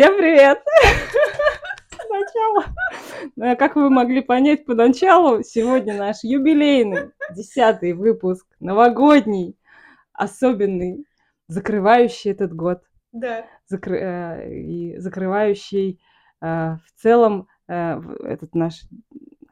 [0.00, 0.64] Всем привет!
[1.90, 2.64] Сначала.
[3.36, 9.58] Ну, а как вы могли понять поначалу, сегодня наш юбилейный, десятый выпуск, новогодний,
[10.14, 11.04] особенный,
[11.48, 12.80] закрывающий этот год.
[13.12, 13.44] Да.
[13.70, 16.00] Закры- э, и закрывающий
[16.40, 18.80] э, в целом э, этот наш,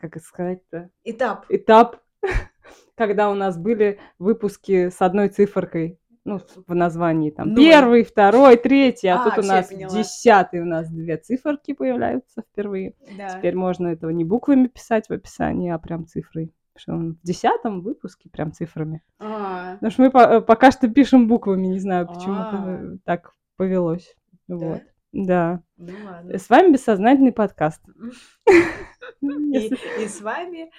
[0.00, 1.44] как это сказать-то, Этап.
[1.50, 2.00] этап,
[2.96, 7.56] когда у нас были выпуски с одной циферкой, ну, в названии там Ноль.
[7.56, 12.94] первый, второй, третий, а, А, тут у нас десятый, у нас две циферки появляются впервые.
[13.16, 13.28] Да.
[13.28, 16.52] Теперь можно этого не буквами писать в описании, а прям цифрой.
[16.76, 19.02] Что он в десятом выпуске прям цифрами.
[19.18, 22.96] А, Потому что мы по- э, пока что пишем буквами, не знаю, почему А.
[23.04, 24.14] так повелось.
[24.46, 24.78] Вот.
[24.78, 24.82] Да?
[25.10, 25.62] Да.
[25.76, 26.38] ну ладно.
[26.38, 27.82] С вами бессознательный подкаст.
[29.20, 30.70] И, и с вами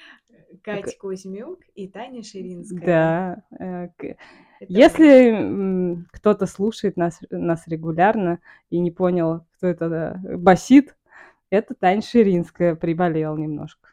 [0.63, 3.43] Катя Кузьмюк и Таня Ширинская.
[3.59, 3.89] Да.
[4.67, 10.95] Если кто-то слушает нас, нас регулярно и не понял, кто это басит,
[11.49, 13.89] это Таня Ширинская приболела немножко.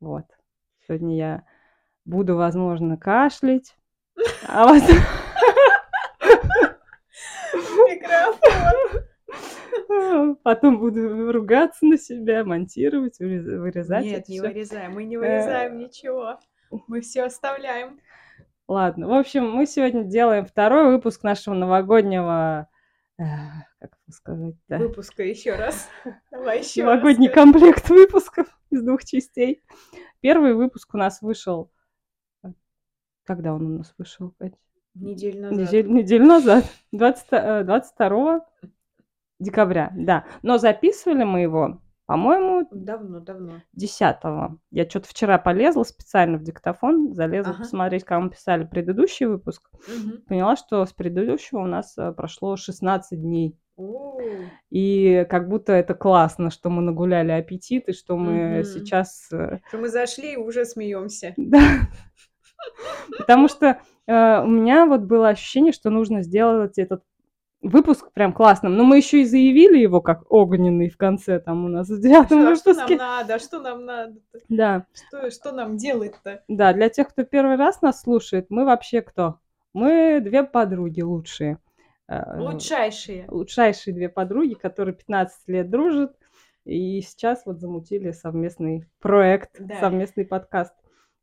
[0.00, 0.24] Вот.
[0.86, 1.42] Сегодня я
[2.04, 3.74] буду, возможно, кашлять.
[4.46, 4.72] А
[7.88, 9.04] микрофон.
[10.42, 14.04] Потом буду ругаться на себя, монтировать, вырез- вырезать.
[14.04, 14.92] Нет, не вырезаем.
[14.94, 16.38] Мы не Э, вырезаем ничего.
[16.86, 18.00] Мы все оставляем.
[18.70, 22.68] Ладно, в общем, мы сегодня делаем второй выпуск нашего новогоднего...
[23.18, 23.24] э,
[23.80, 24.78] Как это сказать-то?
[24.78, 25.88] Выпуска еще раз.
[26.30, 27.34] Давай еще Новогодний раз.
[27.34, 29.64] комплект выпусков из двух частей.
[30.20, 31.72] Первый выпуск у нас вышел...
[32.44, 32.50] э,
[33.24, 34.36] Когда он у нас вышел?
[34.94, 35.58] Неделю назад.
[35.58, 36.64] Неделю, неделю назад.
[36.92, 38.46] 20, э, 22
[39.40, 40.26] декабря, да.
[40.42, 43.62] Но записывали мы его, по-моему, Давно, давно.
[43.74, 44.16] 10
[44.72, 47.62] Я что-то вчера полезла специально в диктофон, залезла Ага.
[47.62, 49.70] посмотреть, мы писали предыдущий выпуск.
[49.86, 50.22] Мгм.
[50.26, 53.56] Поняла, что с предыдущего у нас э, прошло 16 дней.
[53.76, 54.18] О,
[54.70, 58.64] И как будто это классно, что мы нагуляли аппетит, и что мы Мгм.
[58.64, 59.28] сейчас...
[59.30, 61.32] э, Что мы зашли и уже смеемся.
[61.36, 61.60] Да.
[63.18, 67.04] Потому что э, у меня вот было ощущение, что нужно сделать этот
[67.62, 68.76] выпуск прям классным.
[68.76, 72.40] Но мы еще и заявили его как огненный в конце, там у нас в девятом
[72.42, 72.96] Что, а что нам выпуске.
[72.98, 73.38] надо?
[73.38, 74.14] Что нам надо?
[74.48, 76.42] Да, Что, что нам делать-то?
[76.48, 79.38] да, для тех, кто первый раз нас слушает, мы вообще кто?
[79.72, 81.58] Мы две подруги лучшие.
[82.08, 83.26] Э, Лучшайшие.
[83.28, 86.16] Лучшайшие две подруги, которые 15 лет дружат.
[86.64, 89.76] И сейчас вот замутили совместный проект, Да.
[89.78, 90.74] совместный подкаст.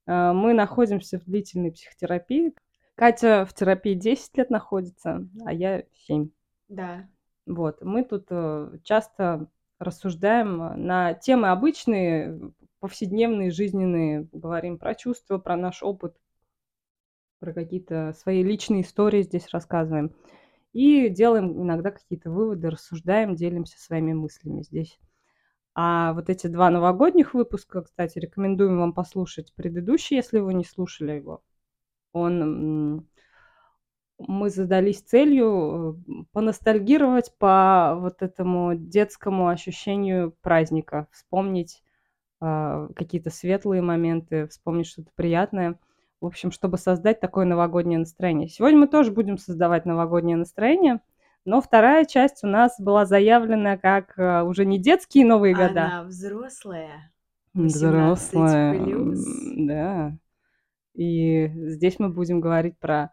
[0.07, 2.53] Э, Мы находимся в длительной психотерапии.
[2.97, 6.31] Катя в терапии 10 лет находится, а я 7.
[6.67, 7.07] Да.
[7.45, 7.83] Вот.
[7.83, 14.27] Мы тут э, часто рассуждаем на темы обычные, повседневные, жизненные.
[14.31, 16.17] Говорим про чувства, про наш опыт,
[17.37, 20.15] про какие-то свои личные истории здесь рассказываем.
[20.73, 24.97] И делаем иногда какие-то выводы, рассуждаем, делимся своими мыслями здесь.
[25.75, 31.11] А вот эти два новогодних выпуска, кстати, рекомендуем вам послушать предыдущий, если вы не слушали
[31.11, 31.43] его.
[32.13, 33.05] Он
[34.19, 41.83] мы задались целью э, поностальгировать по вот этому детскому ощущению праздника, вспомнить
[42.39, 45.79] а, какие-то светлые моменты, вспомнить что-то приятное.
[46.19, 48.47] В общем, чтобы создать такое новогоднее настроение.
[48.47, 50.99] Сегодня мы тоже будем создавать новогоднее настроение,
[51.45, 56.03] но вторая часть у нас была заявлена как э, уже не детские Новые года, Она
[56.03, 57.11] взрослая.
[57.55, 59.15] М, 18 взрослая,
[59.67, 60.17] да.
[60.97, 63.11] И здесь мы будем говорить про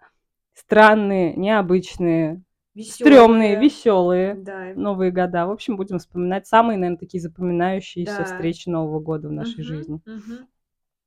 [0.55, 2.43] странные, необычные,
[2.81, 4.72] стрёмные, веселые Да.
[4.75, 5.47] Новые года.
[5.47, 8.25] В общем, будем вспоминать самые, наверное, такие запоминающиеся Да.
[8.25, 10.00] встречи Нового года в нашей Мгм, жизни.
[10.06, 10.49] мгм.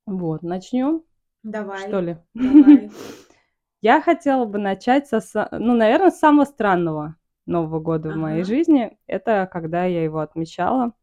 [0.06, 1.04] Вот, начнем,
[1.44, 1.88] Давай.
[1.88, 2.18] что ли?
[2.34, 2.90] Давай.
[3.82, 5.22] Я хотела бы начать со,
[5.52, 7.16] ну, наверное, с самого странного
[7.46, 8.48] Нового года в моей Ага.
[8.48, 8.98] жизни.
[9.08, 10.94] Это когда я его отмечала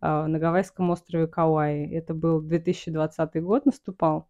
[0.00, 1.90] а, на гавайском острове Кауаи.
[1.94, 4.28] Это был 2020 год, наступал.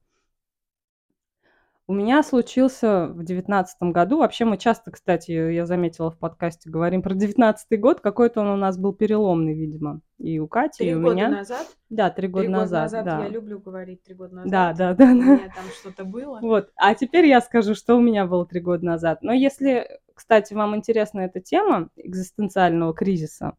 [1.90, 4.18] У меня случился в девятнадцатом году.
[4.18, 8.00] Вообще мы часто, кстати, я заметила в подкасте, говорим про девятнадцатый год.
[8.00, 10.00] Какой-то он у нас был переломный, видимо.
[10.18, 11.28] И у Кати, и Три у года меня.
[11.30, 11.66] назад?
[11.88, 12.92] Да, три года Три назад.
[12.92, 13.04] года назад.
[13.04, 13.24] да.
[13.24, 14.52] Я люблю говорить три года назад.
[14.52, 16.38] Да, да, да, У меня там что-то было.
[16.40, 16.70] Вот.
[16.76, 19.22] А теперь я скажу, что у меня было три года назад.
[19.22, 23.54] Но если, кстати, вам интересна эта тема экзистенциального кризиса,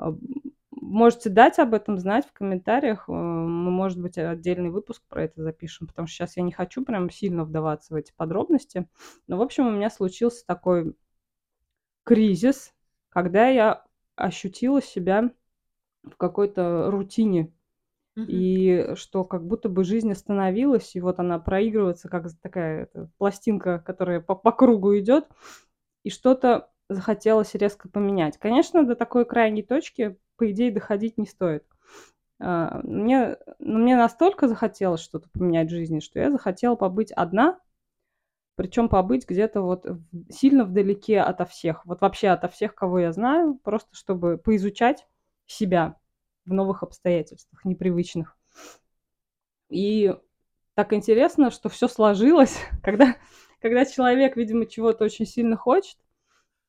[0.00, 0.06] э,
[0.80, 3.08] можете дать об этом знать в комментариях.
[3.08, 6.84] Э, Мы, может быть, отдельный выпуск про это запишем, потому что сейчас я не хочу
[6.84, 8.88] прям сильно вдаваться в эти подробности.
[9.26, 10.94] Но, в общем, у меня случился такой
[12.04, 12.72] кризис,
[13.08, 13.84] когда я
[14.16, 15.30] ощутила себя
[16.02, 17.52] в какой-то рутине
[18.16, 23.78] и что как будто бы жизнь остановилась, и вот она проигрывается, как такая это, пластинка,
[23.78, 25.26] которая по, по кругу идет,
[26.02, 28.36] и что-то захотелось резко поменять.
[28.38, 31.64] Конечно, до такой крайней точки, по идее, доходить не стоит.
[32.40, 37.60] А, мне, ну, мне настолько захотелось что-то поменять в жизни, что я захотела побыть одна,
[38.56, 39.86] причем побыть где-то вот
[40.30, 45.06] сильно вдалеке ото всех, вот вообще ото всех, кого я знаю, просто чтобы поизучать
[45.44, 45.96] себя
[46.46, 48.38] в новых обстоятельствах, непривычных.
[49.68, 50.16] И
[50.74, 53.16] так интересно, что все сложилось, когда,
[53.60, 55.98] когда человек, видимо, чего-то очень сильно хочет,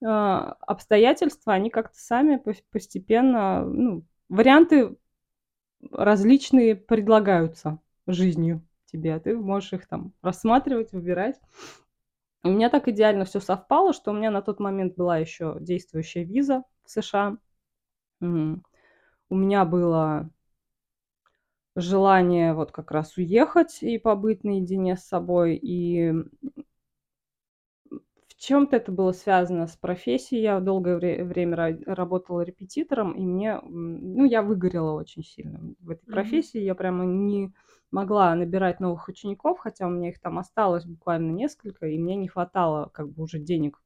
[0.02, 4.98] обстоятельства, они как-то сами постепенно, ну, варианты
[5.92, 11.40] различные предлагаются жизнью тебе, а ты можешь их там рассматривать, выбирать.
[12.44, 16.24] У меня так идеально все совпало, что у меня на тот момент была еще действующая
[16.24, 17.38] виза в США.
[18.20, 20.30] У меня было
[21.76, 25.56] желание вот как раз уехать и побыть наедине с собой.
[25.56, 26.14] И
[28.42, 30.42] чем-то это было связано с профессией.
[30.42, 36.08] Я долгое вре- время работала репетитором, и мне, ну, я выгорела очень сильно в этой
[36.08, 36.12] mm-hmm.
[36.12, 36.60] профессии.
[36.60, 37.54] Я прямо не
[37.92, 42.28] могла набирать новых учеников, хотя у меня их там осталось буквально несколько, и мне не
[42.28, 43.80] хватало как бы уже денег.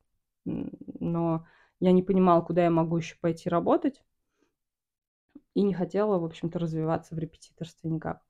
[0.46, 1.46] Но
[1.82, 4.02] я не понимала, куда я могу еще пойти работать,
[5.54, 8.22] и не хотела, в общем-то, развиваться в репетиторстве никак.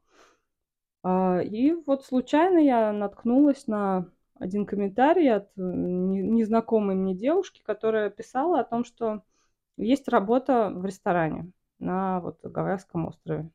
[1.04, 4.10] А, и вот случайно я наткнулась на
[4.40, 9.24] один комментарий от э, незнакомой мне девушки, которая писала о том, что
[9.78, 13.50] есть работа в ресторане на вот Гавайском острове.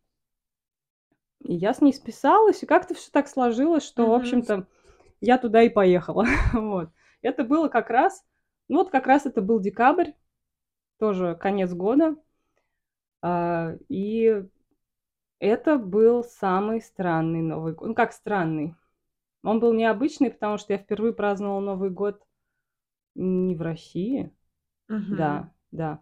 [1.41, 4.09] И я с ней списалась, и как-то все так сложилось, что, mm-hmm.
[4.09, 4.67] в общем-то,
[5.21, 6.27] я туда и поехала.
[6.53, 6.91] вот.
[7.23, 8.25] Это было как раз,
[8.69, 10.13] ну вот как раз это был декабрь,
[10.99, 12.17] тоже конец года.
[13.23, 14.45] А, и
[15.39, 17.89] это был самый странный Новый год.
[17.89, 18.75] Ну, как странный.
[19.43, 22.23] Он был необычный, потому что я впервые праздновала Новый год
[23.15, 24.33] не в России.
[24.89, 25.17] Мгм.
[25.19, 26.01] Да, да.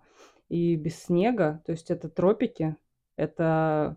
[0.48, 1.62] И без снега.
[1.66, 2.76] То есть это тропики.
[3.16, 3.96] Это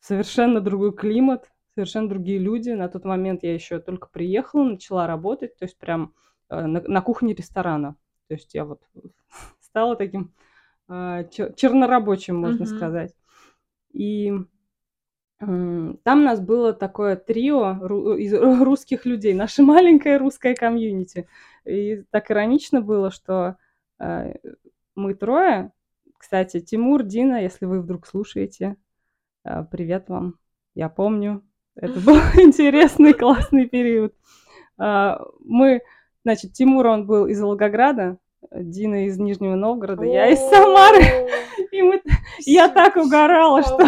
[0.00, 2.70] совершенно другой климат, совершенно другие люди.
[2.70, 5.56] На тот момент я еще только приехала, начала работать.
[5.58, 6.14] То есть прям
[6.50, 7.96] э, на, на кухне ресторана.
[8.28, 8.82] То есть я вот
[9.60, 10.32] стала таким
[10.88, 12.66] э, чернорабочим, можно Мгм.
[12.66, 13.14] сказать.
[13.92, 14.32] И
[15.38, 17.72] там у нас было такое трио
[18.16, 21.28] из русских людей, наше маленькое русское комьюнити.
[21.64, 23.56] И так иронично было, что
[23.98, 24.34] э,
[24.94, 25.72] мы трое,
[26.16, 28.76] кстати, Тимур, Дина, если вы вдруг слушаете,
[29.44, 30.38] э, привет вам,
[30.74, 31.42] я помню,
[31.74, 34.14] это был интересный, классный период.
[34.78, 35.82] А, мы,
[36.24, 38.18] значит, Тимур, он был из Волгограда,
[38.50, 41.02] Дина из Нижнего Новгорода, я из Самары.
[41.72, 42.02] И мы,
[42.40, 43.78] я так угорала, что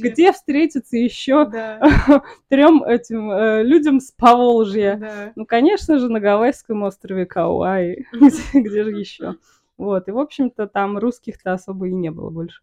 [0.00, 1.50] где встретиться еще
[2.48, 5.32] трем этим э, людям с Поволжья.
[5.34, 8.06] Ну, конечно же, на Гавайском острове Кауай.
[8.12, 9.36] где, где же еще?
[9.76, 12.62] Вот, и, в общем-то, там русских-то особо и не было больше.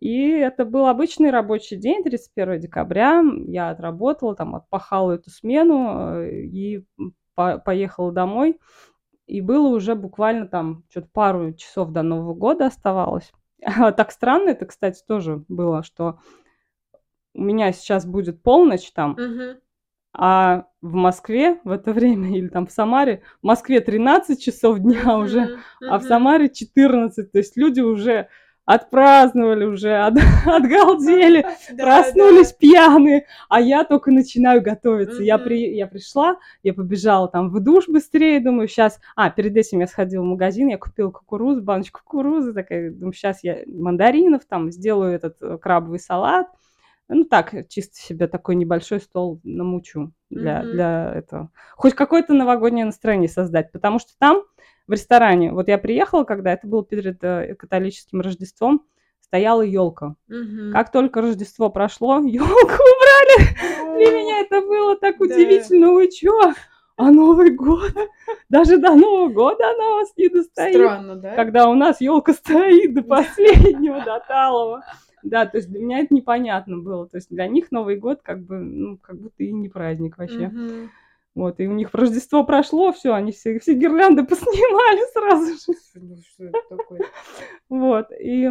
[0.00, 3.22] И это был обычный рабочий день, 31 декабря.
[3.46, 6.84] Я отработала, там, отпахала эту смену э, и
[7.34, 8.60] по поехала домой.
[9.26, 13.32] И было уже буквально там что-то пару часов до Нового года оставалось.
[13.96, 16.18] так странно это, кстати, тоже было, что
[17.34, 19.60] у меня сейчас будет полночь там, угу.
[20.12, 25.16] а в Москве в это время, или там в Самаре, в Москве 13 часов дня
[25.16, 25.60] уже, угу.
[25.88, 27.32] а в Самаре 14.
[27.32, 28.28] То есть люди уже
[28.64, 30.14] отпраздновали уже, от,
[30.46, 35.22] отгалдели, проснулись пьяные, а я только начинаю готовиться.
[35.22, 39.00] Я, при, я пришла, я побежала там в душ быстрее, думаю, сейчас...
[39.16, 43.44] А, перед этим я сходила в магазин, я купила кукурузу, баночку кукурузы, такая, думаю, сейчас
[43.44, 46.46] я мандаринов там сделаю этот э, крабовый салат.
[47.08, 50.72] Ну так, чисто себе такой небольшой стол намучу для, mm-hmm.
[50.72, 51.50] для этого.
[51.76, 54.42] Хоть какое-то новогоднее настроение создать, потому что там
[54.86, 55.52] в ресторане.
[55.52, 58.84] Вот я приехала, когда это было перед э, католическим Рождеством,
[59.20, 60.16] стояла елка.
[60.28, 60.72] Угу.
[60.72, 63.96] Как только Рождество прошло, елку убрали.
[63.96, 65.92] Для меня это было так удивительно.
[65.92, 66.52] Вы чё?
[66.96, 67.92] А Новый год?
[68.48, 70.76] Даже до Нового года она у вас не достоит.
[70.76, 71.34] Странно, да?
[71.34, 74.84] Когда у нас елка стоит до последнего, до талого.
[75.24, 77.08] Да, то есть для меня это непонятно было.
[77.08, 80.46] То есть для них Новый год как бы, ну, как будто и не праздник вообще.
[80.46, 80.90] Угу.
[81.34, 85.78] Вот, и у них Рождество прошло, все, они все, все гирлянды поснимали сразу же.
[86.40, 86.98] Ну?
[87.68, 88.50] Вот, и,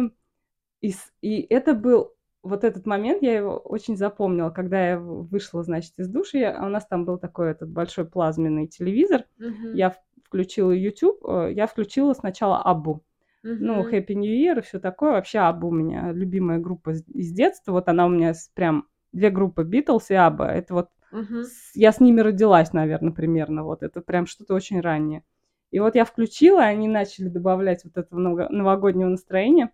[0.82, 5.94] и, и это был вот этот момент, я его очень запомнила, когда я вышла, значит,
[5.96, 9.74] из души, а у нас там был такой этот большой плазменный телевизор, uh-huh.
[9.74, 13.02] я включила YouTube, э, я включила сначала Абу,
[13.42, 13.56] uh-huh.
[13.58, 17.72] ну, Happy New Year и все такое, вообще Абу у меня любимая группа из детства,
[17.72, 21.44] вот она у меня прям две группы, Beatles и Абба, это вот Угу.
[21.74, 23.62] Я с ними родилась, наверное, примерно.
[23.62, 25.22] Вот это прям что-то очень раннее.
[25.70, 29.70] И вот я включила, они начали добавлять вот этого новогоднего настроения.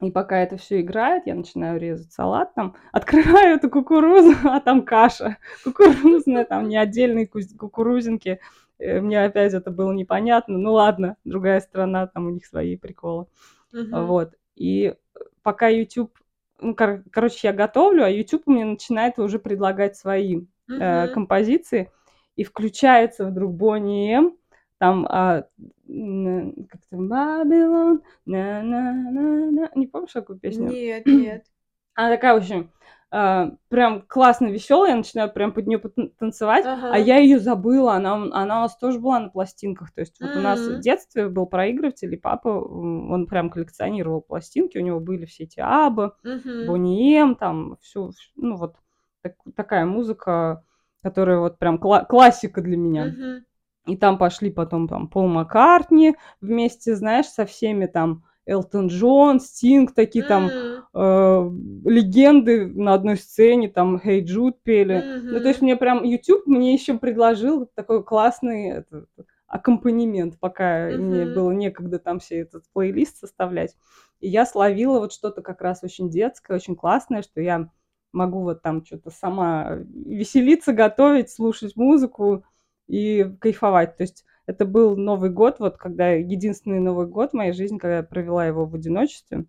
[0.00, 4.82] И пока это все играет, я начинаю резать салат, там, открываю эту кукурузу, а там
[4.82, 8.38] каша кукурузная, там не отдельные кукурузинки.
[8.78, 10.58] Э, мне опять это было непонятно.
[10.58, 13.26] Ну ладно, другая страна, там у них свои приколы.
[13.72, 14.06] Uh-huh.
[14.06, 14.34] Вот.
[14.56, 14.94] И
[15.42, 16.12] пока YouTube...
[16.60, 21.08] Ну, кор- короче, я готовлю, а YouTube мне начинает уже предлагать свои uh-huh.
[21.08, 21.90] э, композиции.
[22.36, 24.36] И включается вдруг Бонни М,
[24.78, 25.46] там а,
[25.86, 30.68] как-то Бабилон, на на на на не помнишь такую песню?
[30.68, 31.46] Нет, нет.
[31.94, 32.70] Она такая, в общем,
[33.10, 35.78] а, прям классно веселая, я начинаю прям под нее
[36.18, 36.90] танцевать, ага.
[36.92, 40.30] а я ее забыла, она, она у нас тоже была на пластинках, то есть вот
[40.30, 40.38] mm-hmm.
[40.38, 45.26] у нас в детстве был проигрыватель, и папа, он прям коллекционировал пластинки, у него были
[45.26, 46.66] все эти Абы, mm-hmm.
[46.66, 48.76] Бонием, там, все, ну вот
[49.22, 50.64] так, такая музыка,
[51.02, 53.08] которая вот прям кла- классика для меня.
[53.08, 53.42] Mm-hmm.
[53.86, 59.94] И там пошли потом там Пол Маккартни вместе, знаешь, со всеми там Элтон Джон, Стинг,
[59.94, 61.50] такие там э,
[61.84, 64.96] легенды на одной сцене, там Хей hey Джуд пели.
[64.96, 65.20] Mm-hmm.
[65.22, 69.06] Ну, то есть мне прям YouTube мне еще предложил такой классный это,
[69.46, 70.98] аккомпанемент, пока mm-hmm.
[70.98, 73.76] мне было некогда там все этот плейлист составлять.
[74.20, 77.70] И я словила вот что-то как раз очень детское, очень классное, что я
[78.12, 82.44] могу вот там что-то сама веселиться, готовить, слушать музыку,
[82.86, 83.96] и кайфовать.
[83.96, 87.98] То есть это был Новый год, вот когда единственный Новый год в моей жизни, когда
[87.98, 89.46] я провела его в одиночестве.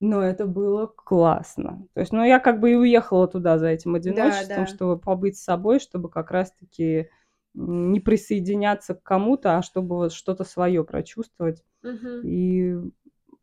[0.00, 1.86] Но это было классно.
[1.94, 4.66] То есть, ну, я как бы и уехала туда за этим одиночеством, да, да.
[4.66, 7.08] чтобы побыть с собой, чтобы как раз-таки
[7.54, 11.62] не присоединяться к кому-то, а чтобы вот что-то свое прочувствовать.
[11.84, 12.08] Угу.
[12.24, 12.74] И,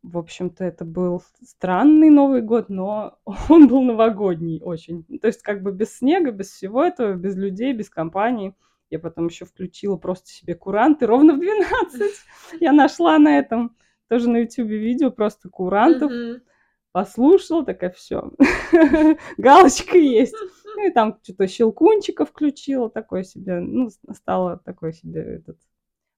[0.02, 3.18] в общем-то, это был странный Новый год, но
[3.48, 5.04] он был новогодний очень.
[5.20, 8.54] То есть, как бы без снега, без всего этого, без людей, без компании.
[8.92, 12.12] Я потом еще включила просто себе куранты ровно в 12.
[12.60, 13.74] Я нашла на этом
[14.08, 16.12] тоже на YouTube видео просто курантов.
[16.92, 18.32] Послушала, такая, все,
[19.38, 20.34] галочка есть.
[20.74, 25.58] Ну и там что-то щелкунчика включила, такой себе, ну, стала такой себе этот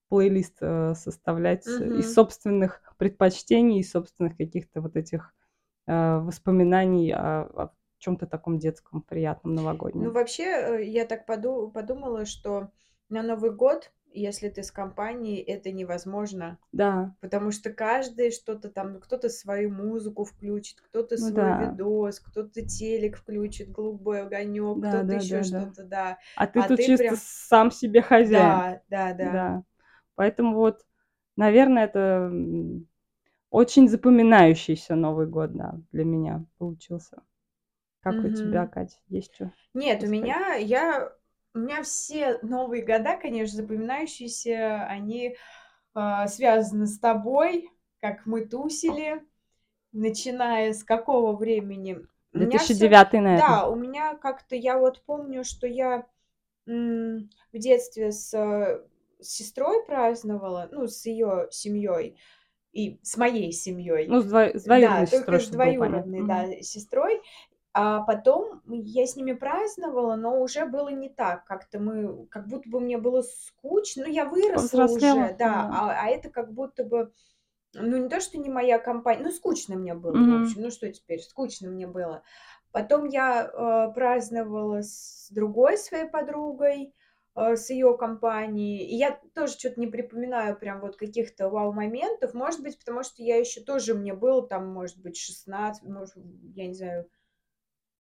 [0.07, 5.33] плейлист э, составлять из собственных предпочтений, из собственных каких-то вот этих
[5.87, 7.73] э, воспоминаний о, о
[8.05, 10.03] чем-то таком детском, приятном, новогоднем.
[10.03, 12.69] Ну, вообще, э, я так поду- подумала, что
[13.09, 16.59] на Новый год, если ты с компанией, это невозможно.
[16.71, 17.15] Да.
[17.19, 21.63] Потому что каждый что-то там, кто-то свою музыку включит, кто-то ну, свой да.
[21.63, 26.17] видос, кто-то телек включит, голубой огонек, да, кто-то да, еще да, что-то, да.
[26.35, 27.15] А ты а тут ты чисто прям...
[27.17, 28.31] сам себе хозяин.
[28.31, 29.31] Да, да, да.
[29.31, 29.63] Да.
[30.13, 30.85] Поэтому вот,
[31.35, 32.31] наверное, это
[33.49, 37.23] очень запоминающийся Новый год, да, для меня получился.
[38.05, 39.51] Как у тебя, Катя, есть что?
[39.73, 41.11] Нет, у меня, я,
[41.55, 45.35] у меня все новые года, конечно, запоминающиеся, они
[45.95, 47.71] а, связаны с тобой,
[48.01, 49.23] как мы тусили,
[49.91, 51.99] начиная с какого времени?
[52.33, 53.47] У меня всё- 2009, наверное.
[53.47, 56.05] Да, у меня как-то, я вот помню, что я
[56.67, 58.81] м, в детстве с, э,
[59.19, 62.17] с сестрой праздновала, ну, с ее семьей
[62.73, 64.07] и с моей семьей.
[64.07, 64.51] Ну, с, дво...
[64.53, 67.21] с двоюродной да, сестрой, только с двоюродной, да, сестрой.
[67.77, 71.43] А потом я с ними праздновала, но уже было не так.
[71.43, 74.05] Как-то мы, как будто бы мне было скучно.
[74.05, 75.33] Ну, я выросла уже, да.
[75.37, 75.69] да.
[75.73, 77.11] А, а это как будто бы,
[77.73, 80.39] ну, не то, что не моя компания, ну, скучно мне было, mm-hmm.
[80.39, 80.61] в общем.
[80.61, 82.23] Ну, что теперь, скучно мне было.
[82.71, 86.93] Потом я э, праздновала с другой своей подругой,
[87.35, 88.85] э, с ее компанией.
[88.85, 92.33] И я тоже что-то не припоминаю прям вот каких-то вау-моментов.
[92.33, 96.13] Может быть, потому что я еще тоже, мне было там, может быть, 16, может,
[96.55, 97.09] я не знаю,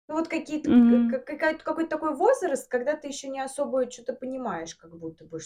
[0.08, 1.11] ну, вот какие-то, Мгм.
[1.11, 5.38] какой-то такой возраст, когда ты еще не особо что-то понимаешь, как будто бы,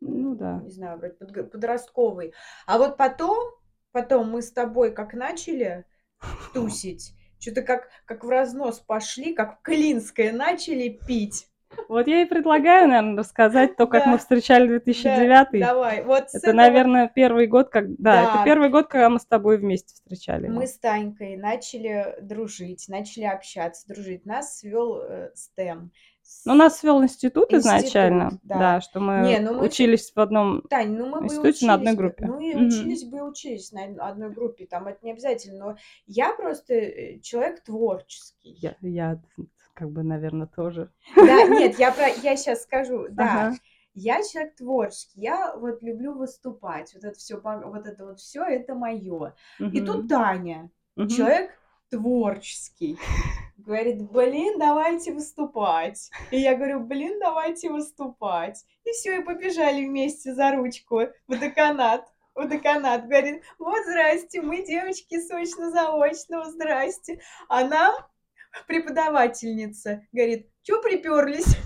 [0.00, 0.60] Ну да.
[0.62, 1.14] не знаю, вроде
[1.44, 2.34] подростковый.
[2.66, 3.38] А вот потом,
[3.92, 5.84] потом мы с тобой как начали
[6.54, 11.48] тусить, что-то как, как в разнос пошли, как в Клинское начали пить.
[11.88, 15.60] Вот я и предлагаю, наверное, рассказать то, как мы встречали 2009.
[15.60, 16.04] давай.
[16.04, 17.94] Вот Это, наверное, первый год, как...
[17.96, 20.48] Да, это первый год, когда мы с тобой вместе встречали.
[20.48, 24.24] Мы с Танькой начали дружить, начали общаться, дружить.
[24.26, 25.90] Нас свел э, STEM.
[26.44, 28.80] Ну, нас свел институт, изначально, да.
[28.80, 31.94] что мы Не, ну мы учились в одном Тань, ну мы институте учились, на одной
[31.94, 32.26] группе.
[32.26, 35.76] Ну и учились бы и учились на одной группе, там это не обязательно, но
[36.06, 38.52] я просто э, человек творческий.
[38.60, 39.20] Я, я
[39.74, 40.92] как бы, наверное, тоже.
[41.16, 43.48] Да, нет, я, про, я сейчас скажу, да.
[43.48, 43.56] Ага.
[43.94, 48.74] Я человек творческий, я вот люблю выступать, вот это все, вот это вот все, это
[48.74, 49.34] мое.
[49.60, 49.68] Угу.
[49.70, 51.08] И тут Таня, угу.
[51.08, 51.50] человек
[51.90, 52.98] творческий.
[53.58, 56.10] говорит, блин, давайте выступать.
[56.30, 58.64] И я говорю, блин, давайте выступать.
[58.84, 62.06] И все, и побежали вместе за ручку в деканат.
[62.34, 63.06] В деканат.
[63.06, 67.20] Говорит, вот, здрасте, мы девочки сочно-заочного, здрасте.
[67.48, 67.94] А нам
[68.66, 71.56] преподавательница говорит, что приперлись?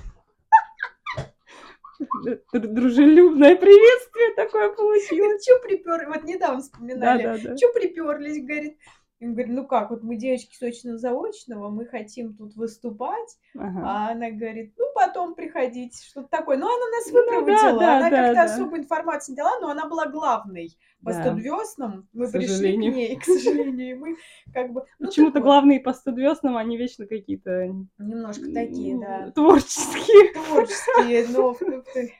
[2.52, 5.42] Дружелюбное приветствие такое получилось.
[5.42, 6.08] Что приперлись?
[6.08, 7.22] Вот недавно вспоминали.
[7.22, 7.56] Да, да, да.
[7.56, 8.78] Что приперлись, говорит.
[9.18, 13.38] И он говорит, ну как, вот мы девочки сочно-заочного, мы хотим тут выступать.
[13.56, 13.82] Ага.
[13.82, 16.58] А она говорит, ну потом приходите, что-то такое.
[16.58, 18.44] Ну она нас выпроводила, ну, да, да, она да, как-то да.
[18.44, 21.22] особо информации не дала, но она была главной по да.
[21.22, 22.06] студвеснам.
[22.12, 22.92] Мы к пришли сожалению.
[22.92, 24.16] к ней, к сожалению, мы
[24.52, 24.84] как бы...
[24.98, 27.74] Ну, Почему-то главные по студвеснам, они вечно какие-то...
[27.98, 29.30] Немножко такие, да.
[29.30, 30.32] Творческие.
[30.34, 31.56] Творческие, но...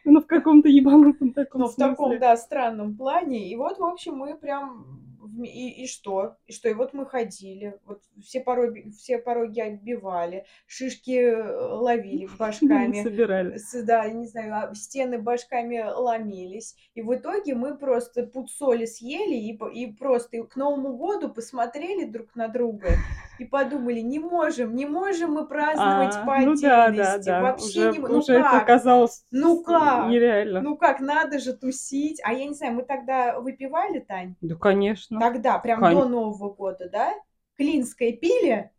[0.05, 3.51] Но в каком-то ебанутом таком Но в таком, да, странном плане.
[3.51, 5.06] И вот, в общем, мы прям
[5.45, 6.37] и, и что?
[6.47, 6.69] И что?
[6.69, 13.03] И вот мы ходили, вот все пороги, все пороги отбивали, шишки э, ловили башками.
[13.03, 13.59] Собирали.
[13.85, 16.77] Да, не знаю, а стены башками ломились.
[16.95, 22.05] И в итоге мы просто пуд соли съели и, и просто к Новому году посмотрели
[22.05, 22.91] друг на друга
[23.39, 26.65] и подумали, не можем, не можем мы праздновать а, по отдельности.
[26.65, 27.43] Ну да, да, да.
[27.43, 28.55] Вообще уже, не Ну уже как?
[28.55, 30.09] это казалось ну как?
[30.09, 30.61] нереально.
[30.61, 32.21] Ну как, надо же тусить.
[32.25, 34.37] А я не знаю, мы тогда выпивали, Тань?
[34.41, 35.21] Да, конечно.
[35.21, 35.95] Тогда, прям Кон...
[35.95, 37.13] до Нового года, да?
[37.57, 38.71] Клинской пили?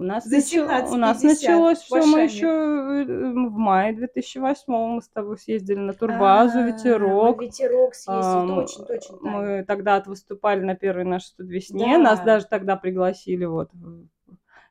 [0.00, 5.02] У нас, за 17 у нас началось все, мы еще э, в мае 2008 мы
[5.02, 7.42] с тобой съездили на турбазу, а, ветерок.
[7.42, 9.18] Ветерок съездили, точно, точно.
[9.20, 13.70] Мы тогда выступали на первой нашей студвесне, нас даже тогда пригласили вот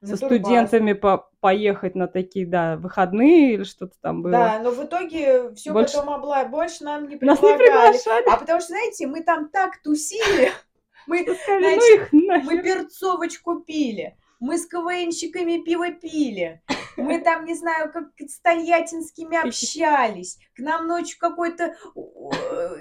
[0.01, 4.31] со студентами по поехать на такие, да, выходные или что-то там было.
[4.31, 5.98] Да, но в итоге все больше...
[5.98, 6.46] потом обла...
[6.46, 7.41] больше нам не предлагали.
[7.41, 8.29] Нас не приглашали.
[8.29, 10.51] А потому что, знаете, мы там так тусили,
[11.07, 16.62] мы, значит, ну мы перцовочку пили мы с КВНщиками пиво пили.
[16.95, 20.39] Мы там, не знаю, как с тольяттинскими общались.
[20.56, 21.76] К нам ночью какой-то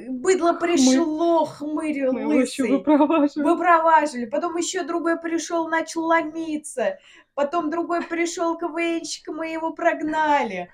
[0.09, 2.71] быдло пришло, мы, хмырь мы лысый.
[2.71, 3.47] Выпроваживали.
[3.47, 4.27] Выпроваживали.
[4.27, 6.99] Потом еще другой пришел, начал ломиться.
[7.35, 10.71] Потом другой пришел КВНщик, мы его прогнали.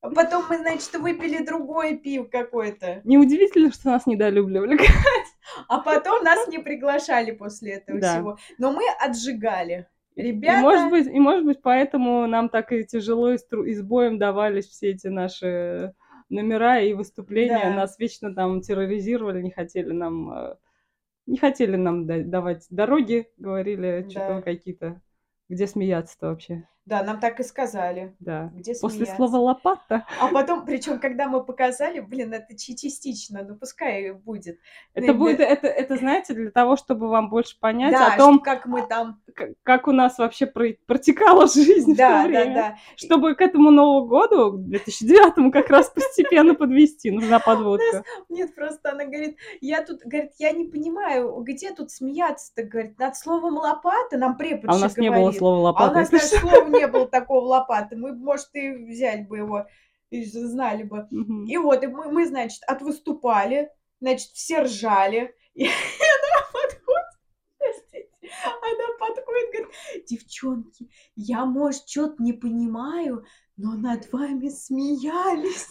[0.00, 3.02] Потом мы, значит, выпили другой пив какой-то.
[3.04, 4.78] Неудивительно, что нас недолюбливали.
[5.68, 8.14] А потом нас не приглашали после этого да.
[8.14, 8.38] всего.
[8.56, 9.88] Но мы отжигали.
[10.16, 10.58] Ребята...
[10.58, 13.64] И может быть, и может быть, поэтому нам так и тяжело и, стру...
[13.64, 15.94] и с боем давались все эти наши
[16.28, 17.64] номера и выступления.
[17.64, 17.74] Да.
[17.74, 20.56] Нас вечно там терроризировали, не хотели нам э,
[21.26, 25.00] не хотели нам давать дороги, говорили, что-то какие-то.
[25.48, 26.68] Где смеяться-то вообще?
[26.86, 28.16] Да, нам так и сказали.
[28.20, 28.50] Да.
[28.54, 30.06] Где После слова лопата.
[30.20, 34.58] А потом, причем, когда мы показали, блин, это частично, ну пускай будет.
[34.94, 38.66] Это будет, это, это, знаете, для того, чтобы вам больше понять да, о том, как
[38.66, 39.20] мы там...
[39.34, 42.54] Как, как у нас вообще протекала жизнь да, в то время.
[42.54, 42.76] Да, да.
[42.96, 48.04] Чтобы к этому Новому году, 2009 как раз постепенно подвести, нужна подводка.
[48.28, 53.16] Нет, просто она говорит, я тут, говорит, я не понимаю, где тут смеяться-то, говорит, над
[53.16, 55.90] словом лопата нам преподша А у нас не было слова лопата.
[55.90, 57.96] А у нас даже слова не было такого лопаты.
[57.96, 59.66] Мы, может, и взяли бы его,
[60.10, 61.08] и знали бы.
[61.10, 61.44] Угу.
[61.46, 65.34] И вот, и мы, мы, значит, отвыступали, значит, все ржали.
[65.54, 68.10] И она подходит,
[68.42, 73.24] она подходит, говорит, девчонки, я, может, что-то не понимаю,
[73.56, 75.68] но над вами смеялись.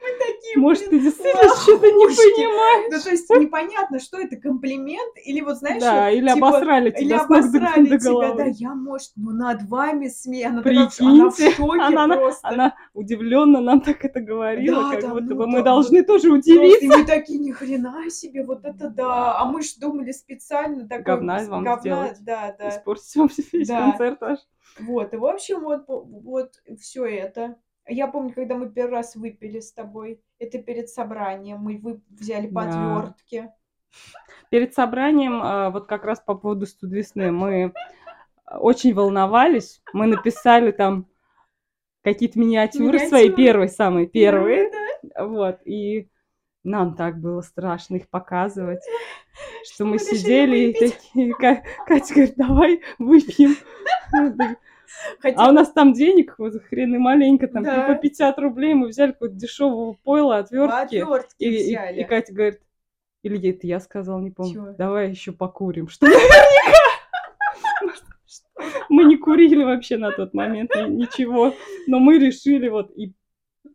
[0.00, 2.90] Мы такие, Может, ты действительно что-то не понимаешь.
[2.90, 5.82] Ну, то есть непонятно, что это комплимент, или вот знаешь...
[5.82, 10.48] Да, или типа, обосрали тебя Или обосрали тебя, да, я, может, ну над вами смею.
[10.48, 12.48] Она, Прикиньте, она просто.
[12.48, 16.02] Она удивленно нам так это говорила, да, как да, будто ну, бы мы да, должны
[16.02, 16.84] тоже удивиться.
[16.84, 19.38] И мы такие, ни хрена себе, вот это да.
[19.38, 21.04] А мы ж думали специально такой...
[21.04, 22.18] Говна вам сделать.
[22.20, 22.68] Да, да.
[22.68, 23.90] Испортить вам весь да.
[23.90, 24.38] концерт аж.
[24.80, 27.56] Вот, и в общем, вот, вот все это.
[27.86, 32.46] Я помню, когда мы первый раз выпили с тобой, это перед собранием, мы вы взяли
[32.46, 33.42] подвертки.
[33.42, 33.54] Да.
[34.50, 37.72] Перед собранием, а, вот как раз по поводу студ весны, мы
[38.46, 41.06] очень волновались, мы написали там
[42.02, 43.08] какие-то миниатюры, миниатюры.
[43.08, 44.70] свои первые, самые первые,
[45.02, 45.26] да.
[45.26, 46.08] вот, и
[46.62, 48.82] нам так было страшно их показывать,
[49.64, 51.34] что, что мы сидели и такие,
[51.86, 53.56] Катя говорит, давай выпьем.
[55.20, 55.44] Хотя...
[55.44, 57.86] А у нас там денег вот хрен и маленько, там да.
[57.86, 60.96] по 50 рублей мы взяли какое-то дешевого пойла, отвертки.
[60.96, 61.98] отвертки и, взяли.
[61.98, 62.60] И, и Катя говорит,
[63.22, 64.72] или это я сказал, не помню, Чего?
[64.72, 66.94] давай еще покурим, что наверняка
[68.88, 71.54] мы не курили вообще на тот момент ничего,
[71.86, 73.12] но мы решили вот и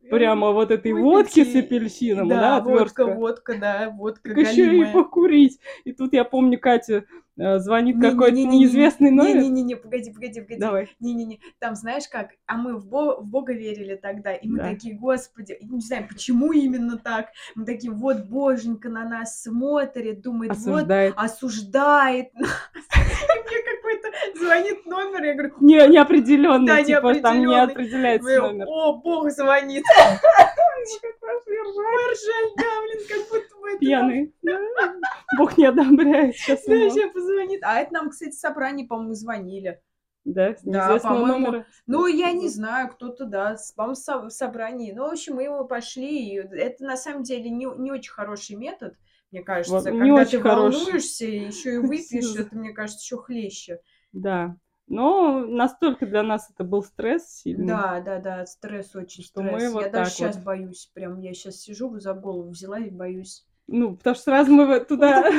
[0.09, 4.85] прямо вот этой водки с апельсином, да, да, водка, водка, да, водка Так еще и
[4.85, 5.59] покурить.
[5.83, 7.05] И тут я помню, Катя
[7.37, 9.41] э, звонит какой-то неизвестный номер.
[9.41, 10.59] Не-не-не, погоди, погоди, погоди.
[10.59, 10.89] Давай.
[10.99, 14.95] Не-не-не, там знаешь как, а мы в, Бо- в Бога верили тогда, и мы такие,
[14.95, 17.27] господи, не знаю, почему именно так.
[17.55, 21.15] Мы такие, вот Боженька на нас смотрит, думает, Осуждает.
[21.15, 22.49] вот, осуждает нас.
[22.95, 23.58] И мне
[24.37, 28.65] звонит номер, я говорю, Не, неопределенно, Да, типа там не определяется «Вы- номер.
[28.67, 29.83] о, Бог звонит.
[30.99, 34.33] Мы ржали, да, блин, как будто это Пьяный.
[35.37, 36.63] Бог не одобряет сейчас.
[36.65, 37.61] Да, сейчас позвонит.
[37.63, 39.79] А это нам, кстати, собрание, по-моему, звонили.
[40.25, 41.65] Да, Да, по-моему, номера.
[41.87, 44.91] Ну, я не знаю, кто-то, да, по-моему, в собрании.
[44.91, 46.33] Ну, в общем, мы его пошли.
[46.33, 48.95] и это, на самом деле, не, не очень хороший метод,
[49.31, 49.75] мне кажется.
[49.75, 50.79] Вот, когда ты хороший.
[50.79, 53.79] волнуешься и еще и выпьешь, это, мне кажется, еще хлеще.
[54.11, 54.57] Да.
[54.87, 57.67] Но настолько для нас это был стресс сильный.
[57.67, 59.73] Да, да, да, стресс очень Что мы стресс.
[59.73, 60.45] вот я даже сейчас вот.
[60.45, 60.89] боюсь.
[60.93, 63.45] Прям я сейчас сижу, за голову взяла и боюсь.
[63.67, 65.29] Ну, потому что сразу мы туда...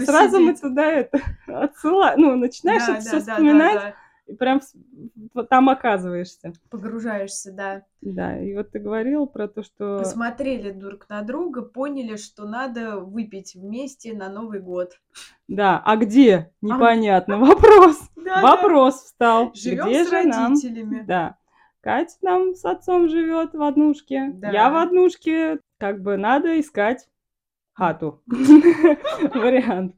[0.00, 0.62] Сразу мы сидеть.
[0.62, 2.20] туда это отсылаем.
[2.20, 3.94] Ну, начинаешь Да, это да, все да, да, вспоминать, да.
[4.30, 4.60] И прям
[5.48, 6.52] там оказываешься.
[6.70, 7.82] Погружаешься, да.
[8.00, 9.98] Да, и вот ты говорил про то, что...
[9.98, 15.00] Посмотрели друг на друга, поняли, что надо выпить вместе на Новый год.
[15.48, 16.52] Да, а где?
[16.60, 17.38] Непонятно.
[17.40, 18.00] Вопрос.
[18.16, 19.52] Да, Вопрос встал.
[19.54, 20.52] Живем где с же нам?
[20.52, 21.04] родителями.
[21.06, 21.36] Да.
[21.80, 24.30] Катя там с отцом живет в однушке.
[24.34, 24.50] Да.
[24.50, 25.58] Я в однушке.
[25.78, 27.08] Как бы надо искать
[27.72, 28.22] хату.
[28.26, 29.96] Вариант.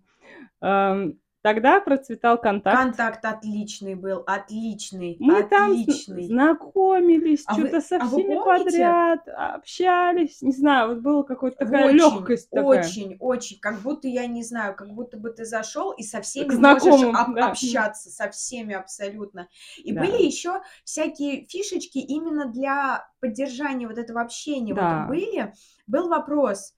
[1.43, 2.79] Тогда процветал контакт.
[2.81, 6.23] Контакт отличный был, отличный, Мы там отличный.
[6.27, 10.41] знакомились, А что-то со а всеми подряд, общались.
[10.41, 12.65] Не знаю, вот была какая-то такая очень, легкость такая.
[12.85, 16.51] очень, очень, как будто я не знаю, как будто бы ты зашел и со всеми
[16.51, 17.47] знакомым, можешь об- да.
[17.51, 19.49] общаться, со всеми абсолютно.
[19.79, 20.01] И Да.
[20.01, 24.75] были еще всякие фишечки именно для поддержания вот этого общения.
[24.75, 25.07] Да.
[25.09, 25.53] Вот были,
[25.89, 26.75] был вопрос.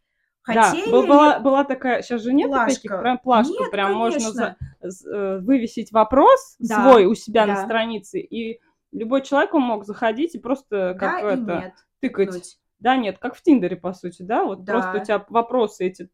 [0.47, 2.99] Да, Хотели был- ли была, была такая, сейчас же нет таких, плашка?
[3.03, 4.57] прям плашку, Нет, прям можно конечно.
[4.83, 7.65] за- з- э, вывесить вопрос Да, свой у себя на да.
[7.65, 8.61] странице, и
[8.93, 12.27] любой человек он мог заходить и просто как да это тыкать.
[12.29, 12.59] тыкнуть.
[12.79, 15.01] Да, нет, как в Тиндере, по сути, да, вот просто Да.
[15.01, 16.11] у тебя вопросы эти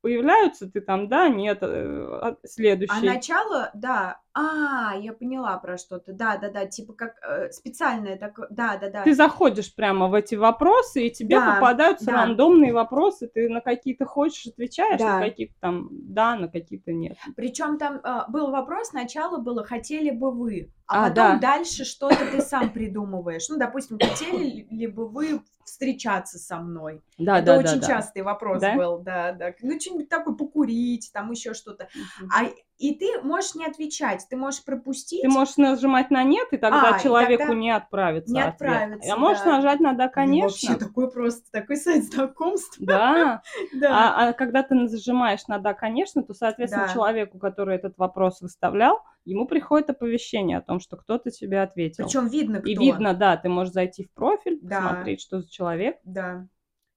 [0.00, 3.06] появляются, ты там, да, нет, э, а- А следующий.
[3.06, 8.46] начало, да, а, я поняла про что-то, да, да, да, типа как э, специальное такое,
[8.50, 9.02] да, да, да.
[9.02, 12.12] Ты заходишь прямо в эти вопросы, и тебе Да, попадаются да.
[12.12, 15.18] рандомные вопросы, ты на какие-то хочешь отвечаешь, Да.
[15.18, 17.16] на какие-то там да, на какие-то нет.
[17.36, 21.38] Причем там а, был вопрос, сначала было, хотели бы вы, а, А, потом да.
[21.38, 23.48] дальше что-то ты сам придумываешь.
[23.48, 27.00] Ну, допустим, хотели ли бы вы встречаться со мной?
[27.18, 27.94] Да, Это да, очень да, да.
[27.94, 28.74] частый вопрос Да?
[28.76, 29.52] был, да, да.
[29.62, 31.88] Ну, что-нибудь такое, покурить, там еще что-то.
[31.94, 32.30] Мгм.
[32.34, 32.44] А,
[32.78, 35.22] и ты можешь не отвечать, ты можешь пропустить.
[35.22, 38.54] Ты можешь нажимать на нет, и тогда А, и человеку тогда не отправится не ответ.
[38.54, 40.70] отправится, А можешь нажать на да, Ну, конечно.
[40.70, 42.76] Вообще такой просто, такой сайт знакомств.
[42.80, 43.42] Да.
[43.74, 43.90] Да.
[43.90, 46.92] А, а когда ты нажимаешь на да, конечно, то, соответственно, Да.
[46.92, 52.04] человеку, который этот вопрос выставлял, ему приходит оповещение о том, что кто-то тебе ответил.
[52.04, 52.68] Причем видно, кто.
[52.68, 54.80] И видно, да, ты можешь зайти в профиль, Да.
[54.80, 55.98] посмотреть, что за человек.
[56.04, 56.46] Да.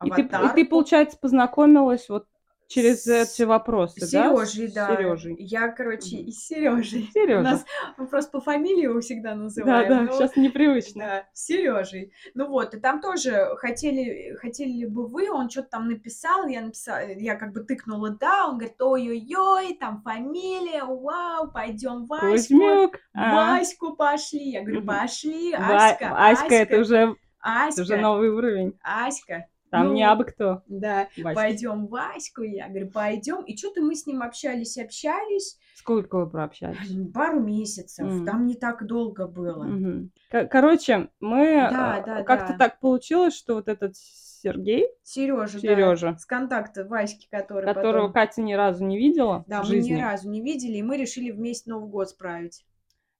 [0.03, 2.25] И ты, и ты, получается, познакомилась вот
[2.67, 4.07] через эти вопросы, да?
[4.07, 4.87] Сережей, С да.
[4.87, 5.35] Сережей.
[5.39, 6.25] Я, короче, Мгм.
[6.27, 7.09] и с Сережей.
[7.13, 7.39] Сережа.
[7.39, 7.65] У нас
[7.97, 9.89] мы просто по фамилии его всегда Да, называем.
[9.89, 11.05] да, но- сейчас непривычно.
[11.05, 12.13] Да, Сережей.
[12.33, 16.61] Ну вот, и там тоже хотели, хотели ли бы вы, он что-то там написал, я
[16.61, 22.99] написала, я как бы тыкнула да, он говорит, ой-ой-ой, там фамилия, вау, пойдем Ваську, Кузьмюк.
[23.13, 23.35] а.
[23.57, 24.49] Ваську пошли.
[24.51, 28.73] Я говорю, пошли, Ва- Аська, Аська, это уже, это Аська, уже новый уровень.
[28.81, 29.45] Аська.
[29.73, 30.61] Там не Ну, абы кто.
[30.67, 31.33] Да, Васька.
[31.33, 33.43] пойдем Ваську, я говорю, пойдем.
[33.43, 36.91] И что-то мы с ним общались, общались, Сколько вы прообщались?
[37.11, 38.25] пару месяцев, Мгм.
[38.25, 39.67] там не так долго было.
[40.29, 42.57] Ко- Короче, мы Да, э, да, как-то да.
[42.59, 48.13] так получилось, что вот этот Сергей, Сережа, Сережа, с контакта Васьки, который которого потом...
[48.13, 50.97] Катя ни разу не видела Да, в мы жизни, ни разу не видели, и мы
[50.97, 52.63] решили вместе Новый год справить.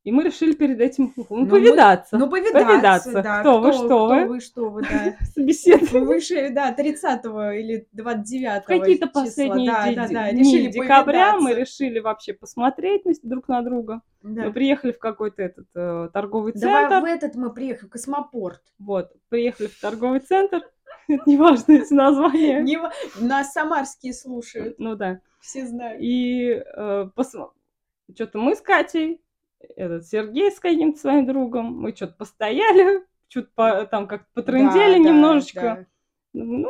[0.04, 3.12] И мы решили перед этим ну, мы- повидаться, Ну, повидаться, повидаться.
[3.22, 3.40] да.
[3.40, 4.26] Кто вы, что кто вы?
[4.26, 5.16] вы, что вы, да.
[5.34, 6.02] собеседование.
[6.08, 11.38] Выше, да, 30 или 29 В какие-то последние да, ди- да, да, дни решили декабря
[11.38, 14.02] мы решили вообще посмотреть друг на друга.
[14.22, 14.44] Да.
[14.46, 17.02] Мы приехали в какой-то этот э, торговый Давай центр.
[17.02, 18.62] в этот мы приехали, в космопорт.
[18.80, 20.62] Вот, приехали в торговый центр.
[21.26, 22.62] Неважно эти названия.
[22.62, 22.78] Не
[23.20, 25.20] Нас самарские слушают, Ну да.
[25.42, 26.02] все знают.
[26.02, 26.62] И
[28.16, 29.22] что-то мы с Катей,
[29.76, 35.10] этот Сергей с каким-то своим другом, мы что-то постояли, что-то там как-то потрындели Да, да,
[35.10, 35.62] немножечко.
[35.62, 35.86] да.
[36.34, 36.70] Ну,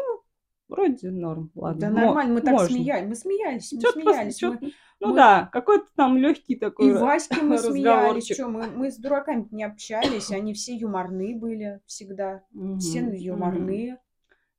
[0.67, 1.81] вроде норм, ладно.
[1.81, 2.67] Да нормально, мы так можно.
[2.69, 4.37] смеялись, мы смеялись, мы Чё-то пос- смеялись.
[4.37, 5.15] чё-то- мы- Ну мы...
[5.15, 9.63] да, какой-то там легкий такой И Ваське мы смеялись, что мы, мы с дураками не
[9.63, 12.43] общались, они все юморные были всегда,
[12.79, 13.99] все юморные.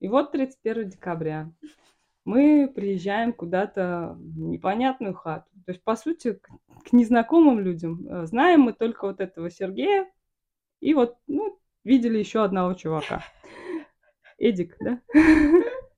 [0.00, 1.50] И вот 31 декабря
[2.24, 5.50] мы приезжаем куда-то в непонятную хату.
[5.64, 6.40] То есть, по сути,
[6.84, 8.06] к незнакомым людям.
[8.08, 10.10] Э, знаем мы только вот этого Сергея
[10.80, 13.24] и вот, ну, видели еще одного чувака.
[14.38, 15.00] Эдик, да?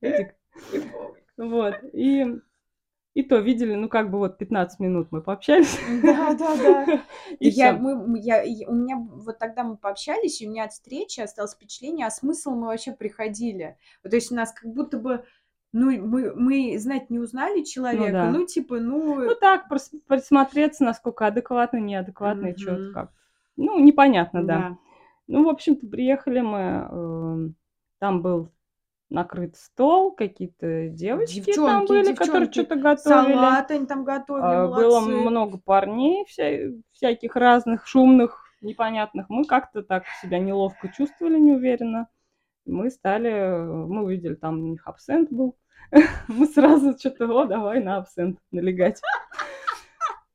[0.01, 0.35] Эдик.
[1.37, 1.75] Вот.
[1.93, 2.41] И
[3.17, 5.79] и то видели, ну, как бы вот 15 минут мы пообщались.
[6.03, 7.03] Да, да, да.
[7.41, 11.21] И я, мы, я, у меня вот тогда мы пообщались, и у меня от встречи
[11.21, 13.79] осталось впечатление, а смысл мы вообще приходили.
[14.03, 15.25] То есть у нас как будто бы
[15.73, 18.31] ну, мы, мы знать не узнали человека, ну, да.
[18.31, 19.25] ну типа, ну...
[19.25, 19.69] Ну так,
[20.07, 22.59] присмотреться, насколько адекватно, неадекватно, mm-hmm.
[22.59, 23.13] что-то как.
[23.57, 24.57] Ну, непонятно, да.
[24.57, 24.79] да.
[25.29, 27.51] Ну, в общем-то, приехали мы, э,
[27.99, 28.53] там был
[29.09, 33.35] накрыт стол, какие-то девочки девчонки, там были, девчонки, которые что-то готовили.
[33.35, 39.29] Салат они там готовили, а, Было много парней вся, всяких разных, шумных, непонятных.
[39.29, 42.09] Мы как-то так себя неловко чувствовали, неуверенно.
[42.67, 45.57] Мы стали, мы увидели, там у них абсент был.
[46.29, 49.01] Мы сразу что-то, о, давай на абсент налегать.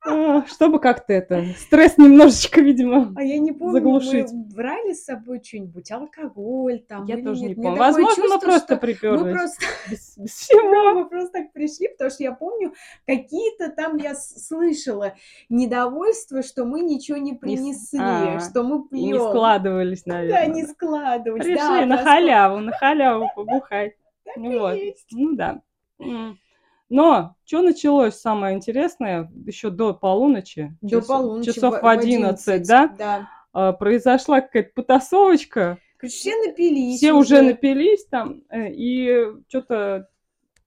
[0.04, 4.32] А, чтобы как-то это, стресс немножечко, видимо, А я не помню, заглушить.
[4.32, 7.56] мы брали с собой что-нибудь, алкоголь там Я тоже нет.
[7.56, 7.78] не помню.
[7.78, 9.22] Возможно, чувство, мы просто приперлись.
[9.22, 9.64] Мы просто...
[9.90, 10.94] Без, без всего.
[10.94, 12.74] мы просто так пришли, потому что я помню,
[13.06, 15.14] какие-то там я слышала
[15.48, 18.04] недовольство, что мы ничего не принесли, не...
[18.04, 19.12] А, что мы пьем.
[19.12, 20.46] Не складывались, наверное.
[20.46, 21.46] Да, не складывались.
[21.46, 23.92] Решили да, на халяву, на халяву побухать.
[24.36, 24.78] Ну вот,
[25.12, 25.62] ну да.
[26.92, 32.68] Но что началось самое интересное еще до полуночи, до час, полуночи часов в 11, 11
[32.68, 32.94] да?
[32.98, 33.28] да.
[33.54, 35.78] А, произошла какая-то потасовочка.
[36.02, 36.98] Все напились.
[36.98, 40.06] Все уже, уже напились там, э, и что-то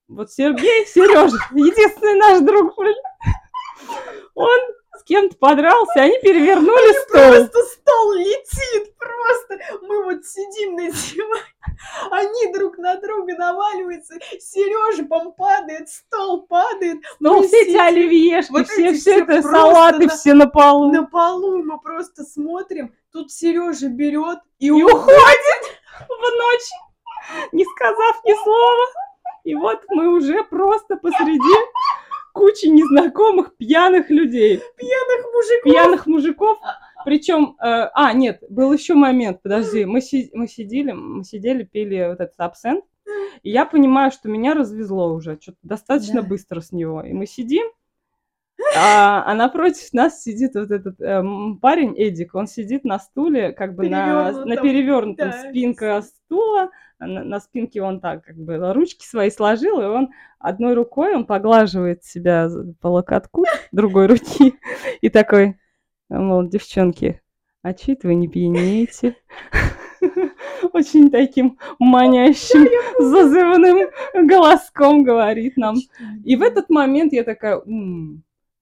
[0.08, 2.76] вот Сергей, Сережа, единственный наш друг,
[4.34, 4.60] он
[5.00, 7.52] с кем-то подрался, они перевернули они стол.
[7.52, 9.60] Просто стол летит, просто.
[9.82, 11.42] Мы вот сидим на диване,
[12.12, 17.00] они друг на друга наваливаются, Сережа пом падает, стол падает.
[17.20, 20.92] Ну, все эти оливьешки, вот все, все, все это салаты на, все на полу.
[20.92, 25.62] На полу мы просто смотрим, тут Сережа берет и, и уходит
[26.08, 28.86] в ночь, не сказав ни слова.
[29.44, 31.56] И вот мы уже просто посреди
[32.36, 34.62] кучи незнакомых пьяных людей.
[34.78, 35.63] Пьяных мужиков.
[35.63, 36.60] Пьяных мужиков.
[37.06, 42.08] Причем, э, а, нет, был еще момент, подожди, мы, си, мы сидели, мы сидели, пили
[42.10, 42.84] вот этот абсент,
[43.43, 46.28] и я понимаю, что меня развезло уже, что-то достаточно да.
[46.28, 47.04] быстро с него.
[47.04, 47.67] И мы сидим,
[48.78, 51.24] а, а напротив нас сидит вот этот э,
[51.62, 55.50] парень Эдик, он сидит на стуле, как бы на, на перевернутом да.
[55.50, 60.74] спинка стула, на, на спинке он так как бы ручки свои сложил, и он одной
[60.74, 62.50] рукой он поглаживает себя
[62.82, 64.56] по локотку другой руки
[65.02, 65.58] и такой,
[66.10, 67.22] мол, девчонки,
[67.62, 69.15] а чит вы не пьянеете?
[70.74, 72.68] Очень таким манящим,
[73.00, 73.89] зазывным
[74.28, 75.76] голоском говорит нам.
[76.24, 77.62] И в этот момент я такая,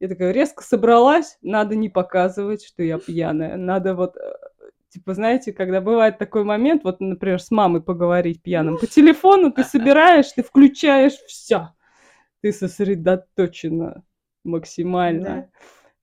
[0.04, 4.34] я такая резко собралась, надо не показывать, что я пьяная, надо вот э,
[4.90, 9.64] Типа, знаете, когда бывает такой момент, вот, например, с мамой поговорить пьяным по телефону, ты
[9.64, 11.70] собираешь, ты включаешь все,
[12.42, 14.04] ты сосредоточена
[14.44, 15.24] максимально.
[15.24, 15.50] Да.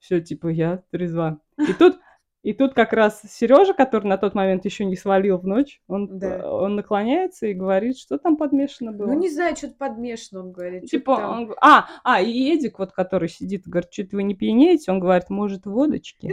[0.00, 1.38] Все, типа, я трезва.
[1.56, 2.00] И тут,
[2.42, 6.18] и тут как раз Сережа, который на тот момент еще не свалил в ночь, он,
[6.18, 6.50] да.
[6.50, 9.08] он наклоняется и говорит, что там подмешано было.
[9.08, 10.86] Ну, не знаю, что-то подмешано, он говорит.
[10.86, 15.00] Типа, он, а, а, и Эдик, вот, который сидит, говорит, что-то вы не пьянеете, он
[15.00, 16.32] говорит, может, водочки?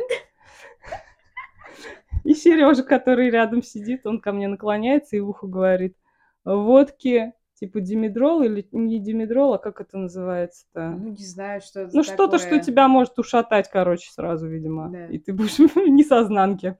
[2.23, 5.95] И Сережа, который рядом сидит, он ко мне наклоняется и в ухо говорит,
[6.45, 10.91] водки типа димедрол или не димедрол, а как это называется-то?
[10.91, 14.89] Ну, не знаю, что это Ну, что-то, что тебя может ушатать, короче, сразу, видимо.
[14.89, 15.07] Да.
[15.07, 16.77] И ты будешь не сознанки.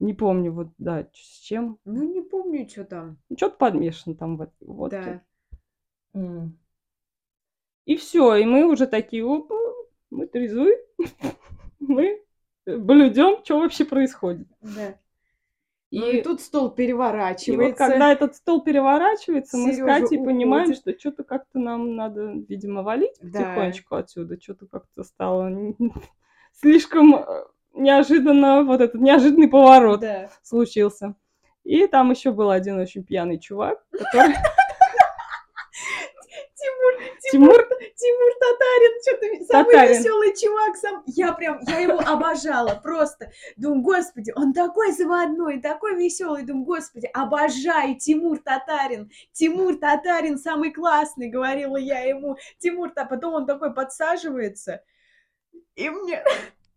[0.00, 1.78] Не помню, вот, да, с чем.
[1.84, 3.18] Ну, не помню, что там.
[3.36, 5.22] Что-то подмешано там в этой водке.
[6.12, 6.20] Да.
[6.20, 6.48] Mm.
[7.84, 9.50] И все, и мы уже такие, оп,
[10.10, 10.76] мы трезвы,
[11.80, 12.22] мы
[12.66, 14.48] блюдем, что вообще происходит.
[14.60, 14.96] Да.
[15.92, 16.00] И...
[16.00, 17.52] Ну и тут стол переворачивается.
[17.52, 20.24] И вот когда этот стол переворачивается, Сережа мы с Катей уходит.
[20.24, 23.40] понимаем, что что-то как-то нам надо, видимо, валить да.
[23.40, 24.40] потихонечку отсюда.
[24.40, 25.52] Что-то как-то стало
[26.54, 30.30] слишком э, неожиданно, вот этот неожиданный поворот да.
[30.42, 31.14] случился.
[31.62, 34.34] И там еще был один очень пьяный чувак, который...
[36.62, 41.02] Тимур, Тимур, Тимур Татарин что-то самый веселый чувак сам.
[41.06, 43.32] Я прям, я его обожала просто.
[43.56, 46.44] Думаю, господи, он такой заводной, такой веселый.
[46.44, 49.10] Думаю, господи, обожаю Тимур Татарин.
[49.32, 52.36] Тимур Татарин самый классный, говорила я ему.
[52.58, 54.82] Тимур, а потом он такой подсаживается,
[55.74, 56.22] и мне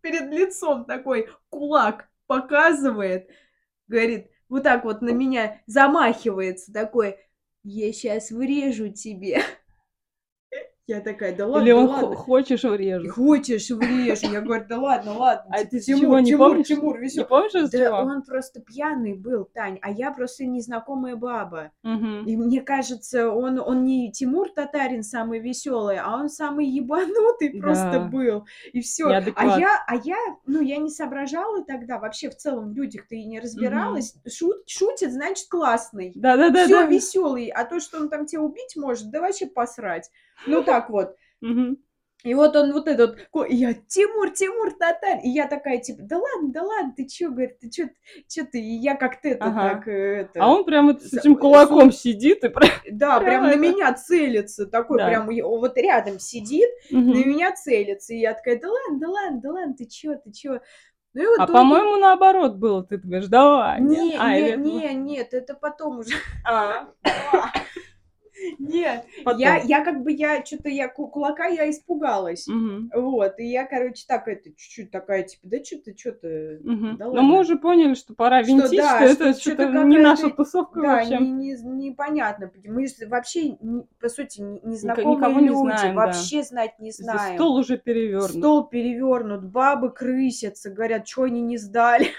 [0.02, 3.30] перед лицом такой кулак показывает,
[3.88, 7.18] говорит, вот так вот на меня замахивается такой,
[7.64, 9.42] я сейчас врежу тебе.
[10.88, 12.16] Я такая, да ладно, Или он ладно.
[12.16, 13.12] хочешь врежу?
[13.12, 14.32] Хочешь врежу.
[14.32, 15.52] Я говорю, да ладно, ладно.
[15.52, 16.68] А ты Тимур, чего, не Тимур, помнишь?
[16.68, 17.24] Тимур, весел.
[17.24, 17.98] Не помнишь Да чего?
[17.98, 21.72] он просто пьяный был, Тань, а я просто незнакомая баба.
[21.84, 22.28] Угу.
[22.28, 27.60] И мне кажется, он, он не Тимур Татарин самый веселый, а он самый ебанутый да.
[27.62, 28.46] просто был.
[28.72, 29.08] И все.
[29.08, 33.26] А я, а я, ну, я не соображала тогда, вообще в целом в людях-то и
[33.26, 34.14] не разбиралась.
[34.24, 34.30] Угу.
[34.32, 36.12] Шут, шутит, значит, классный.
[36.14, 36.66] Да-да-да.
[36.66, 37.48] Все веселый.
[37.48, 40.12] А то, что он там тебя убить может, да вообще посрать.
[40.48, 41.16] Ну так вот.
[42.24, 45.20] И вот он вот этот, и я, Тимур, Тимур, Татарь.
[45.24, 47.84] И я такая, типа, да ладно, да ладно, ты чё, говорит, ты чё,
[48.28, 48.60] чё ты?
[48.60, 49.70] И я как-то это, ага.
[49.76, 50.44] так, это...
[50.44, 52.00] А он прямо с этим кулаком с...
[52.00, 52.72] сидит и прям...
[52.92, 55.08] Да, прям, прям на меня целится, такой да.
[55.08, 57.00] прям, вот рядом сидит, угу.
[57.00, 58.16] на меня целится.
[58.16, 60.62] И я такая, да ладно, да ладно, да ладно, ты чё, ты чё?
[61.14, 62.84] Ну, и вот а, по-моему, наоборот было.
[62.84, 63.80] Ты говоришь, давай.
[63.80, 66.16] Не, а, не, не, нет, это потом уже.
[66.44, 66.88] А.
[68.60, 69.06] Нет,
[69.38, 72.48] я, я как бы, я что-то, я кулака я испугалась.
[72.48, 73.02] Угу.
[73.02, 76.98] Вот, и я, короче, так, это, чуть-чуть такая, типа, да что-то, что-то, угу.
[76.98, 79.98] да Но мы уже поняли, что пора что, винтить, да, что, что это что-то не
[79.98, 81.12] наша тусовка да, вообще.
[81.12, 81.54] Да, не, не,
[81.88, 82.52] непонятно.
[82.66, 83.58] Мы вообще,
[84.00, 86.44] по сути, незнакомые Никого люди, не знаем, вообще да.
[86.44, 87.20] знать не знаем.
[87.20, 88.32] Здесь стол уже перевернут.
[88.32, 92.10] Стол перевернут, бабы крысятся, говорят, что они не сдали.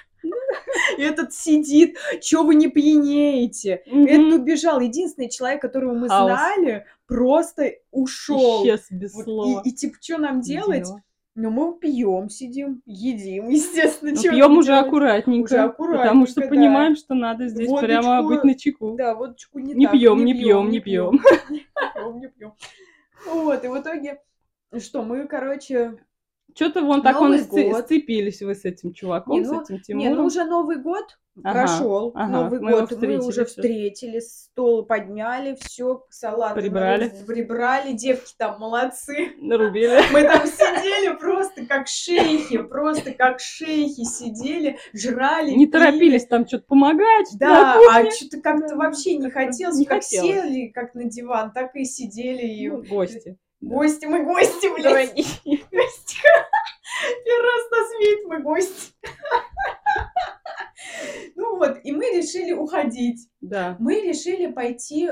[0.99, 3.83] Этот сидит, что вы не пьянеете?
[3.87, 4.81] Этот убежал.
[4.81, 8.65] Единственный человек, которого мы знали, просто ушел.
[8.65, 9.63] Исчез без слова.
[9.65, 10.87] И, типа, что нам делать?
[11.39, 14.13] Ну, мы пьем, сидим, едим, естественно.
[14.15, 15.45] Ну, пьем уже аккуратненько.
[15.45, 16.03] Уже аккуратненько.
[16.05, 16.49] Потому что да.
[16.49, 18.97] понимаем, что надо здесь водочку, прямо быть на чеку.
[18.97, 21.21] Да, водочку не Не так, пьем, не пьем, не пьем.
[21.51, 21.61] Не
[21.95, 22.53] пьем, не пьем.
[23.27, 24.23] Вот, и в итоге,
[24.79, 25.99] что, мы, короче,
[26.57, 30.09] что-то вон так он сцепились вы с этим чуваком, не, ну, с этим Тимуром.
[30.09, 32.13] Не, ну уже Новый год ага, прошел.
[32.15, 37.13] Ага, Новый мы год мы уже встретили, стол подняли, все, салат прибрали.
[37.21, 39.33] Мы прибрали, девки там молодцы.
[39.39, 40.01] Нарубили.
[40.13, 45.51] Мы там сидели просто как шейхи, просто как шейхи сидели, жрали.
[45.51, 47.29] Не торопились там что-то помогать.
[47.39, 49.77] Да, а что-то как-то вообще не хотелось.
[49.77, 50.31] Не как хотелось.
[50.31, 52.47] сели, как на диван, так и сидели.
[52.47, 52.71] И...
[52.71, 53.37] Ну, гости.
[53.61, 55.15] Гости, мы гости, блядь.
[55.45, 56.19] Гости.
[57.25, 58.93] Первый раз нас видит, мы гости.
[61.35, 63.29] Ну вот, и мы решили уходить.
[63.41, 63.77] Да.
[63.79, 65.11] Мы решили пойти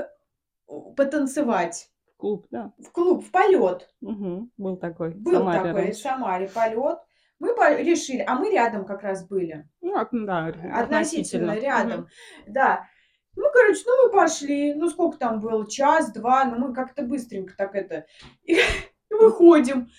[0.97, 1.91] потанцевать.
[2.15, 2.73] В клуб, да.
[2.79, 3.89] В клуб, в полет.
[4.01, 5.15] Угу, был такой.
[5.15, 5.99] Был Самаре такой раньше.
[5.99, 6.99] в Самаре полет.
[7.39, 7.49] Мы
[7.83, 9.69] решили, а мы рядом как раз были.
[9.81, 12.01] Ну, да, относительно, относительно рядом.
[12.01, 12.09] Угу.
[12.49, 12.89] Да.
[13.37, 14.75] Ну, короче, ну мы пошли.
[14.75, 15.69] Ну, сколько там было?
[15.69, 16.45] Час, два.
[16.45, 18.07] Ну, мы как-то быстренько так это...
[18.45, 18.55] И,
[19.11, 19.91] и выходим.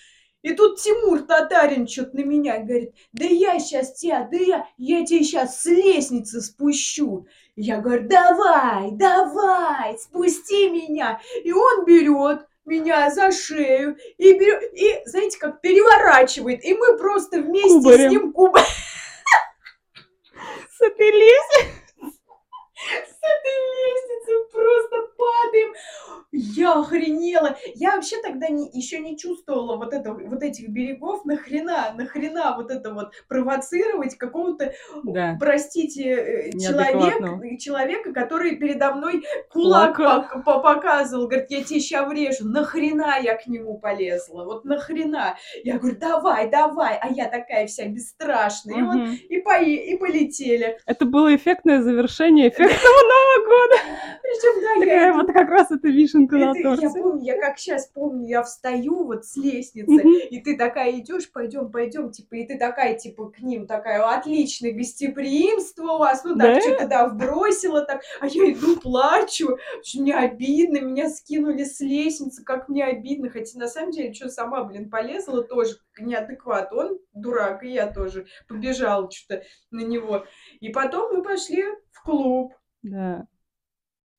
[0.46, 5.04] И тут Тимур Татарин что-то на меня говорит, да я сейчас тебя, да я, я
[5.04, 7.26] тебя сейчас с лестницы спущу.
[7.56, 11.20] Я говорю, давай, давай, спусти меня.
[11.42, 16.64] И он берет меня за шею и, берет, и знаете, как переворачивает.
[16.64, 18.08] И мы просто вместе Кубарем.
[18.08, 18.66] с ним кубарем.
[20.78, 20.80] С
[25.26, 25.72] просто падаем.
[26.36, 27.56] Я охренела.
[27.74, 31.24] Я вообще тогда не, еще не чувствовала вот, это, вот этих берегов.
[31.24, 35.36] Нахрена, нахрена вот это вот провоцировать какого-то, да.
[35.40, 41.26] простите, э, человек, человека, который передо мной кулак по, по показывал.
[41.26, 42.46] Говорит, я тебе сейчас врежу.
[42.46, 44.44] Нахрена я к нему полезла?
[44.44, 45.36] Вот нахрена?
[45.64, 46.98] Я говорю, давай, давай.
[47.00, 48.84] А я такая вся бесстрашная.
[48.84, 48.92] Угу.
[48.92, 50.78] И, вот, и, по, и полетели.
[50.86, 53.82] Это было эффектное завершение эффектного Нового года.
[54.22, 55.12] Причем, да, я...
[55.12, 56.82] вот как раз это вишенка торте.
[56.82, 61.30] Я помню, я как сейчас помню, я встаю вот с лестницы, и ты такая идешь,
[61.30, 66.36] пойдем, пойдем, типа, и ты такая, типа, к ним такая, отличное гостеприимство у вас, ну
[66.36, 71.80] так, что-то, да, вбросила так, а я иду, плачу, что мне обидно, меня скинули с
[71.80, 76.98] лестницы, как мне обидно, хотя на самом деле, что сама, блин, полезла тоже неадекват, он
[77.14, 80.26] дурак, и я тоже побежала что-то на него.
[80.60, 82.54] И потом мы пошли в клуб.
[82.82, 83.26] Да.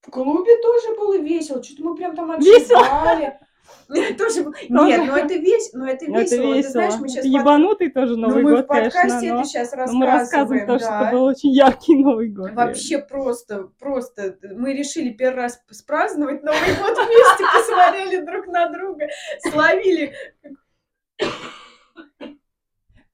[0.01, 1.61] В клубе тоже было весело.
[1.61, 3.39] Что-то мы прям там отжигали.
[3.87, 4.43] Тоже...
[4.43, 5.85] Нет, ну это, но это весело.
[5.85, 6.53] Это весело.
[6.55, 9.39] Ты знаешь, мы сейчас Ебанутый тоже ну, Новый ну, год, мы в подкасте но...
[9.39, 9.99] это сейчас рассказываем.
[9.99, 12.51] Но мы рассказываем, потому что это был очень яркий Новый год.
[12.53, 14.37] Вообще просто, просто.
[14.55, 19.07] Мы решили первый раз спраздновать Новый год вместе, посмотрели друг на друга,
[19.41, 20.13] словили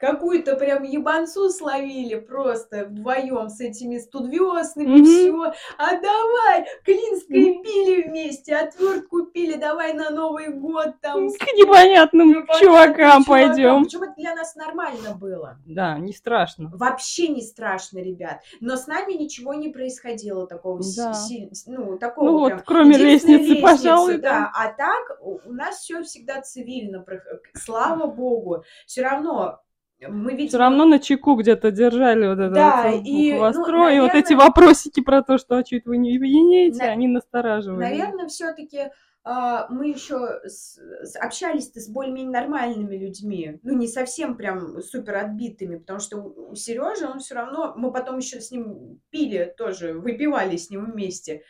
[0.03, 5.03] какую-то прям ебанцу словили просто вдвоем с этими студвесными, mm-hmm.
[5.03, 5.53] все.
[5.77, 7.63] А давай, клинской mm-hmm.
[7.63, 11.29] пили вместе, отвертку пили, давай на Новый год там.
[11.29, 13.85] К непонятным чувакам пойдем.
[13.85, 15.57] Причем это для нас нормально было.
[15.65, 16.69] Да, не страшно.
[16.73, 18.41] Вообще не страшно, ребят.
[18.59, 21.13] Но с нами ничего не происходило такого да.
[21.13, 22.57] си- ну, такого ну, прям.
[22.57, 24.17] вот, кроме лестницы, лестницы, пожалуй.
[24.17, 24.21] Да.
[24.21, 24.51] да.
[24.53, 27.05] А так у нас все всегда цивильно.
[27.53, 28.65] Слава богу.
[28.85, 29.62] Все равно
[30.09, 30.49] мы ведь...
[30.49, 34.13] Все равно на чеку где-то держали вот это да, вот и, ну, наверное, и вот
[34.13, 36.91] эти вопросики про то, что а чуть вы не объединяете, на...
[36.91, 37.79] они настораживали.
[37.79, 38.89] Наверное, все-таки
[39.25, 45.15] Uh, мы еще с, с, общались с более-менее нормальными людьми, ну не совсем прям супер
[45.15, 49.53] отбитыми, потому что у, у Сережи он все равно, мы потом еще с ним пили
[49.57, 51.43] тоже, выпивали с ним вместе,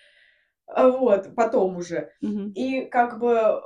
[0.67, 2.51] вот потом уже, mm-hmm.
[2.53, 3.59] и как бы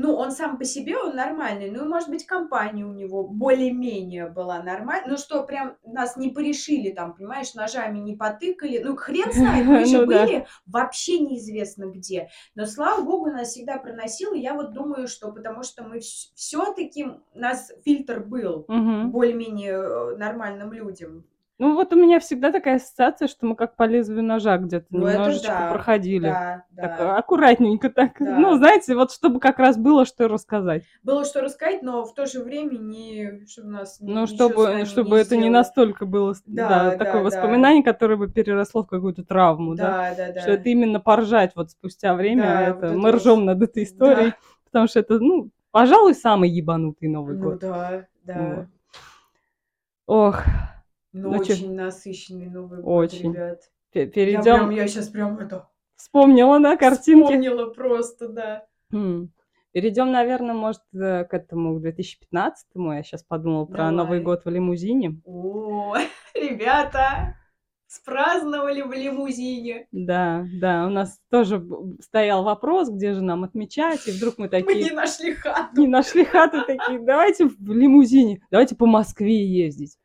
[0.00, 4.62] ну, он сам по себе, он нормальный, ну, может быть, компания у него более-менее была
[4.62, 9.66] нормальная, ну, что прям нас не порешили там, понимаешь, ножами не потыкали, ну, хрен знает,
[9.66, 14.72] мы же ну были вообще неизвестно где, но, слава богу, нас всегда проносило, я вот
[14.72, 21.24] думаю, что потому что мы все-таки, у нас фильтр был более-менее э, нормальным людям,
[21.60, 25.06] ну, вот у меня всегда такая ассоциация, что мы как по лезвию ножа где-то ну,
[25.06, 26.28] немножечко да, проходили.
[26.28, 26.82] Да, да.
[26.82, 28.12] Так, аккуратненько так.
[28.18, 28.38] Да.
[28.38, 30.84] Ну, знаете, вот чтобы как раз было что рассказать.
[31.02, 35.16] Было что рассказать, но в то же время не чтобы нас Ну, чтобы, чтобы не
[35.16, 35.44] это сделали.
[35.44, 37.92] не настолько было да, да, такое да, воспоминание, да.
[37.92, 39.84] которое бы переросло в какую-то травму, да.
[39.84, 40.40] Да, да, да.
[40.40, 42.42] Что это именно поржать вот спустя время.
[42.42, 44.36] Да, это, вот мы ржем над этой историей, да.
[44.64, 47.58] потому что это, ну, пожалуй, самый ебанутый Новый ну, год.
[47.58, 48.38] Да, да.
[48.48, 48.66] Вот.
[50.06, 50.42] Ох,
[51.12, 53.32] ну, ну очень насыщенный Новый год, очень.
[53.32, 53.62] ребят.
[53.92, 54.44] Перейдем.
[54.44, 55.68] Я, прям, я сейчас прям это...
[55.96, 57.24] Вспомнила, да, картинки?
[57.24, 58.66] Вспомнила просто, да.
[58.92, 59.30] Хм.
[59.72, 62.92] Перейдем, наверное, может, э, к этому, к 2015-му.
[62.92, 63.94] Я сейчас подумала про Давай.
[63.94, 65.20] Новый год в лимузине.
[65.24, 65.96] О,
[66.34, 67.36] ребята,
[67.86, 69.86] спраздновали в лимузине.
[69.90, 71.64] Да, да, у нас тоже
[72.00, 74.64] стоял вопрос, где же нам отмечать, и вдруг мы такие...
[74.64, 75.80] Мы не нашли хату.
[75.80, 79.98] Не нашли хату, такие, давайте в лимузине, давайте по Москве ездить.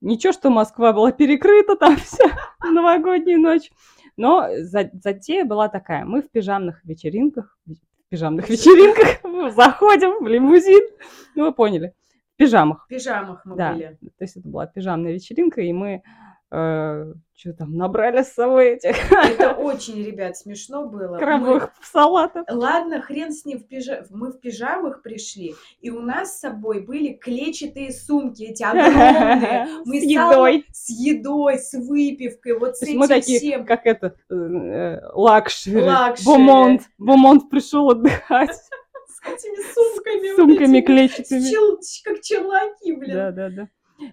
[0.00, 2.24] Ничего, что Москва была перекрыта там вся
[2.62, 3.70] новогоднюю ночь.
[4.16, 6.04] Но затея была такая.
[6.04, 7.74] Мы в пижамных вечеринках, в
[8.10, 10.88] пижамных вечеринках заходим в лимузин.
[11.34, 11.94] Ну, вы поняли.
[12.34, 12.84] В пижамах.
[12.86, 13.72] В пижамах мы да.
[13.72, 13.98] были.
[14.18, 16.02] То есть это была пижамная вечеринка, и мы
[16.50, 18.96] э, что там, набрали с собой этих...
[19.12, 21.18] Это очень, ребят, смешно было.
[21.18, 21.86] Крабовых мы...
[21.86, 22.44] салатов.
[22.50, 24.04] Ладно, хрен с ним, в пижа...
[24.10, 29.68] мы в пижамах пришли, и у нас с собой были клетчатые сумки, эти огромные.
[29.84, 30.66] Мы с едой.
[30.72, 33.64] С едой, с выпивкой, вот с этим мы такие, всем.
[33.64, 35.86] как это, э, luxury.
[36.24, 36.82] Бомонд.
[36.98, 38.50] Бомонд пришел отдыхать.
[39.08, 40.32] С этими сумками.
[40.32, 42.04] С сумками клетчатыми.
[42.04, 43.14] Как челноки, блин.
[43.14, 43.68] Да, да, да.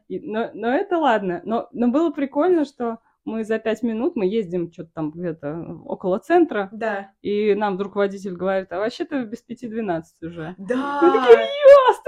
[0.07, 1.41] И, но, но это ладно.
[1.45, 6.19] Но, но было прикольно, что мы за пять минут, мы ездим что-то там где-то около
[6.19, 7.11] центра, да.
[7.21, 10.53] и нам вдруг водитель говорит, а вообще-то без пяти двенадцать уже.
[10.59, 10.99] Да.
[11.01, 11.47] Мы такие,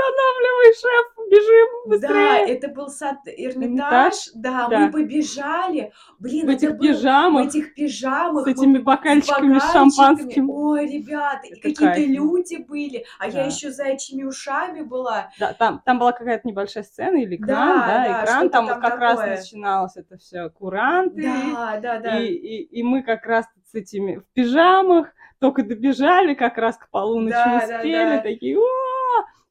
[0.08, 2.14] останавливай, шеф, бежим быстрее.
[2.14, 5.92] Да, это был сад Эрмитаж, да, да, мы побежали.
[6.20, 7.46] Блин, в этих пижамах.
[7.46, 8.46] В этих пижамах.
[8.46, 10.50] С этими бокальчиками, с, шампанским.
[10.50, 13.40] Ой, ребята, и какие-то люди были, а да.
[13.40, 15.30] я еще заячьими ушами была.
[15.40, 18.82] Да, там, там была какая-то небольшая сцена или экран, да, да, да экран, там, там
[18.82, 19.00] как такое.
[19.00, 21.22] раз начиналось это все куран, варианты.
[21.22, 22.20] Да, да, да.
[22.20, 25.08] И, и, и мы как раз с этими в пижамах
[25.40, 28.22] только добежали, как раз к полуночи да, успели, да, да.
[28.22, 28.97] такие, о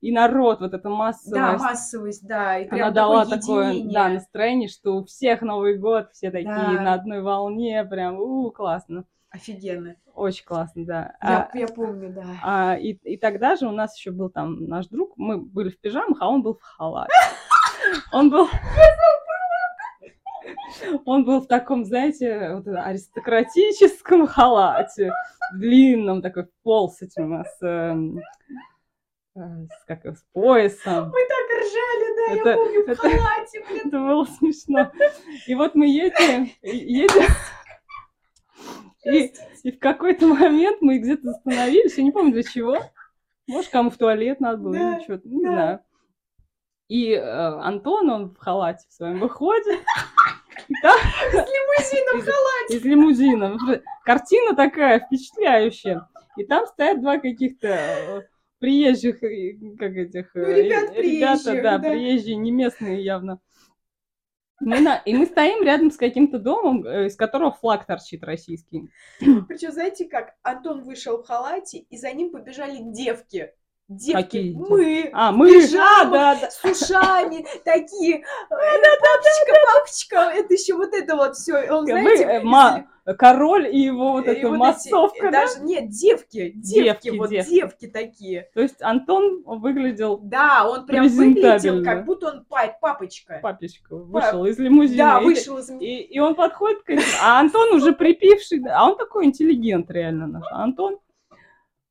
[0.00, 1.32] и народ, вот эта массовость.
[1.32, 2.58] Да, массовость, да.
[2.58, 6.80] И Она дала такое, да, настроение, что у всех Новый год, все такие да.
[6.80, 9.04] на одной волне, прям, у, классно.
[9.30, 9.96] Офигенно.
[10.14, 11.16] Очень классно, да.
[11.22, 12.24] Я, а, я помню, да.
[12.42, 15.78] А, и, и тогда же у нас еще был там наш друг, мы были в
[15.78, 17.12] пижамах, а он был в халате.
[18.12, 18.48] Он был...
[21.04, 25.12] Он был в таком, знаете, вот аристократическом халате,
[25.54, 28.22] длинном, такой пол с этим, с, эм, э,
[29.36, 31.10] с, как, с поясом.
[31.10, 33.82] Мы так ржали, да, это, я помню, это, в халате, блин.
[33.86, 34.92] Это было смешно.
[35.46, 37.24] И вот мы едем, едем,
[39.04, 39.32] и,
[39.62, 42.78] и в какой-то момент мы где-то остановились, я не помню для чего.
[43.46, 45.52] Может, кому в туалет надо было да, или что-то, не да.
[45.52, 45.80] знаю.
[46.88, 49.80] И э, Антон, он в халате в своем выходит.
[50.68, 52.76] С лимузином в халате.
[52.76, 53.58] Из лимузина.
[54.04, 56.08] Картина такая впечатляющая.
[56.36, 58.22] И там стоят два каких-то э,
[58.58, 60.34] приезжих, как этих...
[60.34, 63.40] Ну, ребят, ребята, да, да, приезжие, не местные явно.
[64.60, 64.96] Мы на...
[64.98, 68.88] И мы стоим рядом с каким-то домом, э, из которого флаг торчит российский.
[69.18, 73.52] Причем, знаете как, Антон вышел в халате, и за ним побежали девки.
[73.88, 76.50] Девки, Какие мы, А, мы, а, да, да.
[76.50, 83.68] с ушами, такие, папочка, папочка, это еще вот это вот все, он, Мы, э, король
[83.68, 85.46] и его вот эта вот массовка, э, да?
[85.46, 87.86] даже, нет, девки, девки, вот девки.
[87.86, 88.48] такие.
[88.54, 93.38] То есть Антон выглядел Да, он прям выглядел, как будто он па- папочка.
[93.40, 94.96] папечка, вышел из лимузина.
[94.96, 95.70] Да, вышел из...
[95.70, 96.90] И, и он подходит к
[97.22, 100.44] а Антон уже припивший, а он такой интеллигент реально наш.
[100.50, 100.98] А Антон,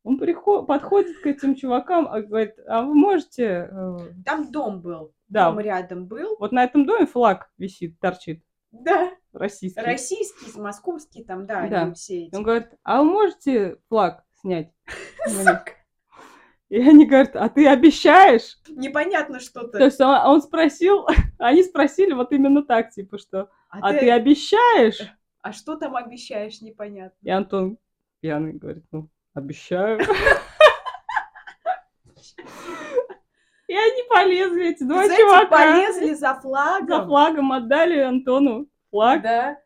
[0.06, 5.14] он приход, подходит к этим чувакам, а говорит, а вы можете, э, Там дом был,
[5.28, 6.38] да, дом рядом был.
[6.40, 9.82] вот на этом доме флаг висит, торчит, Да, российский.
[9.82, 11.82] российский, московский там, да, Да.
[11.82, 12.36] они все эти.
[12.36, 14.72] Он говорит, а вы можете флаг снять?
[16.70, 18.58] И они говорят, а ты обещаешь?
[18.70, 19.84] Непонятно То что-то.
[19.84, 21.08] есть он, он спросил,
[21.40, 25.00] они спросили вот именно так, типа, что, а ты обещаешь?
[25.42, 27.18] а что там обещаешь, непонятно.
[27.22, 27.78] И Антон
[28.20, 30.00] пьяный говорит, ну, обещаю.
[33.68, 35.48] И они полезли, эти два Знаете, чувака.
[35.48, 36.88] полезли за флагом.
[36.88, 39.22] За флагом отдали Антону флаг.
[39.24, 39.58] Да.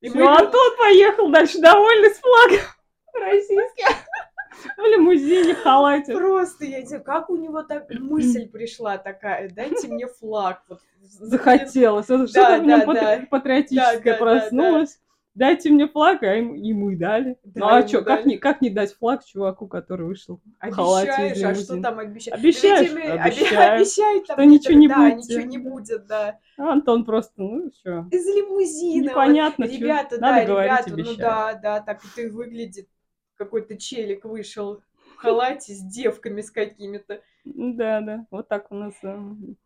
[0.00, 2.64] И Всё, мы- Антон поехал дальше довольный с флагом
[3.14, 3.86] российским.
[4.78, 6.14] В лимузине, в халате.
[6.14, 10.62] Просто я тебе, как у него так мысль пришла такая, дайте мне флаг.
[10.68, 12.06] Вот, Захотелось.
[12.06, 13.26] Это Да, Что-то в нем да, патри- да.
[13.30, 14.98] патриотическое Да, да, да, проснулось.
[15.34, 17.36] Дайте мне флаг, а им- и мы дали.
[17.42, 20.70] Да, Ну а ему что, как не, как не дать флаг чуваку, который вышел в
[20.70, 21.82] халате из Обещаешь, а что лимузина?
[21.82, 22.38] там обещаешь?
[22.38, 22.92] Обещаешь?
[22.92, 23.74] Оби- Обещаю.
[23.80, 25.16] обещай там что ничего не да, будет.
[25.16, 26.38] ничего не будет, да.
[26.56, 29.02] А Антон просто, ну что, Из лимузина.
[29.02, 29.10] вот.
[29.10, 29.76] непонятно, чё.
[29.76, 31.18] Ребята, Надо да, говорить, ребята, ну обещаю.
[31.18, 32.88] да, да, так вот и выглядит.
[33.36, 34.82] Какой-то челик вышел
[35.14, 37.20] в халате с девками с какими-то.
[37.44, 38.94] Да, да, вот так у нас.
[39.02, 39.56] эм,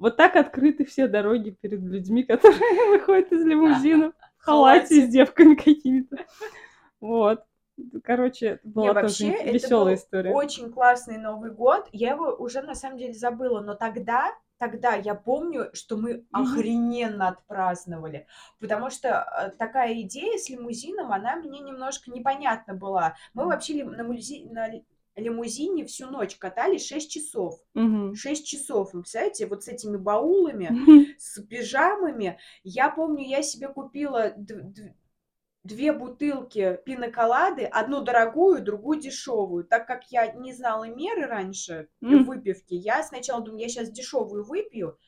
[0.00, 2.58] Вот так открыты все дороги перед людьми, которые
[2.90, 6.16] выходят из лимузина в халате с девками какими-то.
[7.00, 7.44] Вот.
[8.04, 10.32] Короче, это Не, была вообще, тоже это веселая был история.
[10.32, 11.88] Очень классный Новый год.
[11.92, 17.28] Я его уже на самом деле забыла, но тогда, тогда я помню, что мы охрененно
[17.28, 18.26] отпраздновали,
[18.60, 23.14] потому что э, такая идея с лимузином, она мне немножко непонятна была.
[23.34, 24.68] Мы вообще на, мулизи- на
[25.16, 27.60] лимузине всю ночь катались 6 часов.
[27.74, 28.14] Мгм.
[28.14, 30.68] 6 часов, вы представляете, вот с этими баулами,
[31.18, 32.38] с пижамами.
[32.64, 34.34] Я помню, я себе купила
[35.64, 39.64] две бутылки пиноколады, одну дорогую, другую дешевую.
[39.64, 42.24] Так как я не знала меры раньше М.
[42.24, 44.98] выпивки, я сначала думаю, я сейчас дешевую выпью,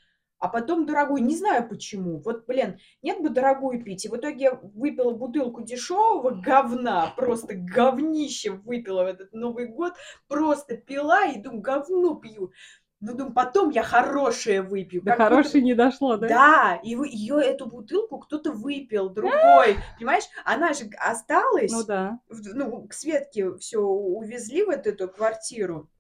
[0.45, 1.23] а потом дорогую.
[1.25, 2.21] Не знаю почему.
[2.21, 4.05] Вот, блин, нет бы дорогую пить.
[4.05, 9.95] И в итоге я выпила бутылку дешевого говна, просто говнище выпила в этот Новый год,
[10.29, 12.53] просто пила и думаю, говно пью.
[13.01, 15.03] Ну, думаю, потом я хорошее выпью.
[15.03, 16.29] Будто хорошей не дошло, да?
[16.29, 19.77] да, и ее эту бутылку кто-то выпил, другой.
[19.99, 22.19] Понимаешь, она же осталась, Ну да.
[22.29, 25.91] в- ну, к Светке все увезли в эту, эту квартиру,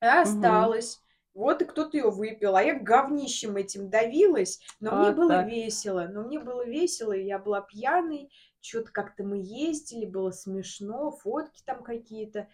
[0.00, 1.00] а осталась.
[1.36, 5.46] Вот и кто-то ее выпил, а я говнищем этим давилась, но мне Вот было так.
[5.48, 8.30] весело, но мне было весело, и я была пьяной,
[8.62, 12.48] что-то как-то мы ездили, было смешно, фотки там какие-то,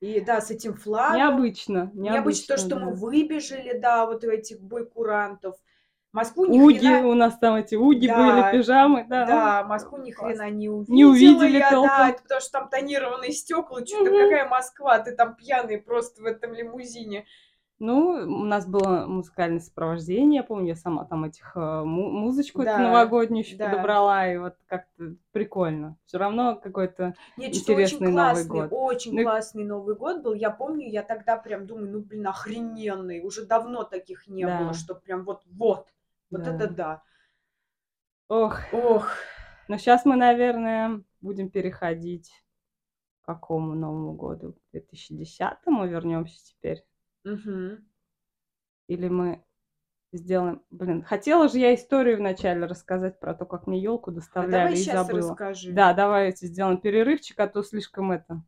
[0.00, 1.18] и да, с этим флагом.
[1.18, 1.90] Необычно.
[1.92, 2.86] Необычно то, что да.
[2.86, 5.56] мы выбежали, да, вот у этих бойкурантов.
[6.12, 7.08] Москву ни Уги, хрена...
[7.08, 9.26] у нас там эти уги Да, были, пижамы, да.
[9.26, 10.36] Да, Москву ни класс.
[10.38, 10.94] хрена не увидела.
[10.94, 11.88] Не увидели я, толком.
[11.98, 14.22] да, это потому что там тонированные стекла, что-то Мгм.
[14.24, 17.26] какая Москва, ты там пьяный просто в этом лимузине.
[17.78, 22.62] Ну, у нас было музыкальное сопровождение, я помню, я сама там этих э, му- музычку
[22.62, 23.72] эту Да, новогоднюю еще да.
[23.72, 25.96] подобрала, и вот как-то прикольно.
[26.06, 28.68] Все равно какой-то Нет, что очень Интересный Новый классный, год.
[28.70, 30.34] очень Ну классный Новый год был.
[30.34, 33.20] Я помню, я тогда прям думаю, ну, блин, охрененный.
[33.20, 34.58] Уже давно таких не Да.
[34.58, 35.88] было, что прям вот, вот,
[36.30, 36.52] вот Да.
[36.52, 37.02] это да.
[38.28, 39.08] Ох, Ох,
[39.68, 42.30] но сейчас мы, наверное, будем переходить
[43.22, 44.54] к какому Новому году?
[44.54, 46.84] К 2010-му вернемся теперь?
[47.24, 47.84] Мгм.
[48.86, 49.44] Или мы
[50.12, 50.62] сделаем...
[50.70, 54.72] Блин, хотела же я историю вначале рассказать про то, как мне елку А доставляли давай
[54.74, 55.30] и сейчас забыла.
[55.30, 55.72] расскажи.
[55.72, 58.42] Да, давайте сделаем перерывчик, а то слишком это...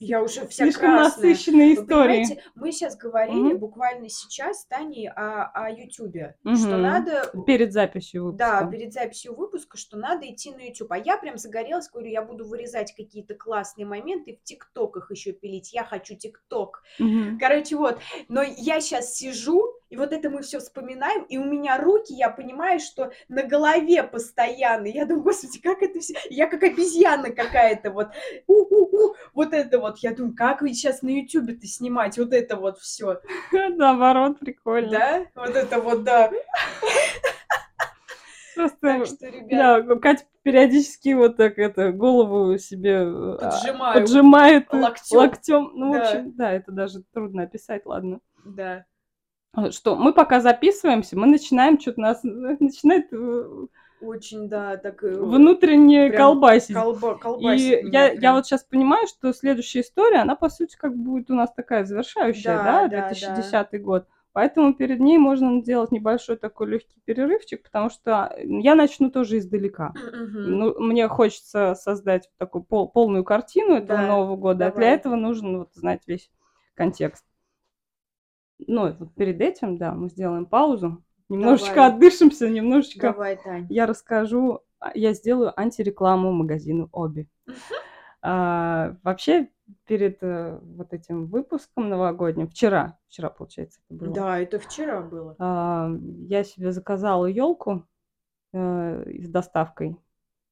[0.00, 1.28] Я уже вся Слишком красная.
[1.30, 2.40] насыщенные Вы истории.
[2.56, 3.58] мы сейчас говорили Мгм.
[3.58, 6.82] буквально сейчас с Таней о, о Ютубе, что Мгм.
[6.82, 8.76] надо, Перед записью да, выпуска.
[8.76, 10.90] перед записью выпуска, что надо идти на YouTube.
[10.90, 15.32] А я прям загорелась, говорю, я буду вырезать какие-то классные моменты, в ТикТок их еще
[15.32, 15.72] пилить.
[15.72, 16.82] Я хочу ТикТок.
[16.98, 17.38] Мгм.
[17.38, 17.98] Короче, вот.
[18.28, 22.30] Но я сейчас сижу, и вот это мы все вспоминаем, и у меня руки, я
[22.30, 24.86] понимаю, что на голове постоянно.
[24.86, 26.14] Я думаю, господи, как это все...
[26.30, 28.08] Я как обезьяна какая-то, вот.
[28.46, 29.98] У-у-у, вот это вот.
[29.98, 33.20] Я думаю, как вы сейчас на Ютубе-то снимать вот это вот все,
[33.52, 34.90] Наоборот, прикольно.
[34.90, 35.26] да?
[35.34, 36.30] Вот это вот, да.
[38.54, 39.86] Просто, так что, ребят...
[39.86, 44.00] да, Катя периодически вот так это голову себе а, Поджимаю.
[44.00, 45.18] поджимает локтем.
[45.18, 45.70] локтем.
[45.74, 45.98] Ну, да.
[45.98, 48.20] в общем, да, это даже трудно описать, ладно.
[48.44, 48.84] Да.
[49.70, 53.66] Что мы пока записываемся, мы начинаем что-то нас начинает э,
[54.00, 55.02] очень, да, так...
[55.02, 56.74] Э, Внутренне колбасить.
[56.74, 60.96] Колба, колбасить и я, я вот сейчас понимаю, что следующая история, она, по сути, как
[60.96, 63.78] будет у нас такая завершающая, да, да 2010 да.
[63.78, 64.06] год.
[64.32, 69.94] Поэтому перед ней можно сделать небольшой такой легкий перерывчик, потому что я начну тоже издалека.
[69.94, 74.72] Ну, мне хочется создать такую пол, полную картину этого да, Нового года, давай.
[74.72, 76.32] а для этого нужно вот, знать весь
[76.74, 77.24] контекст.
[78.58, 81.92] Ну, вот перед этим, да, мы сделаем паузу, немножечко Давай.
[81.92, 83.12] отдышимся, немножечко.
[83.12, 83.66] Давай, Тань.
[83.68, 87.28] Я расскажу, а, я сделаю антирекламу магазину Оби.
[88.26, 89.50] А, вообще,
[89.84, 94.14] перед э, вот этим выпуском новогодним, вчера, вчера, получается, это было.
[94.14, 95.36] Да, это вчера было.
[95.38, 95.90] А,
[96.26, 97.86] я себе заказала елку
[98.54, 99.98] э, с доставкой.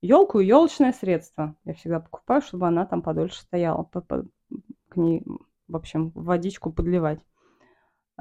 [0.03, 1.57] Елку и елочное средство.
[1.65, 3.85] Я всегда покупаю, чтобы она там подольше стояла.
[3.85, 5.25] К ней,
[5.69, 7.21] в общем, водичку подливать.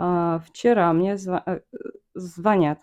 [0.03, 1.59] А, вчера мне э,
[2.15, 2.79] звонят.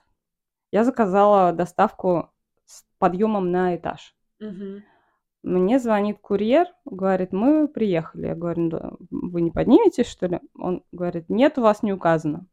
[0.71, 2.31] Я заказала доставку
[2.65, 4.15] с подъемом на этаж.
[4.41, 4.83] Угу.
[5.43, 8.29] Мне звонит курьер, говорит, мы приехали.
[8.29, 10.39] Я говорю, да, вы не подниметесь, что ли?
[10.57, 12.47] Он говорит, нет, у вас не указано.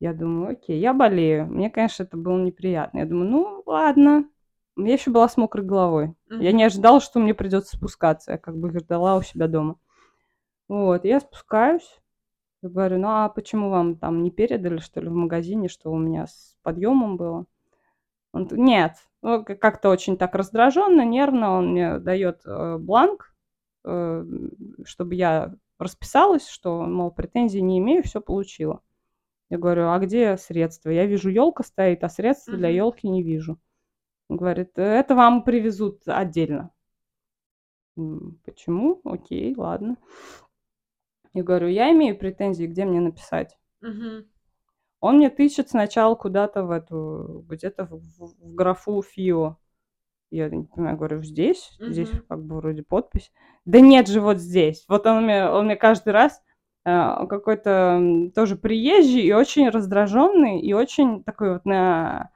[0.00, 1.46] Я думаю, окей, я болею.
[1.46, 2.98] Мне, конечно, это было неприятно.
[2.98, 4.28] Я думаю, ну, ладно.
[4.76, 6.14] Я еще была с мокрой головой.
[6.30, 6.42] Mm-hmm.
[6.42, 8.32] Я не ожидала, что мне придется спускаться.
[8.32, 9.76] Я как бы ждала у себя дома.
[10.68, 11.99] Вот, я спускаюсь.
[12.62, 15.98] Я говорю, ну а почему вам там не передали, что ли, в магазине, что у
[15.98, 17.46] меня с подъемом было?
[18.32, 23.34] Он, нет, ну, как-то очень так раздраженно, нервно он мне дает э, бланк,
[23.84, 24.24] э,
[24.84, 28.82] чтобы я расписалась, что, мол, претензий не имею, все получила.
[29.48, 30.90] Я говорю, а где средства?
[30.90, 33.58] Я вижу, елка стоит, а средства для елки не вижу.
[34.28, 36.70] Он говорит, это вам привезут отдельно.
[38.44, 39.00] Почему?
[39.04, 39.96] Окей, ладно.
[41.32, 43.56] Я говорю, я имею претензии, где мне написать?
[43.82, 44.26] Угу.
[45.00, 49.56] Он мне тычет сначала куда-то в эту, где-то в, в, в графу ФИО.
[50.30, 51.90] Я не понимаю, говорю, здесь, угу.
[51.90, 53.32] здесь как бы вроде подпись.
[53.64, 54.84] Да нет же вот здесь.
[54.88, 56.42] Вот он мне, он мне каждый раз
[56.84, 56.90] э,
[57.28, 62.30] какой-то тоже приезжий и очень раздраженный, и очень такой вот на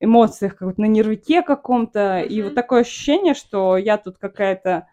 [0.00, 2.22] эмоциях, как вот на нервике каком-то.
[2.24, 2.32] Угу.
[2.32, 4.88] И вот такое ощущение, что я тут какая-то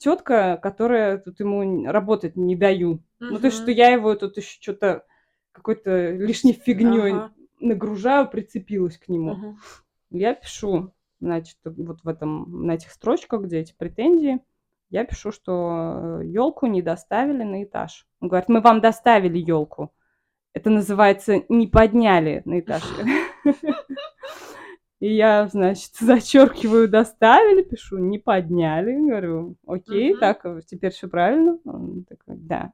[0.00, 2.94] тетка, которая тут ему работать не даю.
[3.20, 3.28] Uh-huh.
[3.30, 5.04] Ну, то есть, что я его тут еще что-то
[5.52, 7.30] какой-то лишней фигней uh-huh.
[7.60, 9.32] нагружаю, прицепилась к нему.
[9.32, 9.54] Uh-huh.
[10.10, 14.40] Я пишу, значит, вот в этом, на этих строчках, где эти претензии,
[14.90, 18.06] я пишу, что елку не доставили на этаж.
[18.20, 19.92] Он говорит, мы вам доставили елку.
[20.54, 22.82] Это называется не подняли на этаж.
[25.00, 28.94] И я, значит, зачеркиваю, доставили, пишу, не подняли.
[28.96, 30.18] Говорю, окей, uh-huh.
[30.18, 31.58] так, теперь все правильно?
[31.64, 32.72] Он такой, да.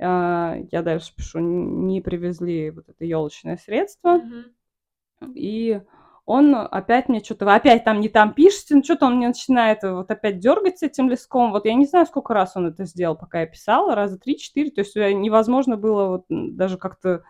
[0.00, 4.18] А, я дальше пишу, не привезли вот это елочное средство.
[4.18, 5.32] Uh-huh.
[5.34, 5.80] И
[6.24, 10.10] он опять мне что-то, опять там не там пишете, ну что-то он мне начинает вот
[10.10, 11.50] опять дергать с этим листком.
[11.50, 14.70] Вот я не знаю, сколько раз он это сделал, пока я писала, раза три-четыре.
[14.70, 17.24] То есть э, невозможно было вот даже как-то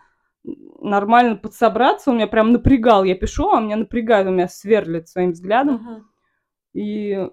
[0.44, 3.04] нормально подсобраться, он меня прям напрягал.
[3.04, 5.76] Я пишу, а меня напрягает, он меня сверлит своим взглядом.
[5.76, 6.80] Uh-huh.
[6.80, 7.30] И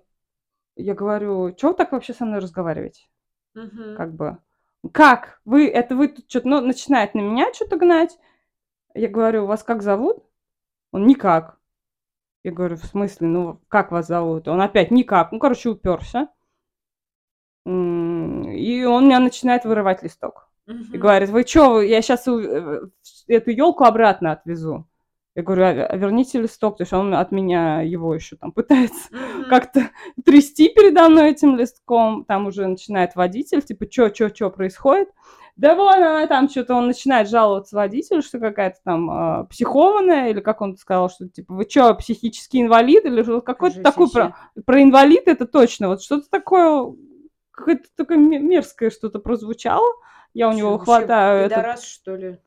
[0.75, 3.07] я говорю, что вы так вообще со мной разговариваете?
[3.55, 3.95] Uh-huh.
[3.95, 4.37] Как бы,
[4.91, 5.41] как?
[5.45, 8.17] Вы, это вы тут что-то, ну, начинает на меня что-то гнать.
[8.93, 10.23] Я говорю, вас как зовут?
[10.91, 11.59] Он, никак.
[12.43, 14.47] Я говорю, в смысле, ну, как вас зовут?
[14.47, 15.31] Он опять, никак.
[15.31, 16.29] Ну, короче, уперся.
[17.65, 20.48] И он меня начинает вырывать листок.
[20.69, 22.81] И говорит, вы что, я сейчас э,
[23.27, 24.87] эту елку обратно отвезу.
[25.35, 29.09] Я говорю, а, а верните листок, то есть он от меня его еще там пытается
[29.11, 29.45] mm-hmm.
[29.45, 29.89] как-то
[30.25, 32.25] трясти передо мной этим листком.
[32.25, 35.09] Там уже начинает водитель, типа, что, что, что происходит?
[35.55, 40.39] Да вон она там что-то, он начинает жаловаться водителю, что какая-то там э, психованная, или
[40.39, 44.81] как он сказал, что типа, вы что, психический инвалид, или что какой-то такой про, про
[44.81, 46.93] инвалид, это точно, вот что-то такое,
[47.51, 49.91] какое-то такое мерзкое что-то прозвучало.
[50.33, 51.81] Я у него хватаю этот...
[51.81, 52.39] что ли?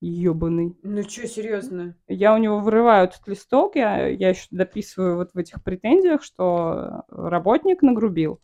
[0.00, 0.76] Ёбаный.
[0.82, 1.96] Ну что, серьезно?
[2.08, 7.04] Я у него вырываю этот листок, я, я еще дописываю вот в этих претензиях, что
[7.08, 8.40] работник нагрубил.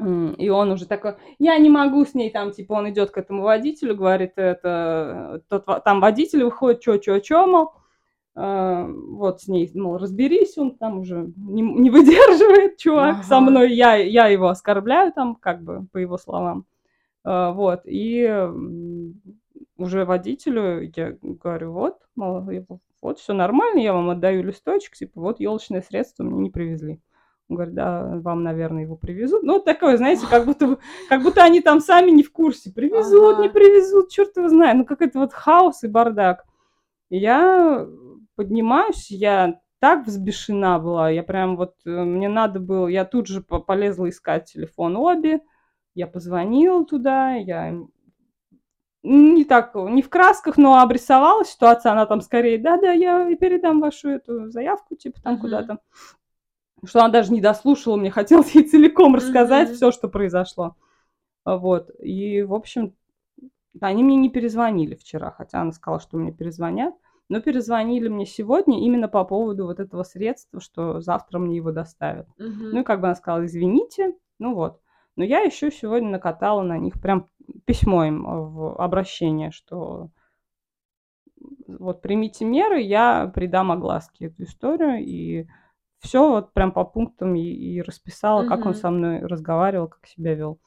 [0.00, 3.42] И он уже такой, я не могу с ней там, типа, он идет к этому
[3.42, 7.72] водителю, говорит, это, тот, там водитель выходит, что, что, что, мол,
[8.36, 13.22] э, вот с ней, мол, разберись, он там уже не, не выдерживает, чувак, ага.
[13.24, 16.64] со мной, я, я его оскорбляю там, как бы, по его словам.
[17.30, 18.26] А, вот, и
[19.76, 22.42] уже водителю я говорю, вот, мол,
[23.02, 27.02] вот, все нормально, я вам отдаю листочек, типа, вот елочное средство мне не привезли.
[27.50, 29.42] Он говорит, да, вам, наверное, его привезут.
[29.42, 30.78] Ну, такое, знаете, как будто,
[31.10, 32.72] как будто они там сами не в курсе.
[32.72, 33.42] Привезут, ага.
[33.42, 34.78] не привезут, черт его знает.
[34.78, 36.44] Ну, какой-то вот хаос и бардак.
[37.10, 37.86] Я
[38.36, 43.42] поднимаюсь, я так взбешена была, я прям вот, э, мне надо было, я тут же
[43.42, 45.40] полезла искать телефон Оби,
[45.98, 47.76] я позвонила туда, я
[49.02, 54.08] не так, не в красках, но обрисовала ситуацию, она там скорее, да-да, я передам вашу
[54.08, 55.40] эту заявку, типа там uh-huh.
[55.40, 55.78] куда-то.
[56.84, 59.74] Что она даже не дослушала, мне хотелось ей целиком рассказать uh-huh.
[59.74, 60.76] все, что произошло.
[61.44, 62.94] Вот, и, в общем,
[63.80, 66.94] они мне не перезвонили вчера, хотя она сказала, что мне перезвонят.
[67.28, 72.26] Но перезвонили мне сегодня именно по поводу вот этого средства, что завтра мне его доставят.
[72.38, 72.72] Угу.
[72.72, 74.80] Ну и как бы она сказала, извините, ну вот.
[75.18, 77.26] Но я еще сегодня накатала на них прям
[77.64, 80.10] письмо им в обращение, что
[81.66, 85.48] вот примите меры, я придам огласке эту историю, и
[85.98, 88.48] все вот прям по пунктам и, и расписала, угу.
[88.48, 90.60] как он со мной разговаривал, как себя вел.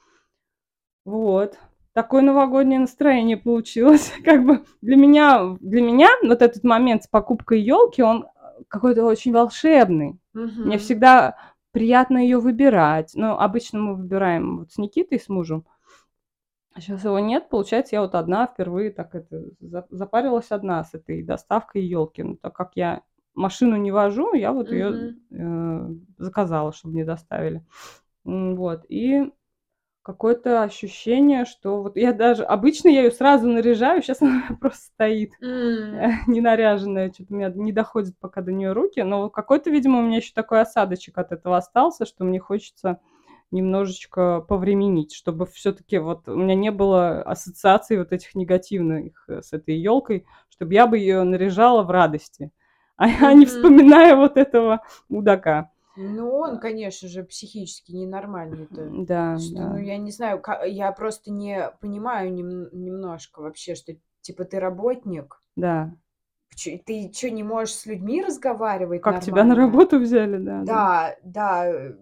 [1.05, 1.57] Вот
[1.93, 4.13] такое новогоднее настроение получилось.
[4.25, 8.27] Как бы для меня, для меня вот этот момент с покупкой елки, он
[8.67, 10.19] какой-то очень волшебный.
[10.33, 10.63] Угу.
[10.65, 11.37] Мне всегда
[11.71, 13.11] приятно ее выбирать.
[13.15, 15.65] Но обычно мы выбираем вот с Никитой, с мужем.
[16.75, 19.43] Сейчас его нет, получается, я вот одна впервые так это
[19.89, 22.23] запарилась одна с этой доставкой елки.
[22.23, 23.01] Ну, так как я
[23.33, 27.65] машину не вожу, я вот ее э, заказала, чтобы мне доставили.
[28.23, 28.85] Вот.
[28.87, 29.31] И
[30.03, 32.43] какое-то ощущение, что вот я даже...
[32.43, 36.11] Обычно я ее сразу наряжаю, сейчас она просто стоит mm.
[36.27, 40.03] не наряженная, что-то у меня не доходит пока до нее руки, но какой-то, видимо, у
[40.03, 42.99] меня еще такой осадочек от этого остался, что мне хочется
[43.51, 49.51] немножечко повременить, чтобы все-таки вот у меня не было ассоциаций вот этих негативных э, с
[49.51, 52.49] этой елкой, чтобы я бы ее наряжала в радости,
[52.95, 53.33] а mm-hmm.
[53.33, 55.69] не вспоминая вот этого мудака.
[55.97, 58.89] Ну, он, конечно же, психически ненормальный-то.
[59.05, 59.69] Да, Что, да.
[59.71, 65.41] ну, я не знаю, я просто не понимаю нем- немножко вообще, что, типа, ты работник,
[65.55, 65.93] Да.
[66.55, 70.65] ты что, не можешь с людьми разговаривать Как тебя на работу взяли, да, да.
[70.65, 71.95] Да, да.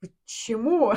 [0.00, 0.92] Почему?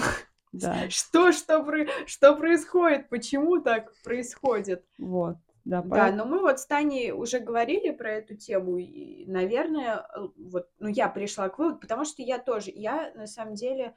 [0.52, 0.76] Да.
[0.90, 1.66] Что, что,
[2.06, 3.10] что происходит?
[3.10, 4.84] Почему так происходит?
[4.98, 5.38] Вот.
[5.68, 10.20] Да, Да, но мы вот с Таней уже говорили про эту тему, и, наверное, э,
[10.38, 13.93] вот, ну, я пришла к выводу, потому что я тоже, я на самом деле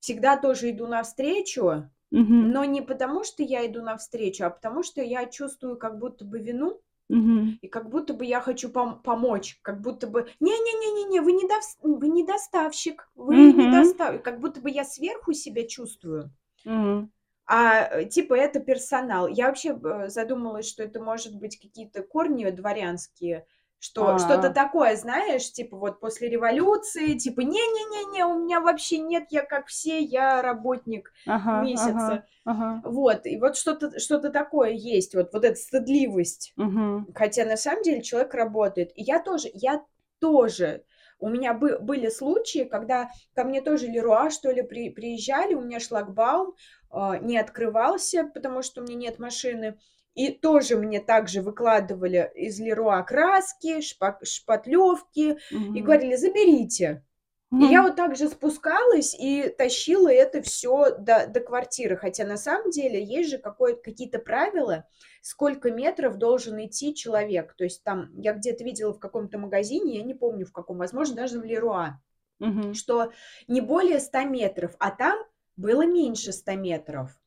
[0.00, 2.52] всегда тоже иду навстречу, Мгм.
[2.52, 6.38] но не потому, что я иду навстречу, а потому что я чувствую как будто бы
[6.40, 7.58] вину, Мгм.
[7.62, 11.78] и как будто бы я хочу пом- помочь, как будто бы не-не-не-не-не, вы не дов-
[11.82, 13.72] вы не доставщик, вы не Мгм.
[13.72, 16.30] достав, как будто бы я сверху себя чувствую.
[16.64, 17.10] Мгм
[17.48, 19.26] а э, типа это персонал.
[19.28, 23.46] Я вообще э, задумалась, что это может быть какие-то корни дворянские,
[23.80, 24.18] что А.
[24.18, 29.66] что-то такое, знаешь, типа вот после революции, типа не-не-не-не, у меня вообще нет, я как
[29.68, 32.12] все, я работник Ага, месяца.
[32.12, 32.80] ага, ага.
[32.84, 36.52] Вот, и вот что-то что-то такое есть, вот, вот эта стыдливость.
[36.56, 37.06] Мгм.
[37.14, 38.92] Хотя на самом деле человек работает.
[38.94, 39.82] И я тоже, я
[40.20, 40.84] тоже.
[41.18, 45.60] У меня бы, были случаи, когда ко мне тоже Леруа, что ли, при, приезжали, у
[45.60, 46.54] меня шлагбаум,
[46.90, 49.78] а, не открывался, потому что у меня нет машины.
[50.14, 55.74] И тоже мне также выкладывали из Леруа краски, шпатлевки угу.
[55.74, 57.04] и говорили, заберите.
[57.50, 57.64] Угу.
[57.64, 61.96] И я вот так же спускалась и тащила это все до, до квартиры.
[61.96, 64.86] Хотя на самом деле есть же какие-то правила,
[65.22, 67.54] сколько метров должен идти человек.
[67.54, 71.16] То есть там я где-то видела в каком-то магазине, я не помню в каком, возможно,
[71.16, 72.00] даже в Леруа,
[72.40, 72.74] угу.
[72.74, 73.12] что
[73.46, 75.18] не более 100 метров, а там
[75.56, 77.18] было меньше 100 метров.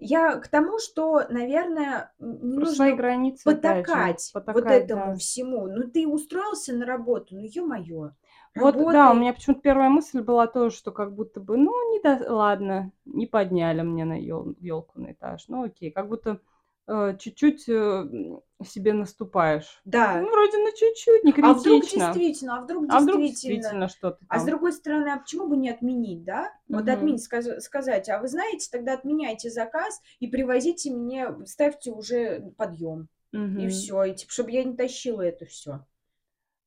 [0.00, 5.14] Я к тому, что, наверное, не Про нужно границы потакать, потакать вот этому да.
[5.16, 5.66] всему.
[5.66, 8.12] Ну, ты устроился на работу, ну, ё-моё.
[8.58, 8.92] Вот, Работай.
[8.92, 12.32] да, у меня почему-то первая мысль была тоже, что как будто бы, ну, не до...
[12.32, 15.44] ладно, не подняли мне на елку на этаж.
[15.48, 16.40] Ну, окей, как будто
[16.90, 18.04] Э, чуть-чуть э,
[18.64, 19.82] себе наступаешь.
[19.84, 20.22] Да.
[20.22, 21.50] Ну, вроде на чуть-чуть, не критично.
[21.50, 22.96] А вдруг действительно, а вдруг действительно.
[22.96, 26.50] А вдруг действительно что-то А с другой стороны, а почему бы не отменить, да?
[26.66, 26.90] Вот угу.
[26.90, 33.08] отменить, сказ- сказать, а вы знаете, тогда отменяйте заказ и привозите мне, ставьте уже подъем.
[33.34, 33.60] Угу.
[33.60, 35.84] И все, и типа, чтобы я не тащила это все.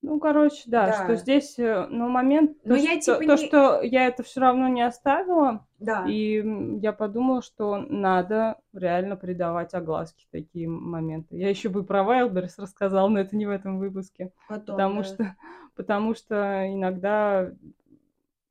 [0.01, 1.03] Ну, короче, да, да.
[1.03, 3.47] что здесь, э, ну, момент, Но то, я, что, типа, то, не...
[3.47, 6.05] что я это все равно не оставила, да.
[6.07, 6.43] и
[6.81, 11.37] я подумала, что надо реально придавать огласке такие моменты.
[11.37, 14.33] Я еще бы про Wildberries рассказала, но это не в этом выпуске.
[14.49, 15.03] Потом, потому, да.
[15.03, 15.35] что,
[15.75, 17.51] потому что иногда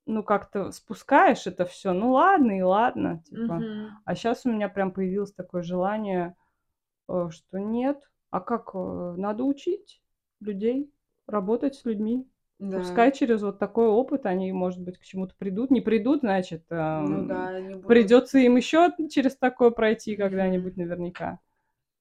[0.06, 3.54] ну, как-то спускаешь это все, ну, ладно и ладно, типа.
[3.54, 3.88] Мгм.
[4.04, 6.36] А сейчас у меня прям появилось такое желание,
[7.08, 10.00] э, что нет, а как, э, надо учить
[10.40, 10.92] людей
[11.30, 12.26] работать с людьми.
[12.58, 12.80] Да.
[12.80, 15.70] Пускай через вот такой опыт они, может быть, к чему-то придут.
[15.70, 16.64] Не придут, значит,
[16.96, 21.40] Ну эм, да, они будут придется им еще через такое пройти когда-нибудь наверняка.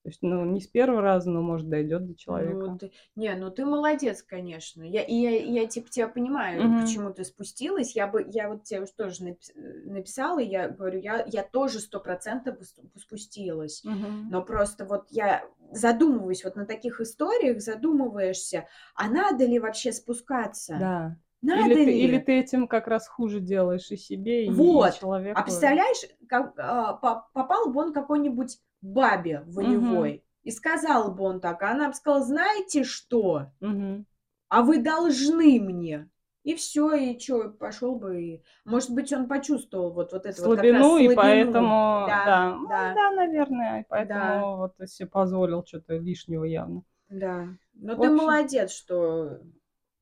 [0.10, 2.80] То есть, ну, не с первого раза, но, может, дойдет до Ну, человека.
[2.80, 4.84] ты не, ну ты молодец, конечно.
[4.84, 6.74] Я и я я типа тебя понимаю, Мгм.
[6.76, 7.96] почему ты спустилась.
[7.96, 12.64] Я бы я вот тебе тоже напис написала, я говорю, я я тоже 100 бы
[12.64, 13.84] ст бы спустилась.
[13.84, 14.30] Мгм.
[14.30, 20.88] Но просто вот я задумываюсь вот на таких историях, задумываешься, а надо ли вообще спускаться?
[20.88, 21.18] Да.
[21.42, 22.20] Надо Или ты или ли?
[22.20, 25.06] ты этим как раз хуже делаешь и себе, и и Вот.
[25.32, 25.44] А человеку.
[25.44, 25.98] представляешь,
[26.28, 31.72] как, а, по попал бы он какой-нибудь бабе волевой и сказал бы он так, а
[31.72, 33.52] она бы сказала: "Знаете что?
[33.62, 34.06] Мгм.
[34.50, 36.10] А вы должны мне".
[36.44, 40.54] И всё, и чё, пошёл бы и может быть, он почувствовал вот вот это вот
[40.56, 41.10] как раз Слабину, и слабину.
[41.10, 41.76] поэтому,
[42.06, 46.44] Да, да, ну да, да, наверное, и да, поэтому вот и се позволил чё-то лишнего
[46.44, 46.84] явно.
[47.10, 47.48] да.
[47.74, 49.40] Но ты общем молодец, что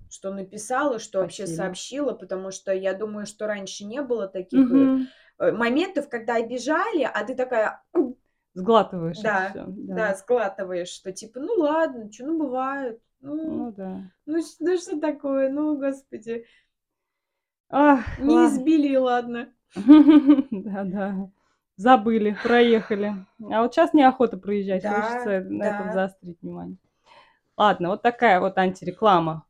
[0.10, 1.48] что написала, что вообще Спасибо.
[1.48, 4.92] сообщила, потому что я думаю, что раньше не было таких, э,
[5.40, 7.84] моментов, когда обижали, а ты такая
[8.58, 10.16] Сглатываешь Да, всё, да, да.
[10.16, 14.02] сглатываешь, что типа: "Ну ладно, чё, ну бывает, ну Ну да.
[14.26, 16.46] ну ну что такое, ну, господи".
[17.70, 18.48] Ах, Не ладно.
[18.58, 19.54] избили ладно.
[20.52, 21.30] Да-да.
[21.76, 23.14] Забыли, проехали.
[23.52, 26.78] А вот щас неохота проезжать, Да, хочется на этом заострить внимание.
[27.58, 29.46] Ладно, вот такая вот антиреклама.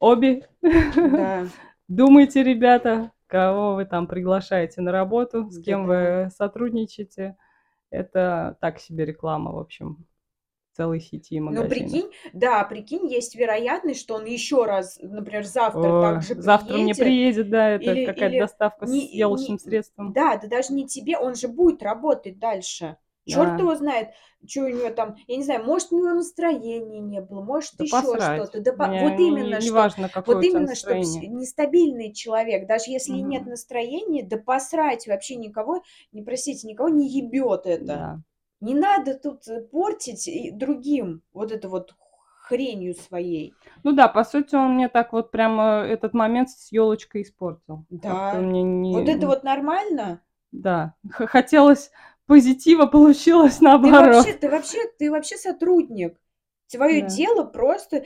[0.00, 0.48] Обе.
[0.62, 1.46] Да.
[1.88, 7.36] Думайте, ребята, кого вы там приглашаете на работу, с кем вы сотрудничаете.
[7.92, 10.06] Это так себе реклама, в общем,
[10.72, 11.70] целой сети Ну, магазинов.
[11.70, 16.94] прикинь, да, прикинь, есть вероятность, что он ещё раз, например, завтра Ой, также завтра мне
[16.94, 20.12] приедет приедет, да, это какая-то доставка с не съелочным не средством.
[20.14, 22.96] да, да даже не тебе, он же будет работать дальше.
[23.26, 23.58] Чёрт Да.
[23.58, 24.08] его знает,
[24.46, 27.84] чё у него там, я не знаю, может, у него настроения не было, может, Да
[27.88, 28.44] посрать.
[28.48, 28.60] что-то.
[28.60, 33.12] Да по вот именно, не что важно, какое вот именно, что нестабильный человек, даже если
[33.14, 37.84] и нет настроения, да посрать, вообще никого, не простите, никого не ебёт это.
[37.86, 38.20] Да.
[38.60, 41.94] Не надо тут, э, портить другим вот это вот
[42.40, 43.54] хренью своей.
[43.84, 47.84] Ну да, по сути, он мне так вот прямо этот момент с ёлочкой испортил.
[47.90, 48.34] Да.
[48.34, 50.22] мне не Вот это вот нормально?
[50.52, 50.94] Да.
[51.10, 51.90] Хотелось
[52.26, 54.14] позитива, получилось Ты наоборот.
[54.16, 56.16] вообще ты вообще ты вообще сотрудник.
[56.70, 57.06] Твоё Да.
[57.08, 58.04] дело просто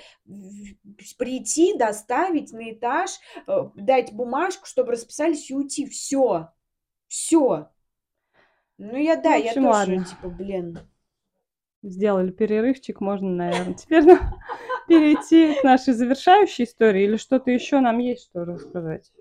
[1.18, 3.10] прийти, доставить на этаж,
[3.46, 5.86] э, дать бумажку, чтобы расписались, и уйти.
[5.86, 6.48] Всё.
[7.08, 7.68] Всё.
[8.78, 10.04] Ну, я да, я общем, тоже ладно.
[10.04, 10.78] типа, блин.
[11.82, 14.04] Сделали перерывчик, можно, наверно, теперь
[14.88, 19.12] перейти к нашей завершающей истории или что-то ещё нам есть что рассказать?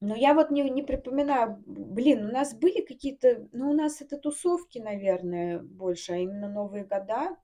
[0.00, 1.62] Ну, я вот не не припоминаю.
[1.66, 6.84] Блин, у нас были какие-то, ну, у нас это тусовки, наверное, больше, а именно Новые
[6.84, 7.36] года.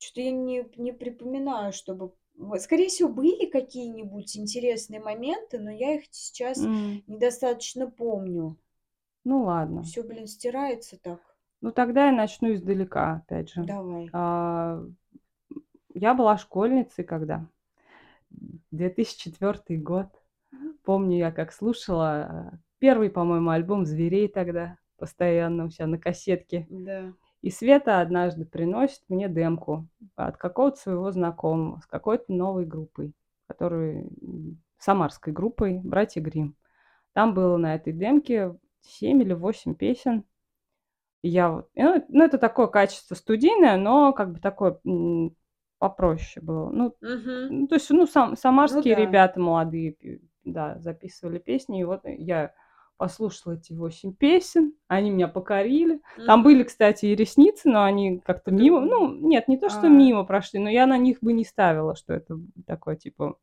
[0.00, 2.12] Чё-то я не не припоминаю, чтобы
[2.58, 7.02] скорее всего, были какие-нибудь интересные моменты, но я их сейчас М.
[7.06, 8.56] недостаточно помню.
[9.24, 9.82] Ну ладно.
[9.82, 11.20] Всё, блин, стирается так.
[11.62, 13.70] Ну, тогда я начну издалека, опять же.
[13.70, 14.12] Давай.
[14.12, 14.82] А,
[15.94, 17.48] я была школьницей когда.
[18.72, 20.08] 2004 год.
[20.84, 26.66] Помню, я как слушала, э, 1, по-моему, альбом "Зверей" тогда постоянно у ся на кассетке.
[26.70, 27.12] Да.
[27.42, 33.12] И Света однажды приносит мне демку от какого-то своего знакомого с какой-то новой группой,
[33.48, 34.10] которую
[34.78, 36.56] самарской группой "Братья Гримм".
[37.14, 40.24] Там было на этой демке 7 или 8 песен.
[41.22, 44.80] И я вот ну ну, это такое качество студийное, но как бы такое,
[45.78, 46.70] попроще было.
[46.70, 47.48] Ну Мгм.
[47.50, 49.02] ну, то есть, ну, сам Ну самарские да.
[49.02, 49.96] ребята молодые
[50.46, 51.80] да, записывали песни.
[51.80, 52.54] И вот я
[52.96, 56.00] послушала эти 8 песен, они меня покорили.
[56.26, 59.90] Там были, кстати, и "Ресницы", но они как-то мимо ну, нет, не то, что А.
[59.90, 63.36] мимо прошли, но я на них бы не ставила, что это такое, типа,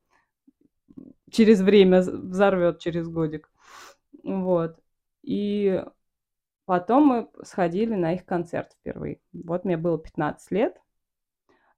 [1.30, 3.52] через время з взорвёт через годик.
[4.24, 4.78] Вот.
[5.24, 5.84] И
[6.66, 9.20] потом мы сходили на их концерт впервые.
[9.34, 10.82] Вот мне было 15 лет.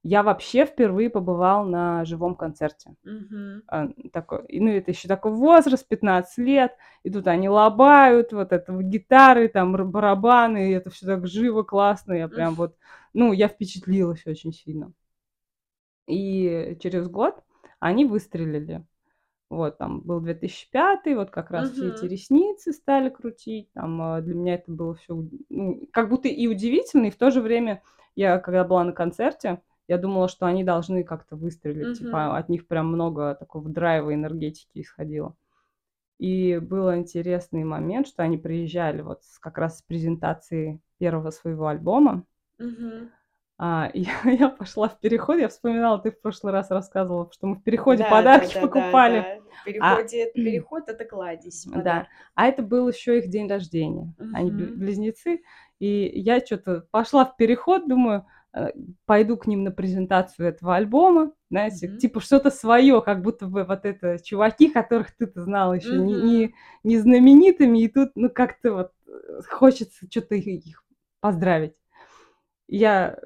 [0.08, 2.94] Я вообще впервые побывала на живом концерте.
[3.68, 8.72] А, такой, ну, это ещё такой возраст, 15 лет, и тут они лобают, вот это
[8.82, 12.14] гитары, там барабаны, и это всё так живо, классно.
[12.14, 12.76] Я прям вот,
[13.14, 14.92] ну, я впечатлилась очень сильно.
[16.08, 17.42] И через год
[17.80, 18.84] они выстрелили.
[19.50, 22.06] Вот там был 2005, вот как раз все эти.
[22.06, 23.72] "Ресницы" стали крутить.
[23.74, 27.30] Там, а, для меня это было уд ну, как будто и удивительно, и в то
[27.30, 27.82] же время
[28.16, 31.86] я, когда была на концерте, я думала, что они должны как-то выстрелить.
[31.86, 31.94] Мгм.
[31.98, 35.34] Типа от них прям много такого драйва, энергетики исходило.
[36.18, 42.24] И был интересный момент, что они приезжали вот как раз с презентации первого своего альбома.
[42.58, 43.10] Мгм.
[43.58, 47.56] А, я, я пошла в переход, я вспоминала, ты в прошлый раз рассказывала, что мы
[47.56, 49.18] в переходе Да, подарки да, да, покупали.
[49.18, 49.40] да.
[49.62, 50.02] В А,
[50.34, 54.12] переход это кладезь да, а это был еще их день рождения.
[54.32, 54.78] Они бл- Мгм.
[54.78, 55.40] близнецы.
[55.78, 58.26] И я что-то пошла в переход, думаю,
[59.04, 61.98] пойду к ним на презентацию этого альбома, знаете, Мгм.
[61.98, 66.26] типа что-то свое, как будто бы вот это чуваки, которых ты-то знала еще не, Мгм.
[66.26, 66.54] не,
[66.84, 70.84] не знаменитыми, и тут, ну, как-то вот э, хочется что-то их, их
[71.20, 71.74] поздравить.
[72.68, 73.18] Я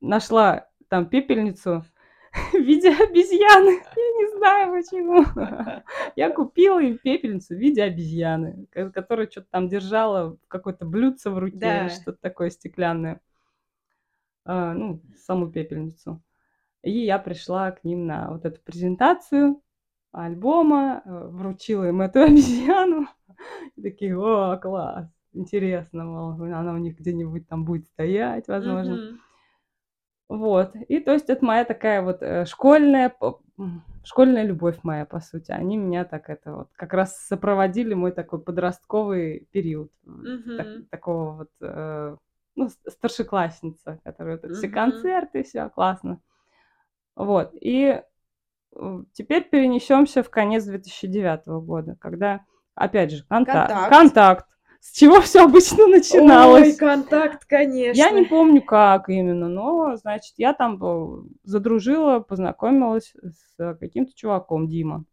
[0.00, 1.84] нашла там пепельницу
[2.52, 3.70] в виде обезьяны.
[3.96, 5.24] Я не знаю почему.
[6.16, 11.38] Я купила им пепельницу в виде обезьяны, ко- которая что-то там держала какое-то блюдце в
[11.38, 11.88] руке или Да.
[11.88, 13.20] что-то такое стеклянное.
[14.44, 16.22] А, ну, саму пепельницу.
[16.82, 19.62] И я пришла к ним на вот эту презентацию
[20.12, 23.08] альбома, э, вручила им эту обезьяну.
[23.76, 29.00] И такие, о, класс, интересно, мол, она у них где-нибудь там будет стоять, возможно.
[30.28, 30.74] Вот.
[30.88, 33.14] И то есть это моя такая вот э, школьная,
[34.04, 35.50] школьная любовь моя, по сути.
[35.52, 39.90] Они меня так это вот как раз сопроводили мой такой подростковый период.
[40.06, 42.16] м, так- такого вот, э,
[42.54, 46.20] ну, старшеклассница, которая эти все концерты, все классно.
[47.16, 47.52] Вот.
[47.60, 48.02] И
[49.12, 52.44] теперь перенесемся в конец 2009 года, когда,
[52.74, 53.68] опять же, контакт.
[53.68, 53.90] Контакт.
[53.90, 54.46] Контакт.
[54.80, 56.70] С чего все обычно начиналось?
[56.70, 57.96] Ой, контакт, конечно.
[57.96, 64.66] Я не помню, как именно, но, значит, я там э, задружила, познакомилась с каким-то чуваком,
[64.66, 65.04] Дима.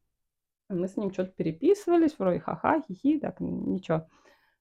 [0.70, 4.08] Мы с ним что-то переписывались, вроде ха-ха, хихи, так, ничего.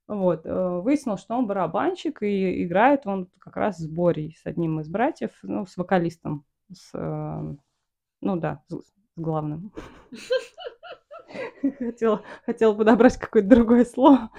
[0.08, 4.80] Вот, э, выяснилось, что он барабанщик, и играет он как раз с Борей, с одним
[4.80, 7.54] из братьев, ну, с вокалистом, с, э,
[8.22, 9.70] ну да, с, с главным.
[11.78, 14.30] Хотела, хотела подобрать какое-то другое слово.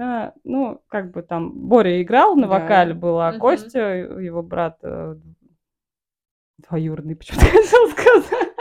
[0.00, 2.58] А, ну, как бы там Боря играл на Да.
[2.60, 3.40] вокале был, а Мгм.
[3.40, 5.16] Костя, его брат, э,
[6.58, 8.54] двоюродный, почему-то хотела сказать,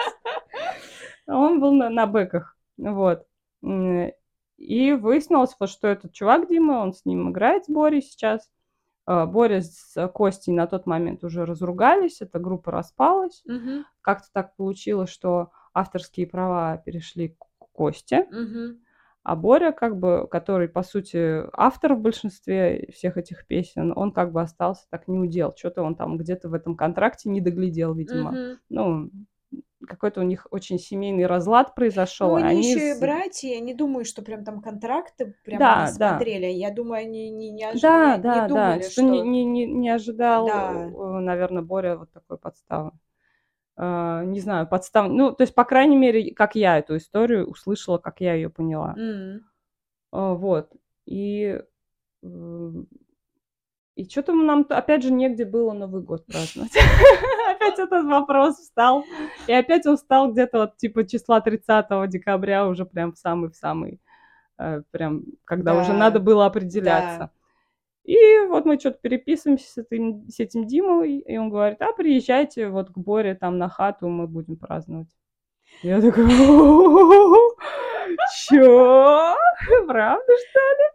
[1.26, 3.26] он был на, на бэках, вот.
[4.58, 8.50] И выяснилось, вот, что этот чувак Дима, он с ним играет с Борей сейчас.
[9.06, 13.44] А, Боря с Костей на тот момент уже разругались, эта группа распалась.
[13.46, 13.86] Мгм.
[14.02, 18.28] Как-то так получилось, что авторские права перешли к Косте.
[18.32, 18.80] Мгм.
[19.24, 24.34] А Боря, как бы, который, по сути, автор в большинстве всех этих песен, он как
[24.34, 25.54] бы остался так не удел.
[25.56, 28.32] Что-то он там где-то в этом контракте не доглядел, видимо.
[28.32, 28.60] Мгм.
[28.70, 29.10] Ну,
[29.88, 32.32] какой-то у них очень семейный разлад произошел.
[32.32, 35.84] Ну, и они еще и братья, я не думаю, что прям там контракты прям Да,
[35.84, 36.10] они да.
[36.10, 36.46] смотрели.
[36.48, 39.02] Я думаю, они не, не, ож- Да, не- не да, да, думали, что, что...
[39.04, 40.90] Не, не, не, ожидал, Да.
[41.22, 42.92] наверное, Боря вот такой подставы.
[43.76, 45.10] А, не знаю, подстав...
[45.10, 48.94] Ну, то есть, по крайней мере, как я эту историю услышала, как я ее поняла.
[48.98, 49.46] М.
[50.12, 50.72] А, Вот.
[51.06, 51.62] И,
[52.24, 52.88] м,
[53.96, 56.72] и что-то нам, опять же, негде было Новый год праздновать.
[57.68, 59.06] Опять этот вопрос встал.
[59.48, 63.56] И опять он встал где-то вот типа числа 30 декабря, уже прям в самый, в
[63.56, 64.00] самый,
[64.58, 67.32] э, прям, когда уже Да, надо было определяться.
[68.04, 68.18] И
[68.50, 72.90] вот мы что-то переписываемся с этим, с этим Димой, и он говорит, а приезжайте вот
[72.90, 75.08] к Боре там на хату, мы будем праздновать.
[75.82, 76.28] Я такая,
[78.50, 79.36] чё?
[79.88, 80.86] Правда, что ли?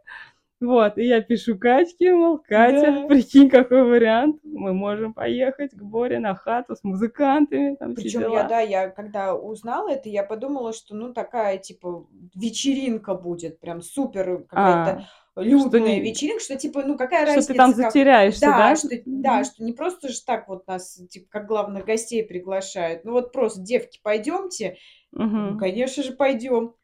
[0.61, 3.07] Вот, и я пишу Катьке, мол, Катя, Да.
[3.07, 8.43] прикинь, какой вариант, мы можем поехать к Боре на хату с музыкантами, там Причем я,
[8.43, 14.45] да, я когда узнала это, я подумала, что ну такая типа вечеринка будет, прям супер
[14.49, 15.07] какая-то
[15.37, 18.57] А, лютная вечеринка, что типа, ну какая что разница, ты там как- затеряешься, да?
[18.71, 23.05] Да, что, да, что не просто же так вот нас, типа, как главных гостей приглашают.
[23.05, 24.77] Ну вот просто, девки, пойдемте.
[25.13, 25.59] Ну, Мгм.
[25.59, 26.75] конечно же, пойдем.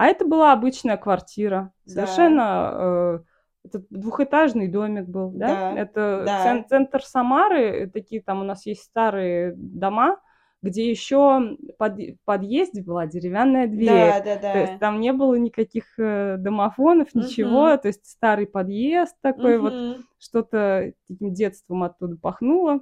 [0.00, 1.74] А это была обычная квартира.
[1.84, 1.92] Да.
[1.92, 3.18] Совершенно э,
[3.66, 5.46] это двухэтажный домик был, да?
[5.74, 6.42] Да, Это да.
[6.42, 10.16] цен- центр Самары, э, такие там у нас есть старые дома,
[10.62, 14.22] где еще под, в подъезде была деревянная дверь.
[14.24, 14.78] Да, да, То есть да.
[14.78, 17.66] там не было никаких э, домофонов, ничего.
[17.66, 17.80] Мгм.
[17.80, 20.04] То есть старый подъезд такой вот, Мгм.
[20.18, 22.80] что-то таким детством оттуда пахнуло.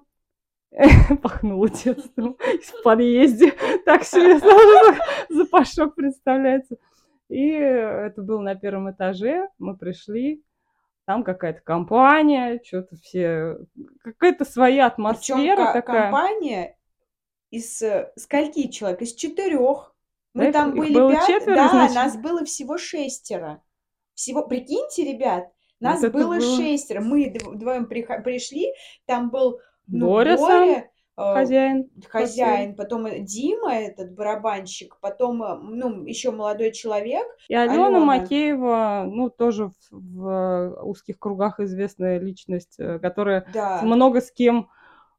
[1.22, 3.54] Пахнуло детством в подъезде.
[3.84, 5.00] Так себе сразу
[5.30, 6.76] запашок представляется.
[7.28, 9.48] И это было на первом этаже.
[9.58, 10.42] Мы пришли.
[11.06, 13.56] Там какая-то компания, что-то все...
[14.04, 16.02] Какая-то своя Причем атмосфера такая.
[16.02, 16.76] компания
[17.50, 19.00] из э, скольки человек?
[19.00, 19.94] Из четырех.
[20.34, 21.94] Да, Мы их- там их были было пят- четверо Да, изначально?
[22.04, 23.62] нас было всего шестеро.
[24.12, 26.40] Всего, прикиньте, ребят, Вот нас это было было.
[26.40, 27.00] шестеро.
[27.00, 28.72] Мы дв- вдвоем приха- пришли,
[29.06, 30.36] там был ну, Боря.
[30.36, 31.90] Боря, Хозяин.
[32.08, 37.26] хозяин, потом э, Дима, этот барабанщик, потом, э, ну, еще молодой человек.
[37.48, 38.04] И Алена, Алена.
[38.04, 43.80] Макеева, ну, тоже в, в узких кругах известная личность, которая да.
[43.82, 44.68] много с кем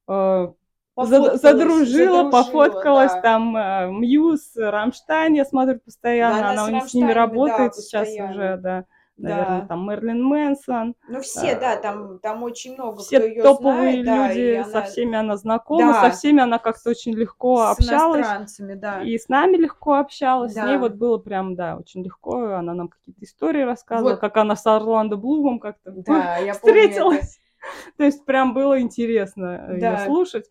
[0.08, 3.22] задружила, задружила, пофоткалась, да.
[3.22, 8.58] там Muse, Rammstein, я смотрю постоянно, да, она, она с ними работает да, сейчас уже,
[8.58, 8.86] да
[9.22, 9.68] наверное, да.
[9.68, 10.96] там Мэрилин Мэнсон.
[11.08, 14.64] Ну, все, а, да, там, там очень много все кто ее топовые знает, люди, да,
[14.64, 14.88] со она...
[14.88, 16.10] всеми она знакома, да.
[16.10, 18.28] со всеми она как-то очень легко с общалась.
[18.60, 19.02] да.
[19.04, 20.64] И с нами легко общалась, да.
[20.64, 24.20] с ней вот было прям, да, очень легко, она нам какие-то истории рассказывала, вот.
[24.20, 27.40] как она с Орландо Блумом как-то да, встретилась.
[27.98, 30.00] То есть прям было интересно да.
[30.00, 30.46] ее слушать.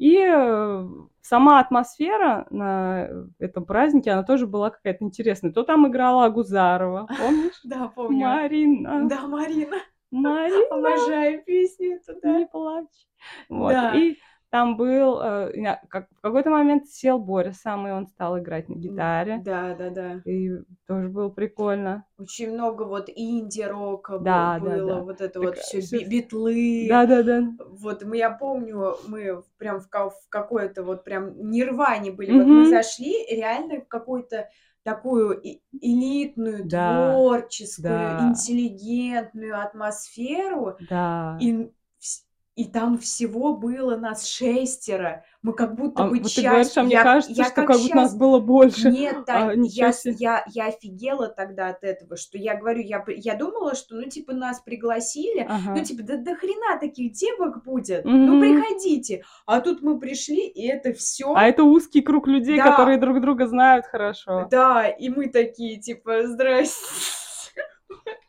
[0.00, 0.88] И э,
[1.20, 3.06] сама атмосфера на
[3.38, 5.52] этом празднике, она тоже была какая-то интересная.
[5.52, 7.60] То там играла Агузарова, помнишь?
[7.64, 8.26] Да, помню.
[8.26, 9.06] Марина.
[9.06, 9.76] Да, Марина.
[10.10, 10.74] Марина.
[10.74, 12.38] Обожаю песню эту, да.
[12.38, 12.86] Не плачь.
[13.50, 13.72] Вот.
[13.72, 13.94] Да.
[13.94, 14.16] И
[14.50, 18.74] там был, э, как, в какой-то момент сел Боря сам, и он стал играть на
[18.74, 19.40] гитаре.
[19.44, 20.20] Да, да, да.
[20.24, 20.50] И
[20.88, 22.04] тоже было прикольно.
[22.18, 25.00] Очень много вот инди-рока да, было, да, да.
[25.00, 26.04] вот это так, вот все все...
[26.04, 26.86] битлы.
[26.88, 27.42] Да, да, да.
[27.58, 32.32] Вот я помню, мы прям в, в какой-то вот прям нирване были.
[32.32, 32.38] Mm-hmm.
[32.38, 34.48] Вот мы зашли реально в какую-то
[34.82, 35.40] такую
[35.80, 38.28] элитную, да, творческую, да.
[38.30, 40.76] интеллигентную атмосферу.
[40.88, 41.38] Да.
[41.40, 41.70] И
[42.56, 45.24] и там всего было нас шестеро.
[45.42, 46.36] Мы как будто а, бы вот часть...
[46.36, 48.90] Ты говоришь, а мне я, кажется, я что как, как будто нас было больше.
[48.90, 53.34] Нет, Тань, а, я, я, я офигела тогда от этого, что я говорю, я, я
[53.34, 55.74] думала, что, ну, типа, нас пригласили, ага.
[55.76, 58.10] ну, типа, да до хрена таких девок будет, mm-hmm.
[58.10, 59.22] ну, приходите.
[59.46, 61.32] А тут мы пришли, и это все.
[61.34, 62.70] А это узкий круг людей, да.
[62.70, 64.48] которые друг друга знают хорошо.
[64.50, 67.19] Да, и мы такие, типа, здрасте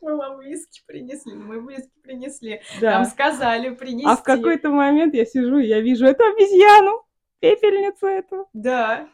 [0.02, 2.62] мы вам виски принесли, мы виски принесли.
[2.80, 2.92] Да.
[2.92, 4.08] Нам сказали принести.
[4.08, 7.04] А в какой-то момент я сижу, и я вижу эту обезьяну,
[7.40, 8.48] пепельницу эту.
[8.54, 9.08] Да.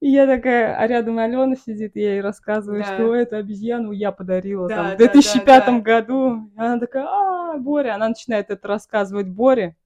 [0.00, 2.94] И я такая, а рядом Алена сидит, я ей рассказываю, да.
[2.94, 5.80] что эту обезьяну я подарила да, там, в 2005 да, да, да.
[5.80, 6.50] году.
[6.54, 9.76] И она такая, а, Боря, она начинает это рассказывать Боре.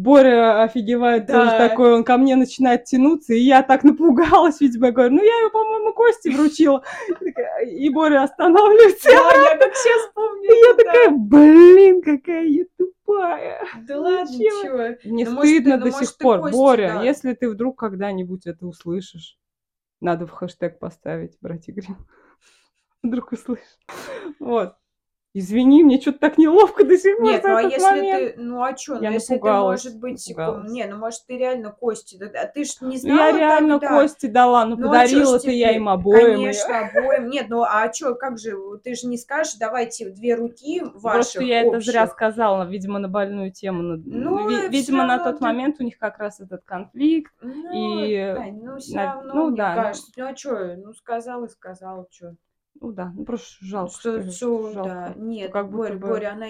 [0.00, 1.44] Боря офигевает да.
[1.44, 5.22] тоже такой, он ко мне начинает тянуться, и я так напугалась, видимо, я говорю, ну
[5.22, 6.82] я ее, по-моему, Кости вручила.
[7.66, 9.10] И Боря останавливается.
[9.10, 10.50] Да, я как сейчас помню.
[10.50, 13.66] И я такая, блин, какая я тупая.
[13.86, 14.96] Да ладно, чего?
[15.04, 16.50] Мне стыдно до сих пор.
[16.50, 19.36] Боря, если ты вдруг когда-нибудь это услышишь,
[20.00, 21.98] надо в хэштег поставить, братья Грим.
[23.02, 23.78] Вдруг услышишь.
[24.38, 24.76] Вот.
[25.32, 28.34] Извини, мне что-то так неловко до сих пор Нет, ну а если момент.
[28.34, 30.72] ты, ну а что, ну если напугалась, ты, может быть, напугалась.
[30.72, 34.00] не, ну может ты реально кости, а ты ж не знала Я реально тогда.
[34.00, 36.32] кости дала, ну, ну подарила ты я им обоим.
[36.32, 37.30] Конечно, обоим.
[37.30, 41.42] Нет, ну а что, как же, ты же не скажешь, давайте две руки ваших Просто
[41.44, 41.74] я общих.
[41.74, 44.02] это зря сказала, видимо, на больную тему.
[44.04, 45.44] Ну, видимо, на тот ты...
[45.44, 47.32] момент у них как раз этот конфликт.
[47.40, 48.34] Ну, и...
[48.34, 52.08] Тань, ну все равно, ну, мне да, кажется, ну а что, ну сказал и сказал,
[52.10, 52.34] что.
[52.80, 53.92] Ну да, ну просто жалко.
[53.92, 54.88] Что, что, жалко.
[54.88, 55.14] да.
[55.16, 56.08] Нет, как Боря, бы...
[56.08, 56.46] Боря, она,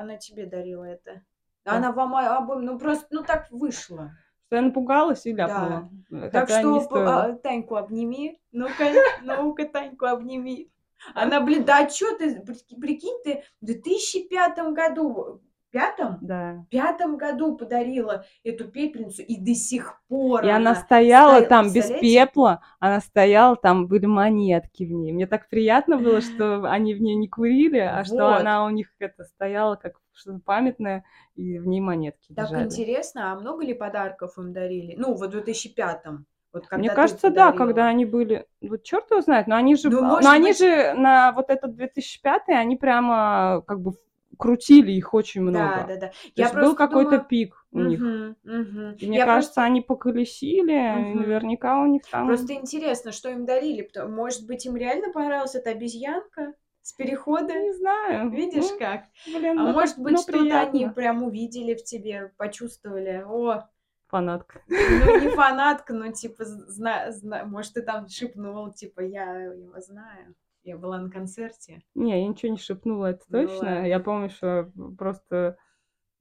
[0.00, 1.22] она тебе дарила это.
[1.64, 1.72] Да.
[1.72, 4.12] Она вам обоим, ну просто, ну так вышло.
[4.46, 5.90] Что я напугалась и ляпнула.
[6.10, 6.30] Да.
[6.30, 8.40] Так что а, Таньку обними.
[8.52, 8.84] Ну-ка,
[9.22, 10.70] ну-ка, Таньку обними.
[11.14, 12.42] Она, блин, да что ты,
[12.80, 15.42] прикинь, ты в 2005 году
[15.74, 16.18] пятом?
[16.22, 16.64] Да.
[16.70, 21.72] пятом году подарила эту пепельницу, и до сих пор И она, она стояла стояла, там
[21.72, 25.12] без пепла, она стояла, там были монетки в ней.
[25.12, 28.06] Мне так приятно было, что они в ней не курили, а вот.
[28.06, 31.04] что она у них это стояла как что-то памятное,
[31.34, 32.66] и в ней монетки Так лежали.
[32.66, 34.94] интересно, а много ли подарков им дарили?
[34.96, 36.26] Ну, в 2005-м.
[36.52, 40.20] Вот Мне кажется, да, когда они были, вот черт его знает, но они же, ну,
[40.20, 40.58] но они быть...
[40.58, 43.94] же на вот этот 2005 они прямо как бы
[44.38, 45.84] крутили их очень много.
[45.86, 46.06] Да, да, да.
[46.08, 47.26] То я есть был какой-то думаю...
[47.26, 48.00] пик у них.
[48.00, 48.96] Угу, угу.
[48.98, 49.62] И мне я кажется, просто...
[49.62, 51.20] они поколесили, угу.
[51.20, 52.26] наверняка у них там...
[52.26, 53.88] Просто интересно, что им дарили.
[54.06, 56.54] Может быть, им реально понравилась эта обезьянка?
[56.82, 57.54] С перехода?
[57.54, 58.30] Не знаю.
[58.30, 59.04] Видишь ну, как?
[59.26, 63.24] Блин, а ну, может быть, ну, что-то они прям увидели в тебе, почувствовали.
[63.26, 63.66] О,
[64.08, 64.60] фанатка.
[64.68, 70.34] Ну, не фанатка, но типа, зна, зна, может, ты там шепнул, типа, я его знаю.
[70.64, 71.82] Я была на концерте.
[71.94, 73.66] Не, я ничего не шепнула, это ну точно.
[73.66, 73.86] Была...
[73.86, 75.58] Я помню, что просто...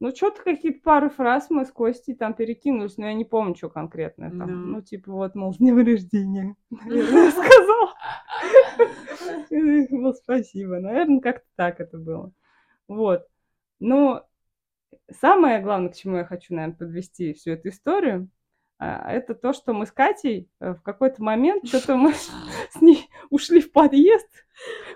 [0.02, 3.70] Ну, что-то какие-то пару фраз мы с Костей там перекинулись, но я не помню, что
[3.70, 4.50] конкретно там.
[4.50, 4.66] No.
[4.66, 6.58] Ну, типа, вот, мол, с днем рождения.
[6.70, 7.90] Наверное, сказал.
[9.50, 10.80] Ну, спасибо.
[10.80, 12.34] Наверное, как-то так это было.
[12.90, 13.26] Вот.
[13.80, 14.22] Ну,
[15.10, 18.30] самое главное, к чему я хочу, наверное, подвести всю эту историю,
[18.80, 23.08] а, это то, что мы с Катей э, в какой-то момент что-то мы с ней
[23.34, 24.30] ушли в подъезд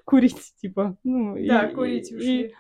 [0.06, 0.98] курить, типа.
[1.04, 2.42] Ну, да, и, курить ушли.
[2.42, 2.54] И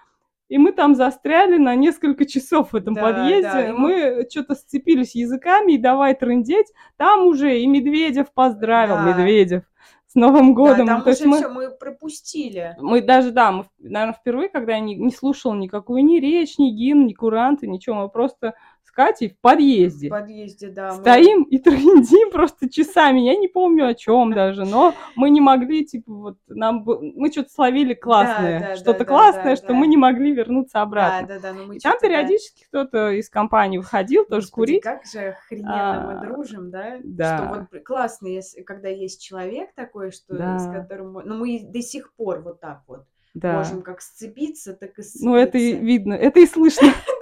[0.49, 3.67] и мы там застряли на несколько часов в этом да, подъезде.
[3.67, 4.29] Да, мы ну...
[4.29, 6.67] что-то сцепились языками и давай трындеть.
[6.95, 9.03] Там уже и Медведев поздравил, да.
[9.03, 9.63] Медведев.
[10.07, 10.85] С Новым годом.
[10.85, 12.77] Да, там То уже мы, все мы пропустили.
[12.79, 16.69] Мы даже, да, мы, наверное, впервые, когда я не, не слушала никакую ни речь, ни
[16.69, 18.53] гимн, ни куранты, ничего, мы просто
[18.97, 20.07] Катей в подъезде.
[20.07, 20.93] В подъезде, да.
[20.93, 21.45] Стоим мы...
[21.51, 23.19] и трындим просто часами.
[23.19, 27.51] Я не помню о чем даже, но мы не могли, типа, вот, нам мы что-то
[27.51, 29.73] словили классное, да, да, что-то да, классное, да, что да.
[29.75, 31.27] мы не могли вернуться обратно.
[31.27, 31.53] Да, да, да.
[31.53, 32.85] Ну, мы и там периодически да.
[32.85, 34.83] кто-то из компании выходил Господи, тоже курить.
[34.83, 36.97] как же охрененно а, мы дружим, да?
[37.03, 37.37] Да.
[37.37, 40.57] Что вот классно, если, когда есть человек такой, что, да.
[40.57, 41.13] с которым...
[41.23, 43.57] Ну, мы до сих пор вот так вот да.
[43.57, 45.25] можем как сцепиться, так и сцепиться.
[45.25, 46.87] Ну, это и видно, это и слышно.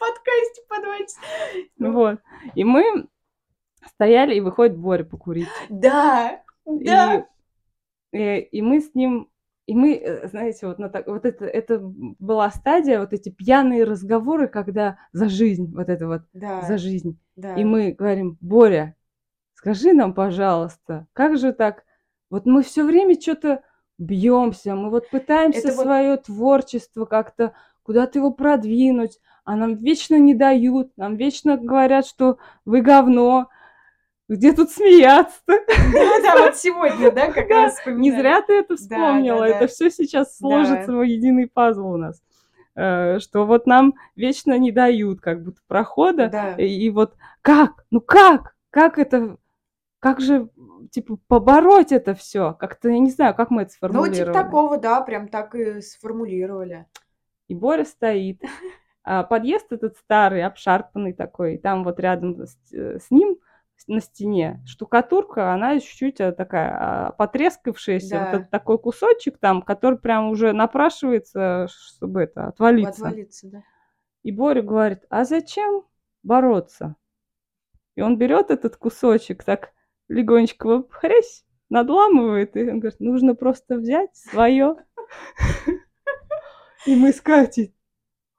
[0.00, 1.14] подкасте подвать.
[1.78, 2.20] Ну вот.
[2.54, 3.06] И мы
[3.94, 5.48] стояли, и выходит Боря покурить.
[5.68, 7.26] Да, да.
[8.12, 9.28] И, и, и мы с ним
[9.66, 13.84] и мы, э, знаете, вот, на так, вот это, это была стадия, вот эти пьяные
[13.84, 17.20] разговоры, когда за жизнь, вот это вот, да, за жизнь.
[17.36, 17.54] Да.
[17.54, 18.96] И мы говорим, Боря,
[19.54, 21.84] скажи нам, пожалуйста, как же так?
[22.30, 23.62] Вот мы все время что-то
[24.00, 26.24] бьемся, мы вот пытаемся это свое вот...
[26.24, 27.52] творчество как-то
[27.82, 33.48] куда-то его продвинуть, а нам вечно не дают, нам вечно говорят, что вы говно,
[34.28, 39.44] где тут смеяться Да, да, вот сегодня, да, как раз Не зря ты это вспомнила,
[39.44, 42.20] это все сейчас сложится в единый пазл у нас.
[42.76, 46.54] Э, что вот нам вечно не дают как будто прохода, да.
[46.54, 49.36] и, и вот как, ну как, как это,
[50.00, 50.48] как же,
[50.90, 54.18] типа, побороть это все, как-то, я не знаю, как мы это сформулировали.
[54.18, 56.86] Ну, типа такого, да, прям так и сформулировали.
[57.48, 58.42] И Боря стоит,
[59.04, 63.36] а подъезд этот старый, обшарпанный такой, там вот рядом с, э, с ним
[63.86, 68.24] на стене штукатурка, она чуть-чуть э, такая а, потрескавшаяся, да.
[68.24, 73.06] вот этот такой кусочек там, который прям уже напрашивается, чтобы это отвалиться.
[73.06, 73.62] Отвалиться, да.
[74.22, 75.84] И Боря говорит, а зачем
[76.22, 76.96] бороться?
[77.96, 79.72] И он берет этот кусочек, так
[80.10, 84.76] легонечко хрясь, надламывает, и он говорит, нужно просто взять свое.
[86.86, 87.74] И мы с Катей.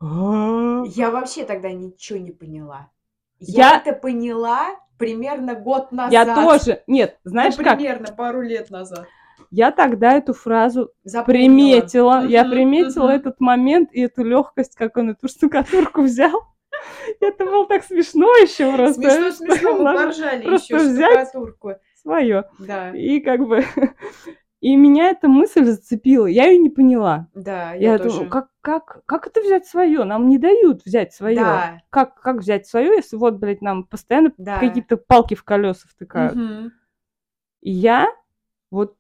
[0.02, 2.91] Я вообще тогда ничего не поняла.
[3.39, 6.11] Я, это поняла примерно год назад.
[6.11, 6.84] Я тоже.
[6.88, 7.77] Нет, знаешь ну, как?
[7.77, 9.07] Примерно пару лет назад.
[9.49, 11.45] Я тогда эту фразу Запомнила.
[11.45, 12.26] приметила.
[12.26, 16.41] Я приметила этот момент и эту легкость, как он эту штукатурку взял.
[17.19, 19.01] Это было так смешно еще просто.
[19.01, 21.75] Смешно, смешно, мы поржали еще штукатурку.
[22.01, 22.45] Свое.
[22.59, 22.91] Да.
[22.91, 23.63] И как бы
[24.61, 26.27] и меня эта мысль зацепила.
[26.27, 27.27] Я ее не поняла.
[27.33, 28.11] Да, я, я тоже.
[28.11, 30.03] думаю, как, как, как это взять свое?
[30.03, 31.35] Нам не дают взять свое.
[31.35, 31.81] Да.
[31.89, 34.59] Как, как взять свое, если вот, блядь, нам постоянно да.
[34.59, 36.35] какие-то палки в колеса втыкают.
[36.35, 36.71] Угу.
[37.61, 38.07] И я
[38.69, 38.95] вот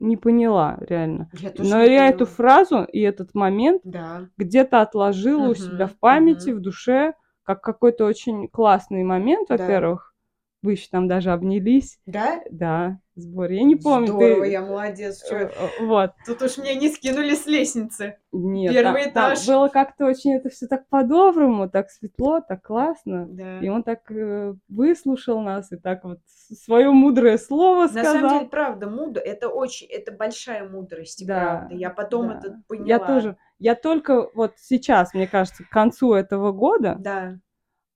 [0.00, 1.30] не поняла, реально.
[1.34, 2.08] Я тоже Но я поняла.
[2.08, 4.28] эту фразу и этот момент да.
[4.36, 5.50] где-то отложила угу.
[5.52, 6.58] у себя в памяти, угу.
[6.58, 7.14] в душе,
[7.44, 10.14] как какой-то очень классный момент, во-первых.
[10.62, 11.98] Вы еще там даже обнялись.
[12.06, 12.42] Да?
[12.50, 13.56] Да сборе.
[13.56, 14.08] Я не помню.
[14.08, 14.50] Здорово, ты...
[14.50, 15.22] я молодец.
[15.28, 15.36] Чё?
[15.36, 16.12] Э, э, вот.
[16.26, 18.18] Тут уж меня не скинули с лестницы.
[18.32, 19.40] Нет, Первый там, этаж.
[19.40, 23.26] Там было как-то очень это все так по-доброму, так светло, так классно.
[23.28, 23.60] Да.
[23.60, 28.14] И он так э, выслушал нас и так вот свое мудрое слово сказал.
[28.14, 31.74] На самом деле, правда, мудро, это очень, это большая мудрость, да, правда.
[31.74, 32.38] Я потом да.
[32.38, 32.86] это поняла.
[32.88, 33.36] Я тоже.
[33.58, 37.38] Я только вот сейчас, мне кажется, к концу этого года да.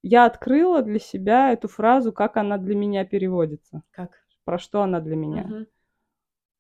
[0.03, 3.83] я открыла для себя эту фразу, как она для меня переводится.
[3.91, 4.11] Как?
[4.49, 5.43] Про что она для меня.
[5.43, 5.67] Угу.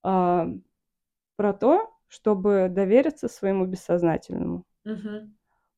[0.02, 0.48] А,
[1.36, 4.66] про то, чтобы довериться своему бессознательному.
[4.84, 5.30] Угу.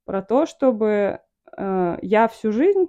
[0.07, 1.21] Про то, чтобы
[1.57, 2.89] э, я всю жизнь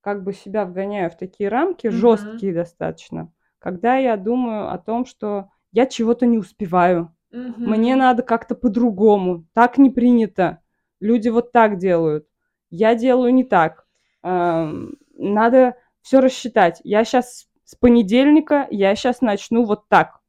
[0.00, 1.96] как бы себя вгоняю в такие рамки, угу.
[1.96, 7.14] жесткие достаточно, когда я думаю о том, что я чего-то не успеваю.
[7.32, 7.54] Угу.
[7.58, 9.46] Мне надо как-то по-другому.
[9.52, 10.62] Так не принято.
[11.00, 12.26] Люди вот так делают.
[12.70, 13.86] Я делаю не так.
[14.22, 14.72] Э,
[15.18, 16.80] надо все рассчитать.
[16.82, 20.20] Я сейчас с понедельника я сейчас начну вот так.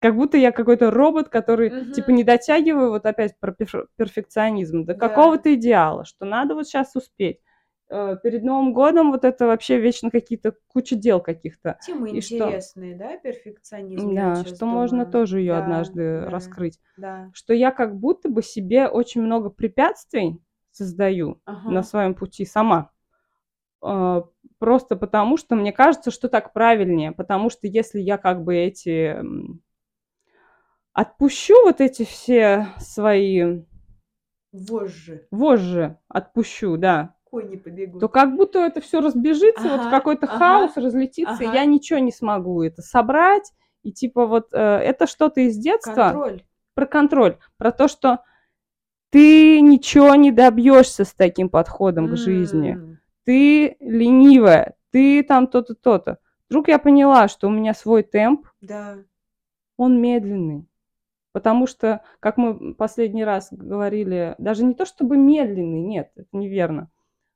[0.00, 1.92] Как будто я какой-то робот, который, угу.
[1.92, 5.08] типа, не дотягиваю, вот опять про перфекционизм, до да.
[5.08, 7.38] какого-то идеала, что надо вот сейчас успеть.
[7.94, 11.78] Э, перед Новым годом вот это вообще вечно какие-то куча дел каких-то.
[11.86, 13.04] Темы и интересные, что...
[13.04, 14.14] да, перфекционизм?
[14.14, 14.76] Да, что думаю.
[14.78, 16.80] можно тоже ее да, однажды да, раскрыть.
[16.96, 17.30] Да.
[17.34, 20.40] Что я как будто бы себе очень много препятствий
[20.70, 21.70] создаю ага.
[21.70, 22.90] на своем пути сама.
[23.82, 24.24] А,
[24.58, 29.16] просто потому, что мне кажется, что так правильнее, потому что если я как бы эти
[30.92, 33.62] отпущу вот эти все свои
[34.52, 40.26] вожжи, вожжи отпущу, да, кони побегут, то как будто это все разбежится, ага, вот какой-то
[40.26, 41.44] ага, хаос разлетится, ага.
[41.44, 43.52] и я ничего не смогу это собрать,
[43.82, 46.42] и типа вот э, это что-то из детства контроль.
[46.74, 48.20] про контроль, про то, что
[49.10, 52.98] ты ничего не добьешься с таким подходом к жизни.
[53.24, 56.18] Ты ленивая, ты там то-то, то-то.
[56.48, 58.98] Вдруг я поняла, что у меня свой темп, Да.
[59.76, 60.66] он медленный.
[61.32, 66.90] Потому что, как мы последний раз говорили, даже не то чтобы медленный, нет, это неверно.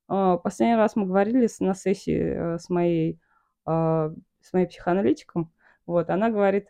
[0.08, 2.18] А, последний раз мы говорили на сессии
[2.54, 3.20] э, с моей,
[3.64, 5.52] а, с моей психоаналитиком,
[5.86, 6.68] вот, она говорит,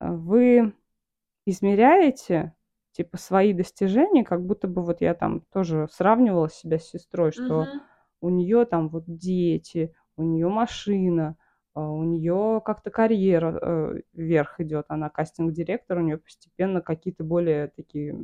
[0.00, 0.74] «А вы
[1.46, 2.54] измеряете,
[2.94, 7.70] типа, свои достижения, как будто бы вот я там тоже сравнивала себя с сестрой, что
[7.70, 7.80] Мгм.
[8.20, 11.36] у нее там вот дети, у нее машина,
[11.74, 17.68] а, у нее как-то карьера э, вверх идет, она кастинг-директор, у нее постепенно какие-то более
[17.68, 18.14] такие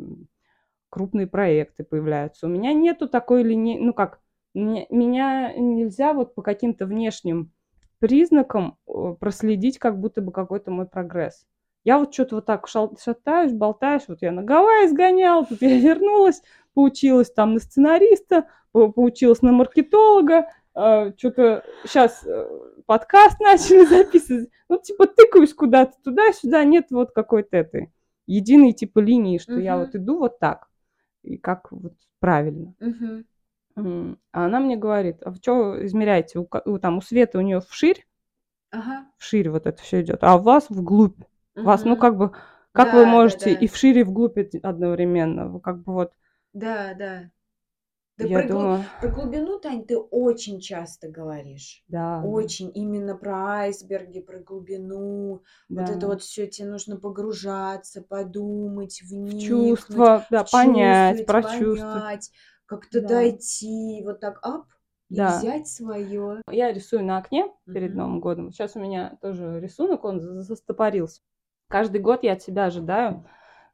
[0.91, 2.47] крупные проекты появляются.
[2.47, 4.21] У меня нету такой линии, ну как,
[4.55, 7.53] меня нельзя вот по каким-то внешним
[8.01, 8.79] признакам
[9.21, 11.47] проследить как будто бы какой-то мой прогресс.
[11.85, 16.43] Я вот что-то вот так шатаюсь, болтаюсь, вот я на Гавайи сгонял, тут я вернулась,
[16.75, 22.49] поучилась там на сценариста, поучилась на маркетолога, а, что-то сейчас э,
[22.87, 24.51] подкаст начали записывать.
[24.69, 27.93] Ну, типа, тыкаюсь куда-то туда-сюда, нет вот какой-то этой
[28.27, 29.63] единой типа линии, что uh-huh.
[29.63, 30.69] я вот иду вот так,
[31.23, 32.75] и как вот правильно.
[32.81, 33.25] Uh-huh.
[33.77, 36.39] А она мне говорит, а вы что измеряете?
[36.39, 38.07] У, у, там, у Светы у нее вширь,
[38.71, 39.07] ага.
[39.17, 41.21] вширь вот это все идет, а у вас вглубь.
[41.61, 41.65] Uh-huh.
[41.65, 42.33] Вас, ну, как бы,
[42.73, 43.65] как да, вы можете да, да.
[43.65, 45.49] и вширь, и вглубь одновременно?
[45.49, 46.13] Вы как бы вот...
[46.53, 47.31] Да, да.
[48.21, 48.85] Да Я про, думаю...
[49.01, 51.83] про глубину, Тань, ты очень часто говоришь.
[51.89, 52.23] Да.
[52.23, 52.71] Очень.
[52.75, 55.43] Именно про айсберги, про глубину.
[55.71, 55.83] Да.
[55.83, 59.43] Вот это вот все тебе нужно погружаться, подумать, вникнуть.
[59.43, 62.31] Чувства, да, понять, прочувствовать.
[62.67, 63.09] Как-то Да.
[63.09, 64.67] дойти, вот так, ап,
[65.09, 65.39] и Да.
[65.39, 66.43] взять свое.
[66.51, 67.99] Я рисую на окне перед Мгм.
[67.99, 68.53] Новым годом.
[68.53, 71.23] Сейчас у меня тоже рисунок, он за- застопорился.
[71.71, 73.25] Каждый год я от себя ожидаю,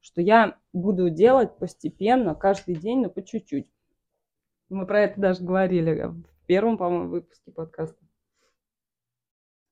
[0.02, 3.66] что я буду делать постепенно, каждый день, но по чуть-чуть.
[4.68, 7.96] Мы про это даже говорили в первом, по-моему, выпуске подкаста.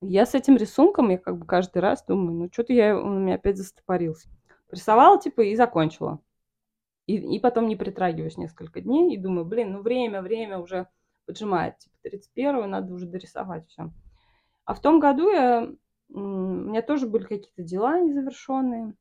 [0.00, 3.20] Я с этим рисунком, я как бы каждый раз думаю, ну что-то я, он у
[3.20, 4.30] меня опять застопорился.
[4.70, 6.18] Рисовала, типа, и закончила.
[7.04, 10.88] И, и потом не притрагиваюсь несколько дней и думаю, блин, ну время, время уже
[11.26, 11.76] поджимает.
[11.76, 13.92] Типа 31 надо уже дорисовать все.
[14.64, 15.70] А в том году я,
[16.08, 18.94] у меня тоже были какие-то дела незавершенные.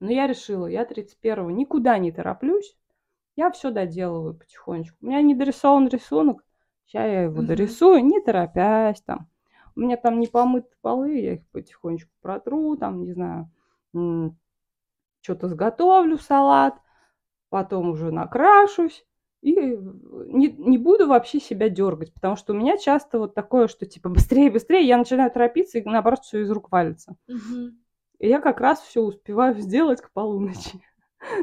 [0.00, 2.76] Но я решила, я 31 никуда не тороплюсь.
[3.36, 4.96] Я все доделываю потихонечку.
[5.00, 6.44] У меня не дорисован рисунок.
[6.86, 9.28] Сейчас я его дорисую, не торопясь там.
[9.76, 13.50] У меня там не помыты полы, я их потихонечку протру, там, не знаю,
[15.20, 16.74] что-то сготовлю, салат,
[17.48, 19.06] потом уже накрашусь
[19.42, 23.86] и не, не буду вообще себя дергать, потому что у меня часто вот такое, что
[23.86, 27.16] типа быстрее, быстрее, я начинаю торопиться, и наоборот все из рук валится.
[28.18, 30.82] И я как раз все успеваю сделать к полуночи.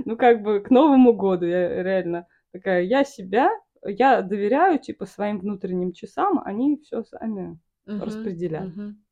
[0.05, 3.51] Ну, как бы к Новому году я реально такая, я себя,
[3.83, 8.01] я доверяю, типа, своим внутренним часам, они все сами Мгм.
[8.01, 8.75] распределяют.
[8.75, 9.03] Мгм.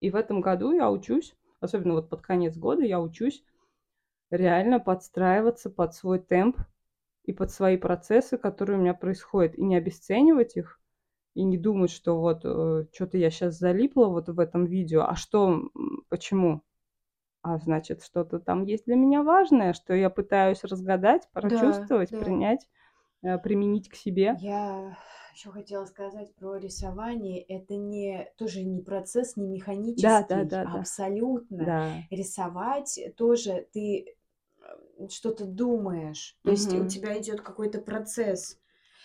[0.00, 3.42] И в этом году я учусь, особенно вот под конец года, я учусь
[4.30, 6.58] реально подстраиваться под свой темп
[7.26, 10.80] и под свои процессы, которые у меня происходят, и не обесценивать их,
[11.34, 15.70] и не думать, что вот что-то я сейчас залипла вот в этом видео, а что,
[16.08, 16.62] почему?
[17.48, 22.18] А значит, что-то там есть для меня важное, что я пытаюсь разгадать, прочувствовать, да.
[22.18, 22.68] принять,
[23.22, 24.34] э, применить к себе.
[24.40, 24.96] Я
[25.32, 27.40] еще хотела сказать про рисование.
[27.40, 30.02] Это не тоже не процесс, не механический.
[30.02, 30.80] Да, да, да, да.
[30.80, 31.64] Абсолютно.
[31.64, 31.92] Да.
[32.10, 34.12] Рисовать тоже ты э,
[35.10, 36.36] что-то думаешь.
[36.42, 38.58] То есть у тебя идет какой-то процесс.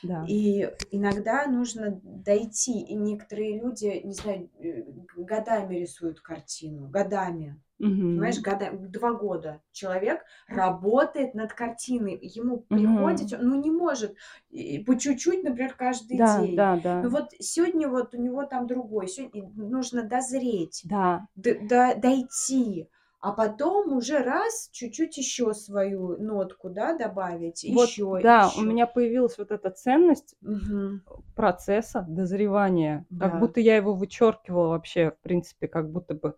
[0.03, 0.25] Да.
[0.27, 2.81] И иногда нужно дойти.
[2.81, 4.83] И некоторые люди, не знаю, э,
[5.15, 6.87] годами рисуют картину.
[6.87, 7.61] Годами.
[7.77, 8.43] Понимаешь, Мгм.
[8.43, 12.19] года, два года человек работает над картиной.
[12.21, 12.79] Ему Мгм.
[12.79, 14.15] приходит, он, ну не может
[14.49, 16.55] и по чуть-чуть, например, каждый Да, день.
[16.55, 17.01] да, да.
[17.03, 21.27] Ну вот сегодня вот у него там другой, сегодня нужно дозреть, Да.
[21.35, 22.87] д- до- дойти,
[23.21, 28.59] а потом уже раз чуть-чуть еще свою нотку, да, добавить, Вот, еще, да, еще.
[28.59, 31.01] у меня появилась вот эта ценность Мгм.
[31.35, 33.05] процесса дозревания.
[33.17, 33.39] Как Да.
[33.39, 36.35] будто я его вычеркивала вообще, в принципе, как будто бы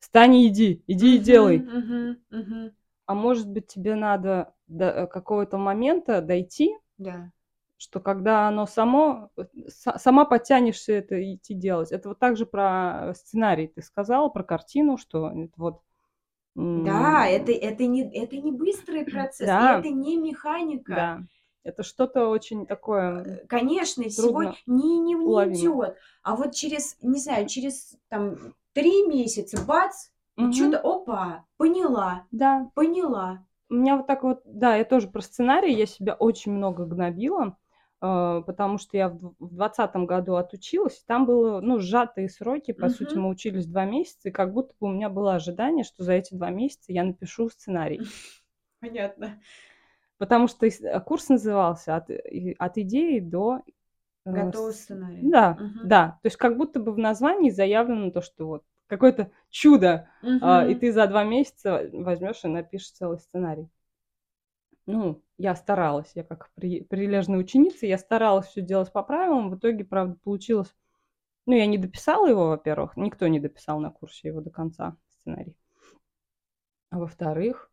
[0.00, 1.58] встань и иди, иди и делай.
[1.58, 2.72] Мгм, мгм.
[3.06, 7.30] А может быть, тебе надо до какого-то момента дойти, Да.
[7.76, 9.30] что когда оно само,
[9.68, 11.92] са- сама подтянешься это идти делать.
[11.92, 15.80] Это вот так же про сценарий ты сказала, про картину, что вот...
[16.54, 19.78] Да, это, это, не, это не быстрый процесс, Да.
[19.80, 20.94] это не механика.
[20.94, 21.22] Да,
[21.64, 23.24] это что-то очень такое...
[23.24, 25.54] Э, Конечно, сегодня не, не, не уловимо.
[25.54, 25.96] идет.
[26.22, 28.36] А вот через, не знаю, через там
[28.72, 30.52] три месяца, бац, Мгм.
[30.52, 33.44] что-то, опа, поняла, Да, поняла.
[33.70, 37.56] у меня вот так вот, да, я тоже про сценарий, я себя очень много гнобила,
[38.04, 43.28] потому что я в двадцатом году отучилась, там было, ну, сжатые сроки, по сути, мы
[43.28, 46.50] учились два месяца, и как будто бы у меня было ожидание, что за эти два
[46.50, 48.02] месяца я напишу сценарий.
[48.80, 49.40] Понятно.
[50.18, 53.62] Потому что э, курс назывался «От, от идеи до
[54.24, 55.20] Готовый сценарий.
[55.22, 55.86] Да, угу.
[55.86, 56.18] да.
[56.22, 60.38] То есть как будто бы в названии заявлено то, что вот какое-то чудо, угу.
[60.40, 63.68] а, и ты за два месяца возьмешь и напишешь целый сценарий.
[64.86, 69.50] Ну, я старалась, я как при, прилежная ученица, я старалась все делать по правилам.
[69.50, 70.74] В итоге, правда, получилось...
[71.46, 75.56] Ну, я не дописала его, во-первых, никто не дописал на курсе его до конца, сценарий.
[76.90, 77.70] А во-вторых,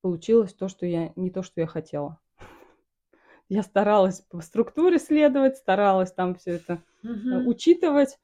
[0.00, 2.20] получилось то, что я не то, что я хотела
[3.48, 7.50] я старалась по структуре следовать, старалась там все это угу.
[7.50, 8.18] учитывать.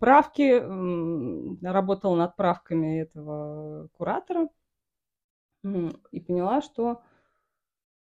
[0.00, 0.60] Правки,
[1.64, 4.48] работала над правками этого куратора
[5.62, 7.02] и поняла, что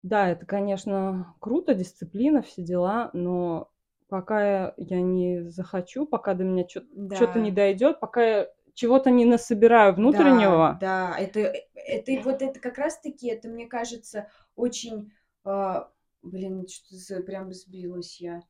[0.02, 3.70] да, это, конечно, круто, дисциплина, все дела, но
[4.08, 6.86] пока я не захочу, пока до меня что-то
[7.34, 7.40] да.
[7.40, 10.78] не дойдет, пока я чего-то не насобираю внутреннего.
[10.80, 15.10] Да, да, это, это вот это как раз-таки, это, мне кажется, очень
[15.44, 15.90] а,
[16.22, 18.42] Блин, что-то прям сбилась я.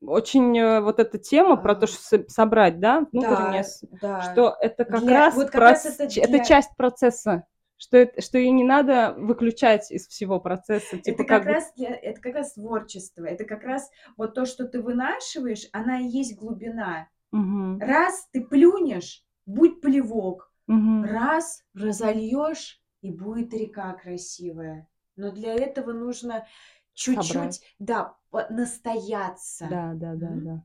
[0.00, 4.32] Очень э, вот эта тема про то, что собрать, да, внутреннее, да, да.
[4.32, 5.84] что это как для, раз, вот как проц...
[5.84, 6.22] раз это, для...
[6.22, 7.44] это часть процесса,
[7.80, 10.98] что это, что ее не надо выключать из всего процесса.
[10.98, 14.44] Типа, это как, как раз для, это как раз творчество, это как раз вот то,
[14.44, 17.08] что ты вынашиваешь, она и есть глубина.
[17.32, 17.78] Угу.
[17.80, 21.04] Раз ты плюнешь, будь плевок, угу.
[21.04, 24.86] раз разольешь и будет река красивая.
[25.16, 26.46] Но для этого нужно
[26.92, 28.14] чуть-чуть, да,
[28.50, 29.66] настояться.
[29.70, 30.40] Да, да, да, mm-hmm.
[30.40, 30.64] да.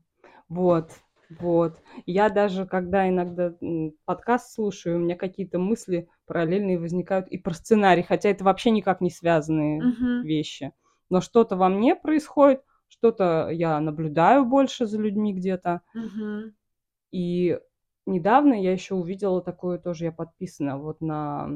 [0.50, 0.90] Вот,
[1.30, 1.78] вот.
[2.04, 3.54] Я даже, когда иногда
[4.04, 9.00] подкаст слушаю, у меня какие-то мысли параллельные возникают и про сценарий, хотя это вообще никак
[9.00, 10.22] не связанные mm-hmm.
[10.22, 10.72] вещи.
[11.10, 15.82] Но что-то во мне происходит, что-то я наблюдаю больше за людьми где-то.
[15.96, 16.52] Mm-hmm.
[17.12, 17.60] И
[18.06, 21.48] недавно я еще увидела такое тоже, я подписана вот на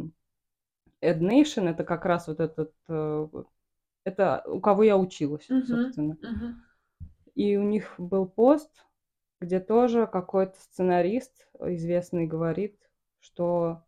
[1.03, 3.29] AdNation, это как раз вот этот э,
[4.05, 6.13] это у кого я училась, uh-huh, собственно.
[6.15, 7.07] Uh-huh.
[7.35, 8.71] И у них был пост,
[9.41, 12.79] где тоже какой-то сценарист известный говорит,
[13.21, 13.83] что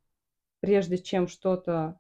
[0.61, 1.99] прежде чем что-то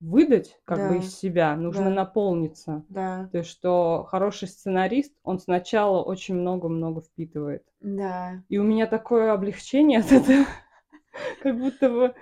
[0.00, 0.88] выдать как да.
[0.88, 1.90] бы из себя, нужно да.
[1.90, 2.84] наполниться.
[2.88, 3.28] Да.
[3.32, 7.64] То есть, что хороший сценарист, он сначала очень много-много впитывает.
[7.80, 8.42] Да.
[8.48, 10.44] И у меня такое облегчение от этого,
[11.42, 12.14] как будто бы,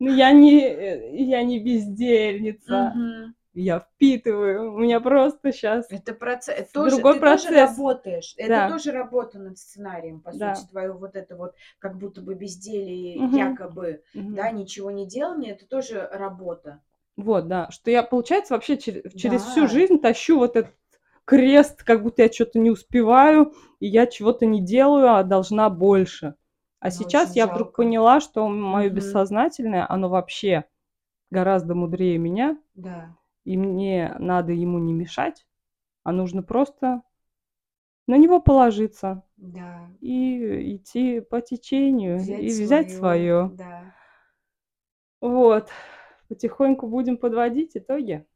[0.00, 2.92] ну, я не, э, я не бездельница.
[2.94, 4.74] Угу я впитываю.
[4.74, 7.48] У меня просто сейчас это процесс, это тоже, другой ты процесс.
[7.48, 8.34] тоже работаешь.
[8.36, 8.70] Это да.
[8.70, 10.54] тоже работа над сценарием, по да.
[10.54, 13.36] сути, твое вот это вот как будто бы безделие, угу.
[13.36, 14.34] якобы, угу.
[14.34, 16.82] да, ничего не делание, это тоже работа.
[17.16, 19.50] Вот, да, что я, получается, вообще через, через да.
[19.50, 20.74] всю жизнь тащу вот этот
[21.24, 26.34] крест, как будто я что-то не успеваю, и я чего-то не делаю, а должна больше.
[26.78, 27.54] А ну, сейчас я жалко.
[27.54, 28.96] вдруг поняла, что мое угу.
[28.96, 30.66] бессознательное, оно вообще
[31.30, 32.58] гораздо мудрее меня.
[32.74, 33.16] Да
[33.46, 35.46] и мне надо ему не мешать,
[36.02, 37.02] а нужно просто
[38.08, 39.22] на него положиться.
[39.36, 39.88] Да.
[40.00, 43.52] И идти по течению, взять и взять свое.
[43.54, 43.94] Да.
[45.20, 45.68] Вот.
[46.28, 48.26] Потихоньку будем подводить итоги.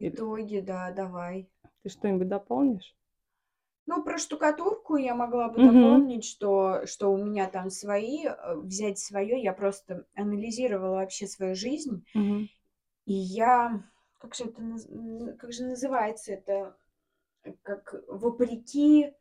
[0.00, 1.48] Итоги, да, давай.
[1.82, 2.96] Ты что-нибудь дополнишь?
[3.86, 5.72] Ну, про штукатурку я могла бы угу.
[5.72, 9.40] дополнить, что, что у меня там свои, э, взять свое.
[9.40, 12.04] Я просто анализировала вообще свою жизнь.
[12.16, 12.48] Угу.
[13.06, 13.84] И я
[14.18, 16.76] как же это, как же называется это,
[17.62, 19.12] как вопреки,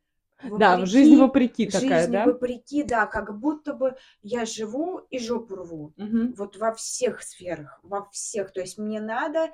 [0.41, 2.25] вопреки да, жизнь вопреки жизнь такая, да?
[2.25, 6.33] вопреки, да, как будто бы я живу и жопу рву, угу.
[6.35, 9.51] вот во всех сферах, во всех, то есть мне надо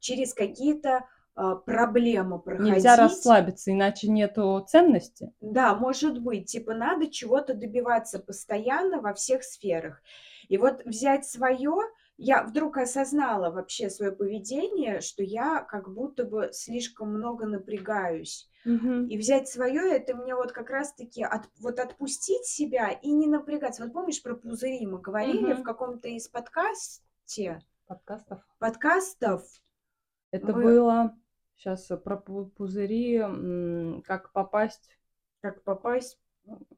[0.00, 1.04] через какие-то
[1.36, 2.72] а, проблему проходить.
[2.72, 5.32] Нельзя расслабиться, иначе нету ценности.
[5.42, 10.00] Да, может быть, типа надо чего-то добиваться постоянно во всех сферах.
[10.48, 11.76] И вот взять свое,
[12.18, 18.48] я вдруг осознала вообще свое поведение, что я как будто бы слишком много напрягаюсь.
[18.64, 19.06] Угу.
[19.08, 23.84] И взять свое, это мне вот как раз-таки от, вот отпустить себя и не напрягаться.
[23.84, 25.60] Вот помнишь про пузыри мы говорили угу.
[25.60, 27.60] в каком-то из подкасте?
[27.86, 28.40] Подкастов.
[28.58, 29.42] Подкастов.
[30.30, 30.62] Это мы...
[30.62, 31.16] было
[31.56, 34.98] сейчас про пузыри, как попасть.
[35.40, 36.18] Как попасть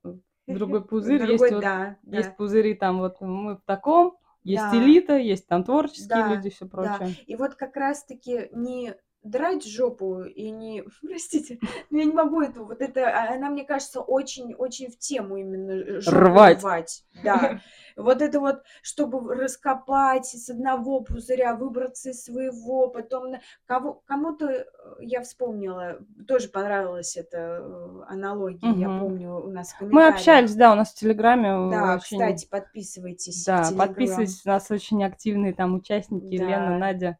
[0.03, 1.25] в другой пузырь.
[1.25, 2.17] Другой, есть, да, вот, да.
[2.19, 4.19] есть пузыри там вот мы в таком,
[4.49, 4.77] есть да.
[4.77, 6.97] элита, есть там творческие да, люди, все прочее.
[7.01, 7.09] Да.
[7.27, 11.59] И вот как раз-таки не драть жопу и не, простите,
[11.91, 16.19] я не могу это, вот это, а, она мне кажется очень-очень в тему именно жопу
[16.19, 16.63] рвать.
[16.63, 17.05] рвать.
[17.23, 17.61] Да,
[17.99, 23.35] Вот это вот, чтобы раскопать с одного пузыря, выбраться из своего, потом
[23.67, 24.65] кого, кому-то, э,
[25.01, 30.73] я вспомнила, тоже понравилась эта э, аналогия, я помню, у нас в Мы общались, да,
[30.73, 31.71] у нас в Телеграме.
[31.71, 32.19] Да, очень...
[32.19, 36.45] кстати, подписывайтесь Да, подписывайтесь, у нас очень активные там участники, да.
[36.45, 37.19] Лена, Надя.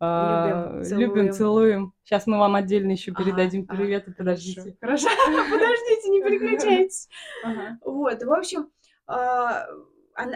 [0.00, 1.00] Любим, целуем.
[1.00, 1.94] Любим, целуем.
[2.04, 4.04] Сейчас мы вам отдельно еще передадим ага, привет.
[4.06, 4.76] Ага, подождите.
[4.80, 7.08] Хорошо, подождите, не переключайтесь.
[7.84, 8.68] Вот, в общем,
[9.06, 9.66] а,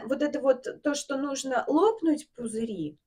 [0.04, 2.98] вот это вот то, что нужно лопнуть пузыри,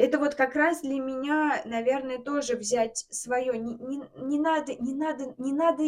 [0.00, 3.58] это вот как раз для меня, наверное, тоже взять свое.
[3.58, 5.84] Не, не, не надо, не надо, не надо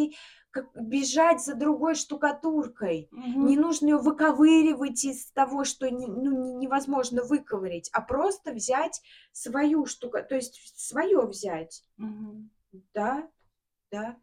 [0.50, 3.09] как бежать за другой штукатуркой.
[3.10, 3.46] Угу.
[3.46, 9.00] Не нужно ее выковыривать из того, что не, ну, невозможно выковырять, а просто взять
[9.32, 11.82] свою штуку, то есть свое взять.
[11.96, 12.50] Угу.
[12.92, 13.28] Да,
[13.90, 14.16] да.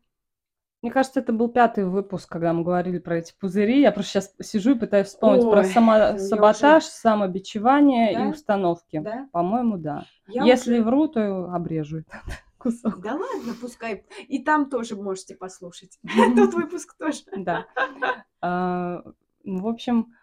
[0.82, 3.82] Мне кажется, это был пятый выпуск, когда мы говорили про эти пузыри.
[3.82, 6.92] Я просто сейчас сижу и пытаюсь вспомнить Ой, про самосаботаж, уже...
[6.92, 8.26] самобичевание да?
[8.26, 9.00] и установки.
[9.00, 9.28] Да?
[9.34, 10.06] По-моему, да.
[10.28, 10.84] Я Если уже...
[10.84, 12.04] вру, то обрежу
[12.58, 13.02] кусок.
[13.02, 14.06] Да ладно, пускай.
[14.30, 16.00] И там тоже можете послушать.
[16.36, 17.24] Тот выпуск тоже.
[17.36, 17.66] Да.
[18.42, 19.04] А,
[19.44, 20.14] ну, в общем,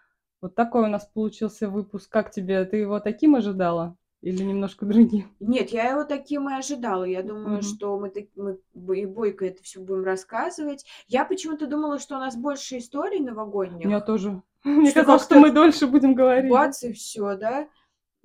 [0.41, 2.11] вот такой у нас получился выпуск.
[2.11, 2.65] Как тебе?
[2.65, 3.95] Ты его таким ожидала?
[4.27, 5.33] Или немножко другим?
[5.39, 7.05] Нет, я его таким и ожидала.
[7.05, 7.63] Я думаю, mm-hmm.
[7.63, 10.85] что мы, мы и Бойко это все будем рассказывать.
[11.07, 13.89] Я почему-то думала, что у нас больше историй новогодних.
[13.89, 14.43] Я тоже.
[14.65, 16.51] Мне казалось, что мы дольше будем говорить.
[16.51, 17.69] Бац, и все, да?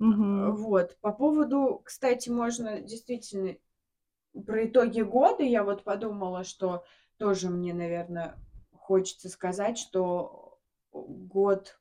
[0.00, 0.56] Угу.
[0.56, 0.96] Вот.
[1.02, 3.54] По поводу, кстати, можно действительно
[4.44, 6.82] про итоги года я вот подумала, что
[7.16, 8.36] тоже мне, наверное,
[8.72, 10.58] хочется сказать, что
[10.90, 11.78] год,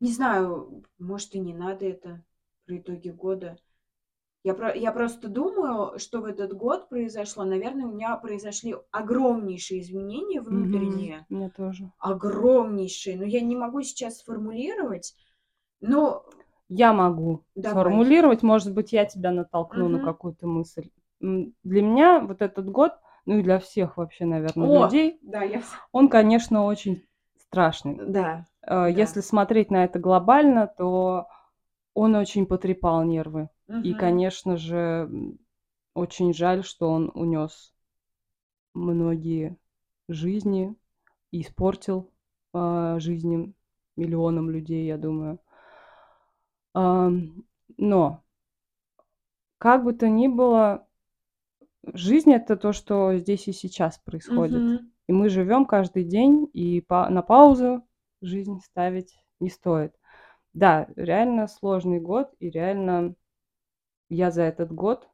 [0.00, 2.22] не знаю, может и не надо это
[2.66, 3.56] про итоги года.
[4.42, 9.82] Я, про, я просто думаю, что в этот год произошло, наверное, у меня произошли огромнейшие
[9.82, 11.26] изменения внутренние.
[11.28, 11.92] Угу, мне тоже.
[11.98, 13.18] Огромнейшие.
[13.18, 15.14] Но я не могу сейчас сформулировать.
[15.82, 16.24] Но
[16.68, 17.72] я могу Давай.
[17.72, 19.92] сформулировать, может быть, я тебя натолкну угу.
[19.92, 20.88] на какую-то мысль.
[21.20, 22.92] Для меня вот этот год,
[23.26, 25.62] ну и для всех вообще, наверное, О, людей, да, я...
[25.92, 27.04] он, конечно, очень
[27.36, 27.98] страшный.
[28.06, 28.46] Да.
[28.66, 29.26] Э, если да.
[29.26, 31.26] смотреть на это глобально, то
[31.94, 33.48] он очень потрепал нервы.
[33.68, 33.78] Угу.
[33.78, 35.10] И, конечно же,
[35.94, 37.74] очень жаль, что он унес
[38.74, 39.56] многие
[40.08, 40.74] жизни
[41.30, 42.10] и испортил
[42.54, 43.52] э, жизни
[43.96, 45.38] миллионам людей, я думаю.
[46.74, 47.10] Э,
[47.76, 48.22] но,
[49.58, 50.86] как бы то ни было,
[51.92, 54.80] жизнь это то, что здесь и сейчас происходит.
[54.80, 54.86] Угу.
[55.08, 57.84] И мы живем каждый день, и по, на паузу
[58.22, 59.94] жизнь ставить не стоит.
[60.52, 63.14] Да, реально сложный год, и реально
[64.08, 65.08] я за этот год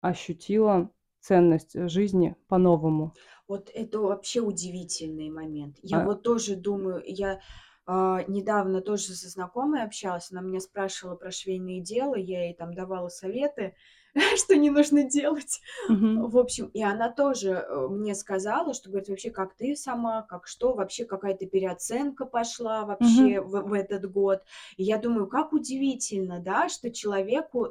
[0.00, 0.90] ощутила
[1.20, 3.14] ценность жизни по-новому.
[3.46, 5.78] Вот это вообще удивительный момент.
[5.82, 6.04] Я а...
[6.04, 7.40] вот тоже думаю, я
[7.86, 12.74] а, недавно тоже со знакомой общалась, она меня спрашивала про швейные дела, я ей там
[12.74, 13.74] давала советы.
[14.36, 15.60] что не нужно делать.
[15.88, 16.28] Угу.
[16.28, 20.46] В общем, и она тоже э, мне сказала, что говорит, вообще, как ты сама, как
[20.46, 23.48] что, вообще какая-то переоценка пошла вообще угу.
[23.48, 24.42] в, в этот год.
[24.76, 27.68] И я думаю, как удивительно, да, что человеку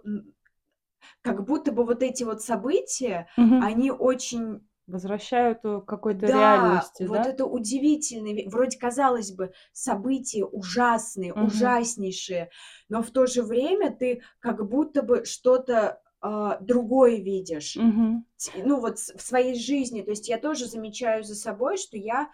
[1.21, 3.59] как будто бы вот эти вот события, угу.
[3.61, 7.29] они очень возвращают к какой-то да, реальности, вот да?
[7.29, 8.49] это удивительно.
[8.49, 11.45] Вроде казалось бы события ужасные, угу.
[11.45, 12.49] ужаснейшие,
[12.89, 17.75] но в то же время ты как будто бы что-то а, другое видишь.
[17.75, 18.23] Угу.
[18.63, 20.01] Ну вот в своей жизни.
[20.01, 22.29] То есть я тоже замечаю за собой, что я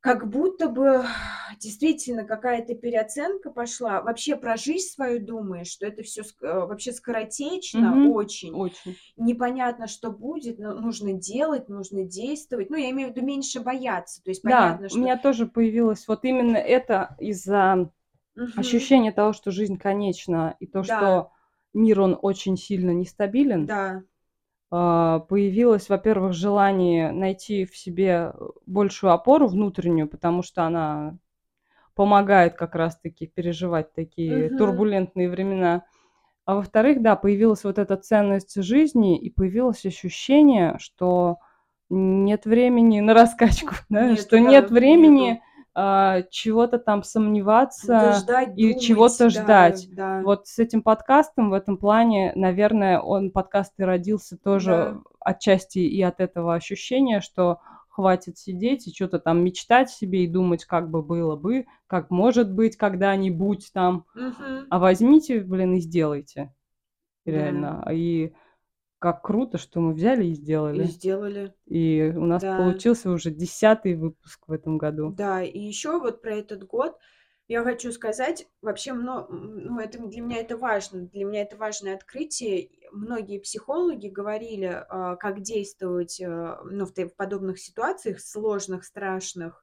[0.00, 1.04] как будто бы
[1.58, 4.02] действительно какая-то переоценка пошла.
[4.02, 8.14] Вообще про жизнь свою думаешь, что это все э, вообще скоротечно угу.
[8.14, 8.52] очень.
[8.52, 8.96] Очень.
[9.16, 12.70] Непонятно, что будет, но нужно делать, нужно действовать.
[12.70, 14.22] Ну, я имею в виду меньше бояться.
[14.22, 14.98] То есть понятно, да, что...
[14.98, 17.90] у меня тоже появилось вот именно это из-за
[18.36, 18.46] угу.
[18.56, 20.98] ощущения того, что жизнь конечна, и то, да.
[20.98, 21.32] что
[21.76, 23.66] мир, он очень сильно нестабилен.
[23.66, 24.02] Да.
[24.70, 28.32] А, появилось, во-первых, желание найти в себе
[28.66, 31.16] большую опору внутреннюю, потому что она
[31.94, 34.58] помогает как раз-таки переживать такие угу.
[34.58, 35.84] турбулентные времена.
[36.44, 41.38] А во-вторых, да, появилась вот эта ценность жизни и появилось ощущение, что
[41.88, 44.10] нет времени на раскачку, да?
[44.10, 45.42] Нет, что да, нет времени нету
[45.78, 49.88] а, чего-то там сомневаться ждать, и думать, чего-то да, ждать.
[49.94, 50.22] Да.
[50.24, 55.00] Вот с этим подкастом в этом плане, наверное, он подкаст и родился тоже да.
[55.20, 60.64] отчасти и от этого ощущения, что хватит сидеть и что-то там мечтать себе и думать,
[60.64, 64.06] как бы было бы, как может быть когда-нибудь там.
[64.14, 64.68] Угу.
[64.70, 66.54] А возьмите, блин, и сделайте.
[67.26, 67.82] Реально.
[67.84, 67.92] Да.
[67.92, 68.32] И
[68.98, 70.84] как круто, что мы взяли и И сделали.
[70.84, 71.54] сделали.
[71.66, 72.56] И у нас Да.
[72.56, 75.12] получился уже десятый выпуск в этом году.
[75.12, 76.96] Да, и еще вот про этот год
[77.48, 81.94] я хочу сказать, вообще, мно- ну, это для меня это важно, для меня это важное
[81.94, 82.70] открытие.
[82.90, 89.62] Многие психологи говорили, а, как действовать, а, ну, в в подобных ситуациях сложных, страшных,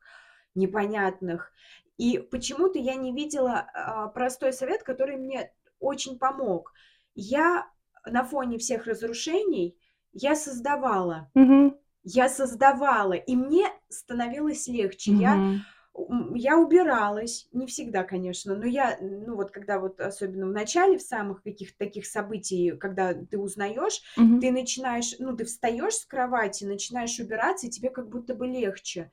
[0.56, 1.52] непонятных.
[1.98, 6.72] И почему-то я не видела а, простой совет, который мне очень помог.
[7.16, 7.68] Я
[8.06, 9.78] на фоне всех разрушений
[10.14, 11.78] я создавала, Мгм.
[12.04, 15.14] я создавала, и мне становилось легче.
[15.14, 15.66] Я Мгм.
[15.96, 20.98] М, я убиралась, не всегда, конечно, но я, ну вот когда вот особенно в начале,
[20.98, 24.40] в самых каких-то таких событий, когда ты узнаешь, Мгм.
[24.40, 29.12] ты начинаешь, ну ты встаешь с кровати, начинаешь убираться, и тебе как будто бы легче.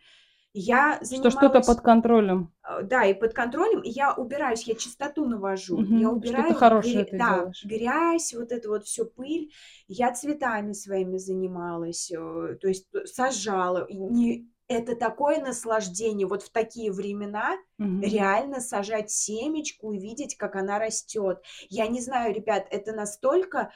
[0.52, 2.52] Я Что что-то под контролем.
[2.68, 6.16] э, да, и под контролем, и я убираюсь, я чистоту навожу, я Мгм.
[6.16, 7.64] убираю Что-то хорошее гря- ты да, делаешь.
[7.64, 9.52] грязь, вот это вот все пыль.
[9.86, 13.84] Я цветами своими занималась, э, то есть сажала.
[13.84, 18.02] И не- это такое наслаждение вот в такие времена Мгм.
[18.02, 21.40] реально сажать семечку и видеть, как она растет.
[21.68, 23.70] Я не знаю, ребят, это настолько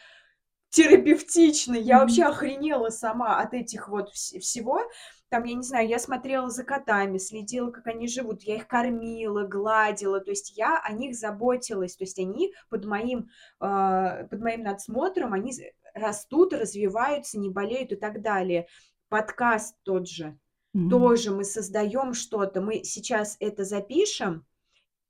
[0.70, 1.74] терапевтично.
[1.76, 4.80] Я вообще охренела сама от этих вот вс- всего.
[5.34, 9.42] Там, я не знаю, я смотрела за котами, следила, как они живут, я их кормила,
[9.42, 14.62] гладила, то есть я о них заботилась, то есть они под моим, а, под моим
[14.62, 15.52] надсмотром, они
[15.92, 18.68] растут, развиваются, не болеют и так далее.
[19.08, 20.38] Подкаст тот же
[20.72, 20.88] Мгм.
[20.88, 24.46] тоже мы создаем что-то, мы сейчас это запишем,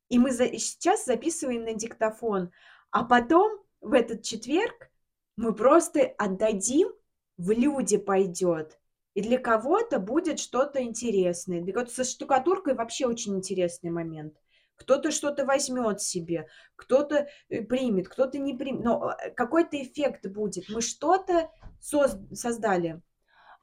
[0.09, 2.51] и мы за- сейчас записываем на диктофон,
[2.91, 4.91] а потом в этот четверг
[5.37, 6.89] мы просто отдадим,
[7.37, 8.81] в люди пойдет.
[9.15, 11.61] И для кого-то будет что-то интересное.
[11.61, 14.35] Для кого-то со штукатуркой вообще очень интересный момент.
[14.77, 18.85] Кто-то что-то возьмет себе, кто-то э, примет, кто-то не примет.
[18.85, 20.65] Но э, какой-то эффект будет.
[20.69, 21.49] Мы что-то
[21.81, 23.01] соз- создали.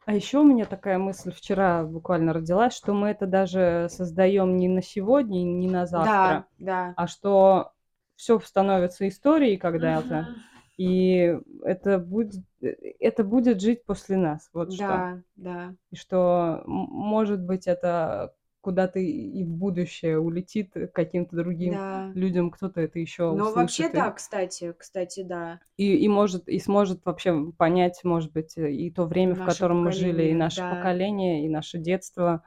[0.06, 4.68] А еще у меня такая мысль вчера буквально родилась, что мы это даже создаем не
[4.68, 6.94] на сегодня, не на завтра, Да, да.
[6.96, 7.74] а что
[8.16, 10.42] все становится историей когда-то, Мгм.
[10.82, 14.88] И это будет, это будет жить после нас, вот что.
[14.88, 15.76] Да, да.
[15.92, 22.12] И что, может быть, это куда-то и в будущее улетит каким-то другим Да.
[22.14, 25.60] людям, кто-то это еще Но вообще услышит и, да, кстати, кстати, да.
[25.78, 29.84] и, и может и сможет вообще понять, может быть, и то время, в Наше котором
[29.84, 30.76] мы жили, и наше да.
[30.76, 32.44] поколение, и наше детство,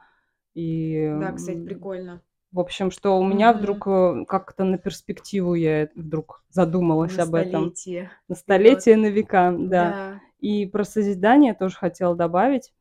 [0.53, 2.21] и Да, кстати, прикольно.
[2.55, 3.59] В общем, что у меня Мгм.
[3.59, 7.63] вдруг э, как-то на перспективу я вдруг задумалась На об этом.
[7.63, 9.89] столетие На столетие, на века, да.
[9.91, 10.21] Да.
[10.39, 12.73] И про созидание тоже хотела добавить,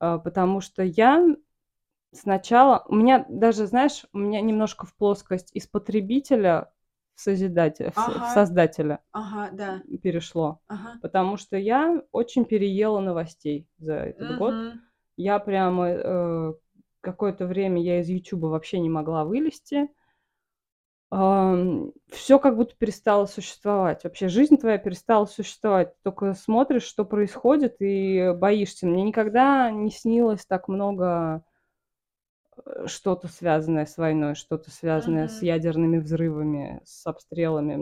[0.00, 1.26] а, потому что я
[2.12, 2.84] сначала...
[2.88, 6.72] У меня даже, знаешь, у меня немножко в плоскость из потребителя
[7.14, 10.60] в созидателя, с- в Ага, создателя ага, да, перешло.
[10.68, 10.98] ага.
[11.00, 14.54] Потому что я очень переела новостей за этот год.
[14.54, 14.80] Мгм.
[15.16, 16.54] Я прямо э,
[17.02, 19.90] какое-то время я из Ютуба вообще не могла вылезти.
[22.08, 24.04] Все как будто перестало существовать.
[24.04, 25.94] Вообще жизнь твоя перестала существовать.
[26.02, 28.86] Только смотришь, что происходит, и боишься.
[28.86, 31.44] Мне никогда не снилось так много
[32.66, 35.46] э, что-то связанное с войной, что-то связанное с Мгм.
[35.46, 37.74] ядерными взрывами, с обстрелами.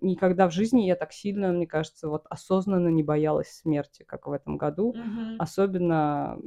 [0.00, 4.32] Никогда в жизни я так сильно, мне кажется, вот осознанно не боялась смерти, как в
[4.32, 4.98] этом году.
[4.98, 5.38] Мгм.
[5.38, 6.38] Особенно,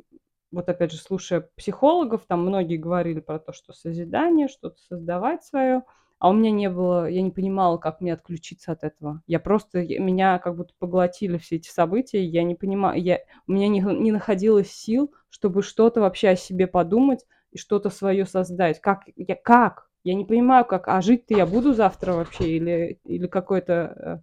[0.52, 5.84] вот опять же, слушая психологов, там многие говорили про то, что созидание, что-то создавать свое.
[6.20, 9.24] А у меня не было, я не понимала, как мне отключиться от этого.
[9.26, 13.68] Я просто, меня как будто поглотили все эти события, я не понимаю, я, у меня
[13.68, 18.80] не, не находилось сил, чтобы что-то вообще о себе подумать и что-то свое создать.
[18.82, 19.90] Как, я, как?
[20.04, 24.22] Я не понимаю, как, а жить-то я буду завтра вообще или, или какой-то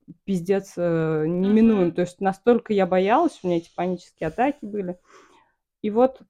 [0.00, 1.92] э, пиздец э, неминуем.
[1.92, 4.98] То есть настолько я боялась, у меня эти панические атаки были.
[5.82, 6.20] И вот,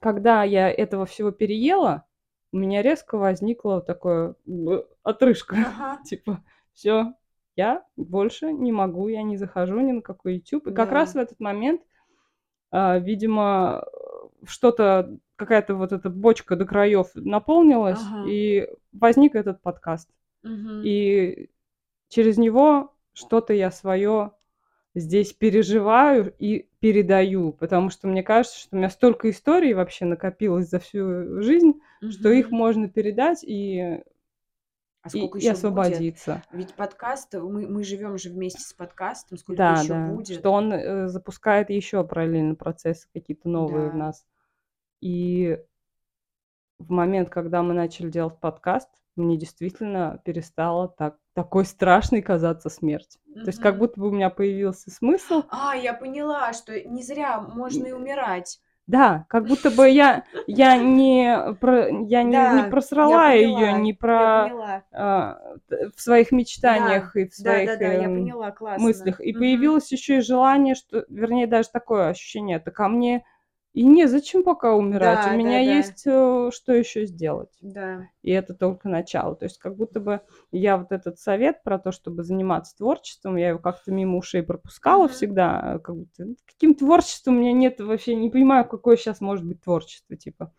[0.00, 2.04] когда я этого всего переела,
[2.52, 5.56] у меня резко возникла такое э, отрыжка.
[5.56, 6.02] Ага.
[6.04, 7.14] Типа, все,
[7.54, 10.68] я больше не могу, я не захожу ни на какой YouTube.
[10.68, 11.22] И как раз в Да.
[11.22, 11.82] этот момент,
[12.70, 13.84] а, видимо,
[14.44, 18.28] что-то, какая-то вот эта бочка до краев наполнилась, Ага.
[18.28, 20.10] и возник этот подкаст.
[20.42, 20.82] Мгм.
[20.84, 21.50] И
[22.08, 24.32] через него что-то я свое
[24.96, 30.68] здесь переживаю и передаю, потому что мне кажется, что у меня столько историй вообще накопилось
[30.70, 31.74] за всю жизнь,
[32.08, 34.02] что их можно передать и,
[35.02, 35.58] А и, сколько и еще будет?
[35.58, 36.42] освободиться.
[36.52, 40.38] Ведь подкаст, мы, мы живем же вместе с подкастом, сколько Да, еще да, будет?
[40.40, 43.98] что он э, запускает еще параллельно процессы какие-то новые в Да.
[43.98, 44.26] нас.
[45.00, 45.58] И
[46.78, 53.18] в момент, когда мы начали делать подкаст, мне действительно перестало так такой страшной казаться смерть.
[53.28, 53.40] Mm-hmm.
[53.42, 55.42] То есть как будто бы у меня появился смысл.
[55.50, 58.58] А, я поняла, что не зря можно и умирать.
[58.86, 63.92] Да, как будто бы я, я не, про, я не, да, не просрала ее, не
[63.92, 65.38] про а,
[65.94, 69.20] в своих мечтаниях да, и в своих да, да, да, я эм, поняла, мыслях.
[69.20, 69.40] И угу.
[69.40, 73.24] появилось еще и желание, что, вернее, даже такое ощущение, так а мне
[73.76, 75.26] и не зачем пока умирать.
[75.26, 76.46] Да, У меня да, есть да.
[76.46, 77.54] Э, что еще сделать.
[77.60, 78.08] Да.
[78.22, 79.36] И это только начало.
[79.36, 83.50] То есть как будто бы я вот этот совет про то, чтобы заниматься творчеством, я
[83.50, 85.12] его как-то мимо ушей пропускала mm-hmm.
[85.12, 85.74] всегда.
[85.74, 89.44] Э, как будто «Ну, каким творчеством у меня нет вообще, не понимаю, какое сейчас может
[89.44, 90.54] быть творчество, типа.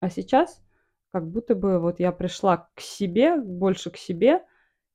[0.00, 0.62] А сейчас
[1.12, 4.44] как будто бы вот я пришла к себе, больше к себе,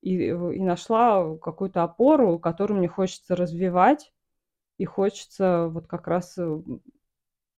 [0.01, 4.13] и, э, и нашла какую-то опору, которую мне хочется развивать,
[4.81, 6.39] и хочется вот как раз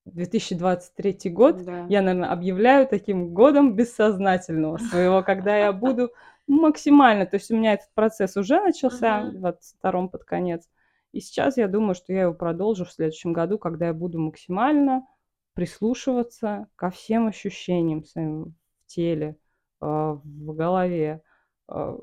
[0.07, 1.87] 2023 э, год, да.
[1.89, 6.11] я, наверное, объявляю таким годом бессознательного своего, когда я буду
[6.49, 10.69] максимально, то есть у меня этот процесс уже начался в 22 под конец,
[11.13, 15.07] и сейчас я думаю, что я его продолжу в следующем году, когда я буду максимально
[15.55, 19.37] прислушиваться ко всем ощущениям своим в теле,
[19.81, 21.23] э, в голове,
[21.69, 21.99] э,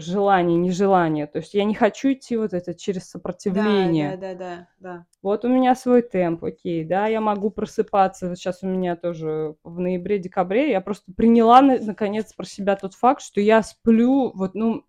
[0.00, 1.26] желание, нежелание.
[1.26, 4.16] То есть я не хочу идти вот это через сопротивление.
[4.16, 5.06] Да, да, да, да, да.
[5.22, 8.28] Вот у меня свой темп, окей, да, я могу просыпаться.
[8.28, 13.22] Вот сейчас у меня тоже в ноябре-декабре я просто приняла наконец про себя тот факт,
[13.22, 14.84] что я сплю вот, ну,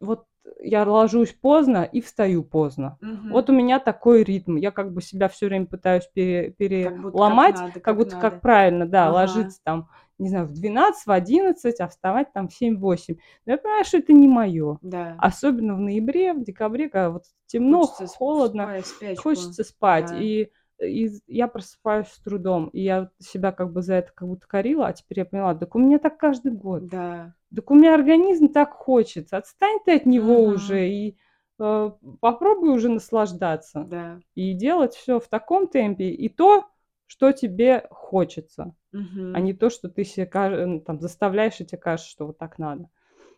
[0.00, 0.26] вот
[0.60, 2.98] я ложусь поздно и встаю поздно.
[3.02, 3.32] Угу.
[3.32, 4.56] Вот у меня такой ритм.
[4.56, 8.30] Я как бы себя все время пытаюсь пере, переломать, как, надо, как, как будто надо.
[8.30, 9.14] как правильно, да, ага.
[9.14, 9.88] ложиться там
[10.18, 13.18] не знаю, в 12, в 11, а вставать там в 7-8.
[13.46, 14.78] Но я понимаю, что это не мое.
[14.80, 15.16] Да.
[15.18, 20.10] Особенно в ноябре, в декабре, когда вот темно, хочется холодно, спать, хочется спать.
[20.10, 20.18] Да.
[20.20, 20.50] И,
[20.80, 22.68] и я просыпаюсь с трудом.
[22.68, 25.74] И я себя как бы за это как будто корила, а теперь я поняла, так
[25.74, 26.86] у меня так каждый год.
[26.86, 27.34] Да.
[27.54, 29.36] Так у меня организм так хочется.
[29.36, 30.54] Отстань ты от него угу.
[30.54, 31.16] уже и
[31.58, 31.90] э,
[32.20, 33.84] попробуй уже наслаждаться.
[33.84, 34.20] Да.
[34.34, 36.10] И делать все в таком темпе.
[36.10, 36.68] И то,
[37.06, 39.32] что тебе хочется, угу.
[39.34, 40.28] а не то, что ты себе
[40.66, 42.88] ну, там, заставляешь и тебе кажется, что вот так надо.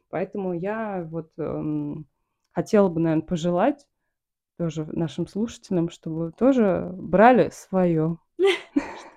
[0.08, 2.06] Поэтому я вот эм,
[2.52, 3.86] хотела бы, наверное, пожелать
[4.56, 8.18] тоже нашим слушателям, чтобы тоже брали свое.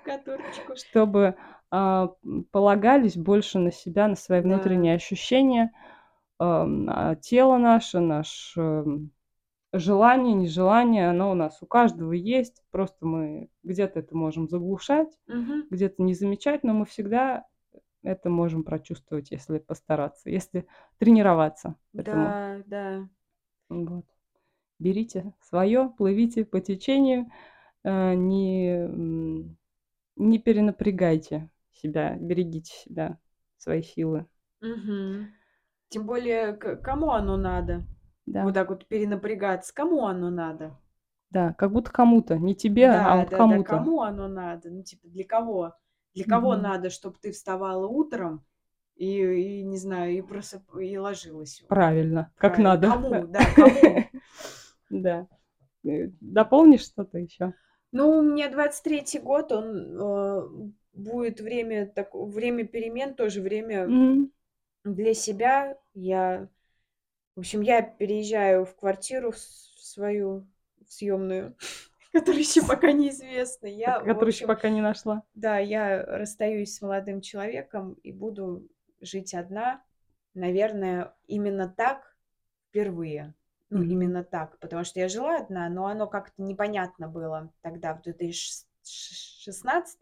[0.76, 1.36] Чтобы э,
[1.70, 5.72] полагались больше на себя, на свои внутренние ощущения,
[6.40, 8.58] э, тело наше, наш
[9.74, 12.64] желание, нежелание, оно у нас у каждого есть.
[12.72, 15.68] Просто мы где-то это можем заглушать, угу.
[15.70, 17.46] где-то не замечать, но мы всегда
[18.04, 20.66] это можем прочувствовать, если постараться, если
[20.98, 21.76] тренироваться.
[21.94, 22.26] Этому.
[22.26, 23.10] Да, да.
[23.70, 24.06] Вот.
[24.80, 27.30] Берите свое, плывите по течению,
[27.84, 28.88] э, не,
[30.16, 31.50] не перенапрягайте
[31.80, 33.18] себя, берегите себя,
[33.58, 34.26] свои силы.
[34.62, 35.28] Угу.
[35.90, 37.84] Тем более, кому оно надо?
[38.26, 38.44] Да.
[38.44, 39.74] Вот так вот перенапрягаться.
[39.74, 40.78] Кому оно надо?
[41.32, 43.70] Да, как будто кому-то, не тебе, а Да, вот да, да, кому-то.
[43.70, 44.70] кому оно надо?
[44.70, 45.76] Ну, типа, для кого?
[46.16, 48.44] Для кого надо, чтобы ты вставала утром
[48.96, 50.76] и, и не знаю, и просып...
[50.76, 51.64] и ложилась?
[51.68, 52.70] Правильно, как Правильно.
[52.70, 52.88] надо.
[52.90, 53.28] Кому?
[53.32, 54.04] Да, кому?
[54.90, 55.28] Да.
[55.86, 57.54] Э, дополнишь что-то еще?
[57.92, 64.32] Ну, у меня 23-й год, он э, будет время, так, время перемен, тоже время Мгм.
[64.84, 65.78] для себя.
[65.94, 66.50] Я
[67.40, 70.46] в общем, я переезжаю в квартиру свою
[70.86, 71.56] съемную,
[72.12, 73.68] которая еще пока неизвестна.
[73.68, 75.24] Я, Которую еще пока не нашла.
[75.36, 78.68] Да, я расстаюсь с молодым человеком и буду
[79.00, 79.82] жить одна.
[80.34, 82.14] Наверное, именно так
[82.68, 83.34] впервые.
[83.70, 83.88] Ну, mm-hmm.
[83.88, 84.60] именно так.
[84.60, 90.02] Потому что я жила одна, но оно как-то непонятно было тогда, в 2016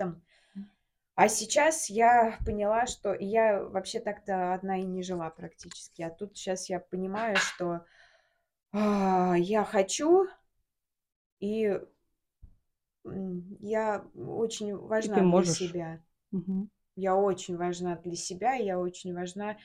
[1.17, 6.03] а сейчас я поняла, что я вообще так-то одна и не жила практически.
[6.03, 7.83] А тут сейчас я понимаю, что
[8.71, 10.27] а, я хочу,
[11.39, 11.81] и
[13.03, 15.57] я очень важна для можешь.
[15.57, 16.03] себя.
[16.31, 16.69] Угу.
[16.95, 19.57] Я очень важна для себя, я очень важна.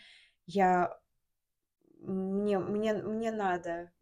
[0.47, 0.99] Я
[2.01, 3.93] мне, мне, мне надо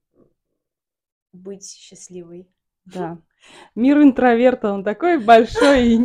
[1.33, 2.49] быть счастливой.
[2.87, 3.19] Да.
[3.75, 5.99] Мир интроверта, он такой большой и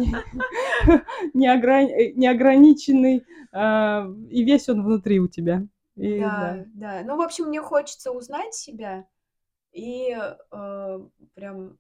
[1.34, 5.65] неограниченный, а, и весь он внутри у тебя.
[5.95, 7.03] И, да, да, да.
[7.06, 9.06] Ну, в общем, мне хочется узнать себя,
[9.72, 10.15] и
[10.52, 10.99] э,
[11.34, 11.77] прям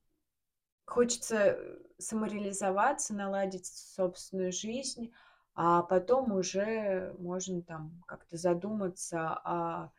[0.85, 1.57] хочется
[1.97, 5.11] самореализоваться, наладить собственную жизнь,
[5.53, 9.91] а потом уже можно там как-то задуматься о,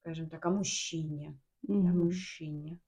[0.00, 1.88] скажем так, о мужчине, mm-hmm.
[1.88, 2.78] о мужчине.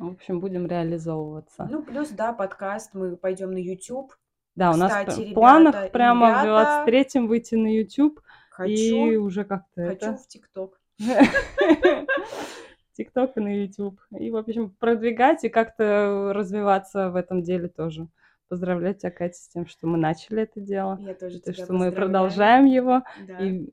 [0.00, 1.68] В общем, будем реализовываться.
[1.70, 4.14] Ну, плюс, да, подкаст, мы пойдем на YouTube.
[4.54, 6.84] Да, у нас Кстати, в планах ребята, прямо ребята...
[6.86, 8.18] в 23-м выйти на YouTube.
[8.50, 8.72] Хочу.
[8.72, 10.16] И уже как-то Хочу это...
[10.16, 10.80] в ТикТок.
[12.96, 14.00] ТикТок и на YouTube.
[14.18, 18.08] И, в общем, продвигать и как-то развиваться в этом деле тоже.
[18.48, 20.98] Поздравляю тебя, Катя, с тем, что мы начали это дело.
[21.02, 23.02] Я тоже и тебя что мы продолжаем его.
[23.28, 23.38] Да.
[23.38, 23.68] И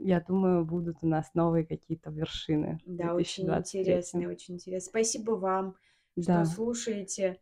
[0.00, 2.78] я думаю, будут у нас новые какие-то вершины.
[2.86, 3.80] Да, очень 2023.
[3.80, 4.88] интересно, очень интересно.
[4.90, 5.74] Спасибо вам,
[6.14, 6.44] что Да.
[6.44, 7.38] слушаете,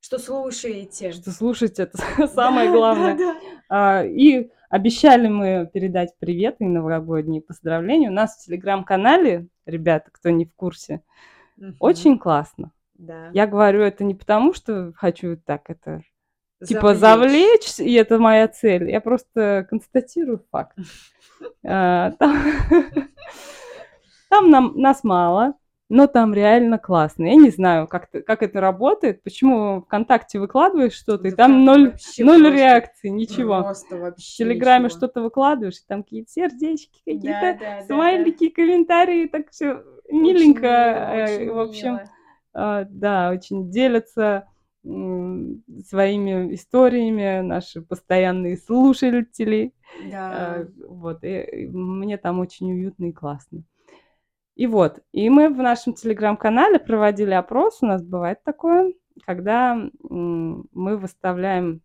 [0.00, 1.12] что слушаете.
[1.12, 1.98] Что слушать, это
[2.34, 3.16] самое главное.
[3.16, 3.36] Да,
[3.68, 8.08] А, И обещали мы передать привет и новогодние поздравления.
[8.10, 11.02] У нас в телеграм-канале, ребята, кто не в курсе,
[11.56, 11.68] да.
[11.68, 11.76] Мгм.
[11.80, 12.72] очень классно.
[12.94, 13.30] Да.
[13.32, 16.02] Я говорю это не потому, что хочу так это
[16.66, 18.90] типа завлечь, и это моя цель.
[18.90, 20.76] Я просто констатирую факт.
[21.66, 22.12] А,
[24.30, 25.54] Там, нам, нас мало,
[25.88, 27.24] но там реально классно.
[27.24, 32.40] Я не знаю, как, это работает, почему ВКонтакте выкладываешь что-то, и там ноль, вообще ноль
[32.42, 33.62] просто- реакций, ничего.
[33.62, 39.50] Просто В Телеграме что-то выкладываешь, и там какие-то сердечки, какие-то да, да, смайлики, комментарии, так
[39.50, 41.10] все миленько.
[41.24, 42.04] Очень э, В общем, мило.
[42.52, 44.46] а, да, очень делятся
[45.86, 49.74] своими историями наши постоянные слушатели.
[50.10, 50.30] Да.
[50.30, 53.64] А, Вот, и мне там очень уютно и классно.
[54.54, 58.92] И вот, и мы в нашем телеграм-канале проводили опрос, у нас бывает такое,
[59.24, 61.80] когда мы выставляем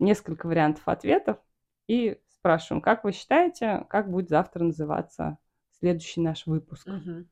[0.00, 1.38] несколько вариантов ответов
[1.86, 5.38] и спрашиваем, как вы считаете, как будет завтра называться
[5.78, 6.88] следующий наш выпуск.
[6.88, 7.28] Мгм.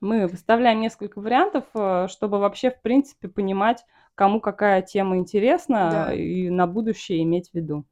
[0.00, 3.84] Мы выставляем несколько вариантов, э, чтобы вообще, в принципе, понимать,
[4.14, 6.14] кому какая тема интересна, Да.
[6.14, 7.84] и на будущее иметь в виду.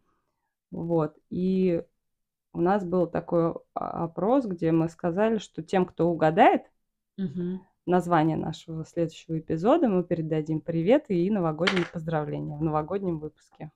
[0.70, 1.16] Вот.
[1.30, 1.82] И
[2.52, 6.62] у нас был такой опрос, где мы сказали, что тем, кто угадает
[7.16, 7.62] Мгм.
[7.86, 13.70] название нашего следующего эпизода, мы передадим привет и новогодние поздравления в новогоднем выпуске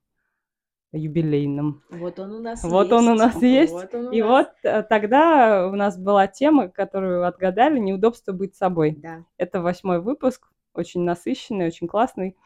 [0.92, 1.82] юбилейном.
[1.90, 3.22] Вот он у нас Вот он у есть.
[3.24, 3.72] нас есть.
[3.72, 4.28] Вот он у И нас.
[4.30, 8.96] вот э, тогда у нас была тема, которую отгадали, неудобство быть собой.
[9.02, 9.24] Да.
[9.36, 12.36] Это восьмой выпуск, очень насыщенный, очень классный.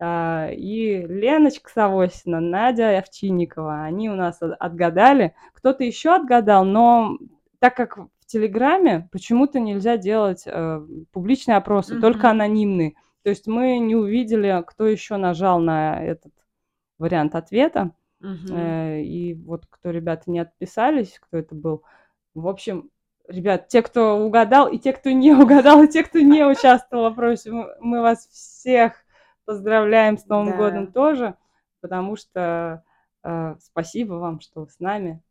[0.00, 5.34] А, И Леночка Савосина, Надя Овчинникова, они у нас от- отгадали.
[5.54, 7.16] Кто-то еще отгадал, но
[7.60, 12.26] так как в Телеграме почему-то нельзя делать э, публичные опросы, только Мгм.
[12.28, 12.94] анонимные.
[13.22, 16.32] То есть мы не увидели, кто еще нажал на этот
[16.98, 17.92] вариант ответа.
[18.50, 21.82] Э, И вот кто ребята не отписались, кто это был.
[22.34, 22.90] В общем,
[23.28, 27.12] ребят, те, кто угадал, и те, кто не угадал, и те, кто не участвовал в
[27.12, 27.50] опросе,
[27.80, 28.94] мы, вас всех
[29.44, 30.56] поздравляем с Новым Да.
[30.56, 31.36] годом тоже,
[31.80, 32.82] потому что
[33.22, 35.22] э, спасибо вам, что вы с нами.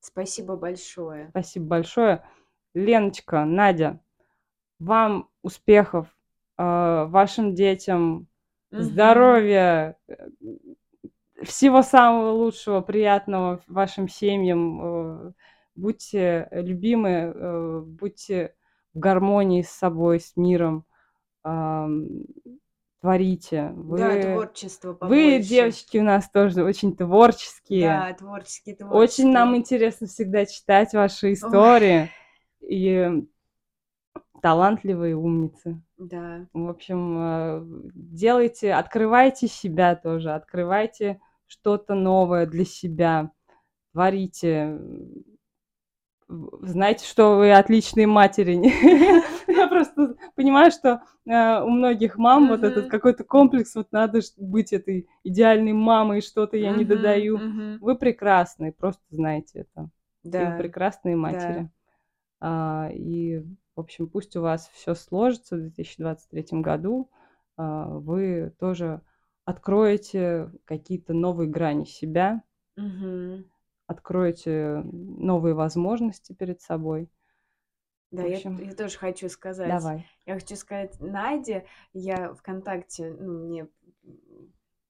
[0.00, 1.28] Спасибо большое.
[1.30, 2.22] Спасибо большое.
[2.74, 4.00] Леночка, Надя,
[4.78, 6.06] вам успехов,
[6.56, 8.26] э, вашим детям,
[8.70, 8.82] Мгм.
[8.82, 10.14] здоровья, э,
[11.42, 14.80] всего самого лучшего, приятного вашим семьям.
[15.28, 15.32] э,
[15.76, 18.54] Будьте любимы, э, будьте
[18.92, 20.84] в гармонии с собой, с миром.
[23.00, 23.72] Творите.
[23.76, 25.48] Вы, Да, творчество вы, побольше.
[25.48, 27.88] девочки, у нас тоже очень творческие.
[27.88, 29.58] Да, творческие, Очень нам творческие.
[29.60, 32.10] интересно всегда читать ваши истории.
[32.60, 33.26] И
[34.42, 35.80] талантливые умницы.
[35.96, 36.46] Да.
[36.52, 37.62] В общем, э,
[37.94, 41.20] делайте, открывайте себя тоже, открывайте
[41.50, 43.32] что-то новое для себя,
[43.92, 44.78] творите.
[46.28, 48.54] Знайте, что вы отличные матери.
[49.48, 54.72] Я просто понимаю, что э, у многих мам вот этот какой-то комплекс, вот надо быть
[54.72, 57.38] этой идеальной мамой, что-то я не додаю.
[57.80, 59.90] Вы прекрасные, просто знайте это.
[60.22, 60.56] Вы Да.
[60.56, 61.68] прекрасные матери.
[62.40, 63.40] А, И,
[63.74, 67.10] в общем, пусть у вас все сложится в 2023 году.
[67.56, 69.00] а, Вы тоже
[69.44, 72.42] откроете какие-то новые грани себя,
[72.76, 73.44] Мгм.
[73.86, 77.10] откроете новые возможности перед собой.
[78.10, 79.82] Да, В я, общем, я тоже хочу сказать.
[79.82, 80.06] давай.
[80.26, 83.68] Я хочу сказать Наде, я ВКонтакте, ну, мне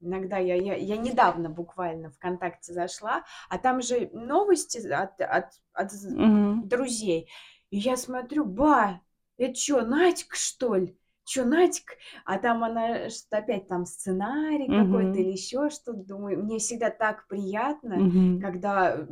[0.01, 5.93] иногда я, я, я недавно буквально ВКонтакте зашла, а там же новости от, от, от
[6.09, 6.63] Мгм.
[6.63, 7.31] друзей.
[7.71, 9.01] И я смотрю, ба,
[9.37, 10.99] это что, Надька, что ли?
[11.31, 11.95] Что, Надька?
[12.25, 15.23] А там она что-то опять там сценарий какой-то Мгм.
[15.23, 16.03] или еще что-то.
[16.03, 18.41] Думаю, мне всегда так приятно, Мгм.
[18.41, 19.07] когда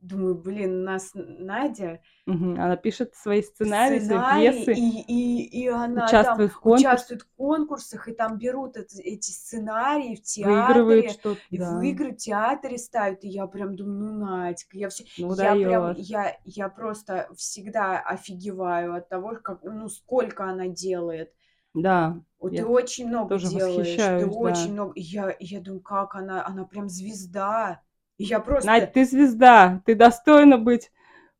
[0.00, 2.60] думаю, блин, нас Надя Мгм.
[2.60, 6.88] Она пишет свои сценарии, свои сценарий, пьесы, и, и, и она участвует в там конкурсе,
[6.88, 11.64] участвует в конкурсах, и там берут эт- эти сценарии в театре, что-то, и да.
[11.74, 15.54] в игры в театре ставят, и я прям думаю, ну, Надька, я все, Ну, я
[15.56, 21.32] прям, я, я просто всегда офигеваю от того, как, ну, сколько она делает.
[21.74, 24.72] Да, Вот ты я очень много тоже делаешь, ты восхищаюсь, очень да.
[24.72, 27.80] много, и я, и я думаю, как она, она прям звезда,
[28.18, 28.68] я просто...
[28.68, 30.90] Надь, ты звезда, ты достойна быть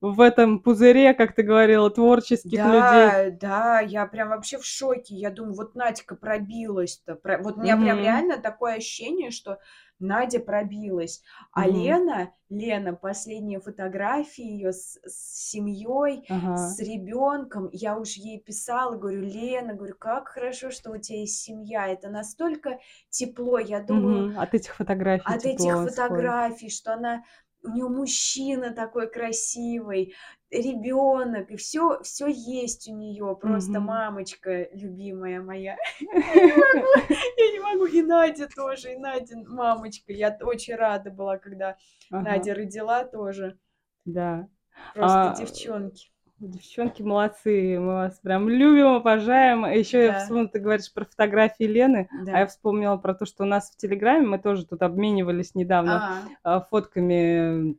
[0.00, 3.38] в этом пузыре, как ты говорила, творческих да, людей.
[3.38, 5.14] Да, да, я прям вообще в шоке.
[5.14, 7.20] Я думаю, вот Надька пробилась-то.
[7.40, 9.60] Вот у меня прям реально такое ощущение, что
[10.02, 11.22] Надя пробилась.
[11.52, 11.78] А угу.
[11.78, 16.56] Лена, Лена, последние фотографии ее с, с семьей, ага.
[16.56, 21.40] с ребенком, я уж ей писала, говорю, Лена, говорю, как хорошо, что у тебя есть
[21.40, 22.78] семья, это настолько
[23.10, 24.32] тепло, я думаю.
[24.32, 24.40] Угу.
[24.40, 25.24] От этих фотографий.
[25.24, 27.22] От этих фотографий, что она
[27.62, 30.14] у нее мужчина такой красивый,
[30.50, 33.80] ребенок, и все, все есть у нее, просто mm-hmm.
[33.80, 35.76] мамочка любимая моя.
[36.00, 40.12] Я не могу, и Надя тоже, и Надя мамочка.
[40.12, 41.76] Я очень рада была, когда
[42.10, 43.58] Надя родила тоже.
[44.04, 44.48] Да.
[44.94, 46.11] Просто а, девчонки.
[46.42, 49.64] Девчонки молодцы, мы вас прям любим, обожаем.
[49.64, 50.04] Еще да.
[50.04, 52.32] я вспомнила, ты говоришь про фотографии Лены, да.
[52.34, 56.24] а я вспомнила про то, что у нас в Телеграме мы тоже тут обменивались недавно
[56.42, 57.76] а фотками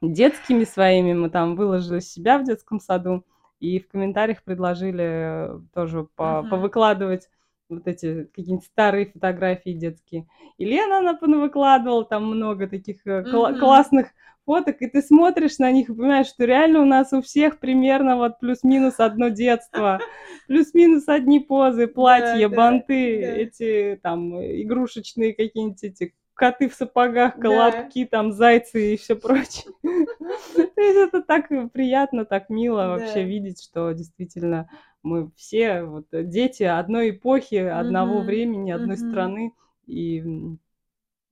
[0.00, 3.26] детскими своими, мы там выложили себя в детском саду,
[3.60, 6.48] и в комментариях предложили тоже по uh-huh.
[6.48, 7.28] повыкладывать
[7.76, 10.26] вот эти какие-нибудь старые фотографии детские.
[10.58, 13.58] И Лена, она выкладывала там много таких uh-huh.
[13.58, 14.08] классных
[14.44, 18.16] фоток, и ты смотришь на них и понимаешь, что реально у нас у всех примерно
[18.16, 20.00] вот плюс-минус одно детство,
[20.48, 28.10] плюс-минус одни позы, платья, банты, эти там игрушечные какие-нибудь эти коты в сапогах, колобки, да.
[28.10, 29.72] там зайцы и все прочее.
[29.82, 34.68] То есть это так приятно, так мило вообще видеть, что действительно
[35.02, 39.52] мы все вот дети одной эпохи, одного времени, одной страны,
[39.86, 40.22] и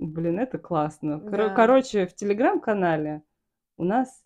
[0.00, 1.20] Блин, это классно.
[1.54, 3.22] Короче, в телеграм-канале
[3.76, 4.24] у нас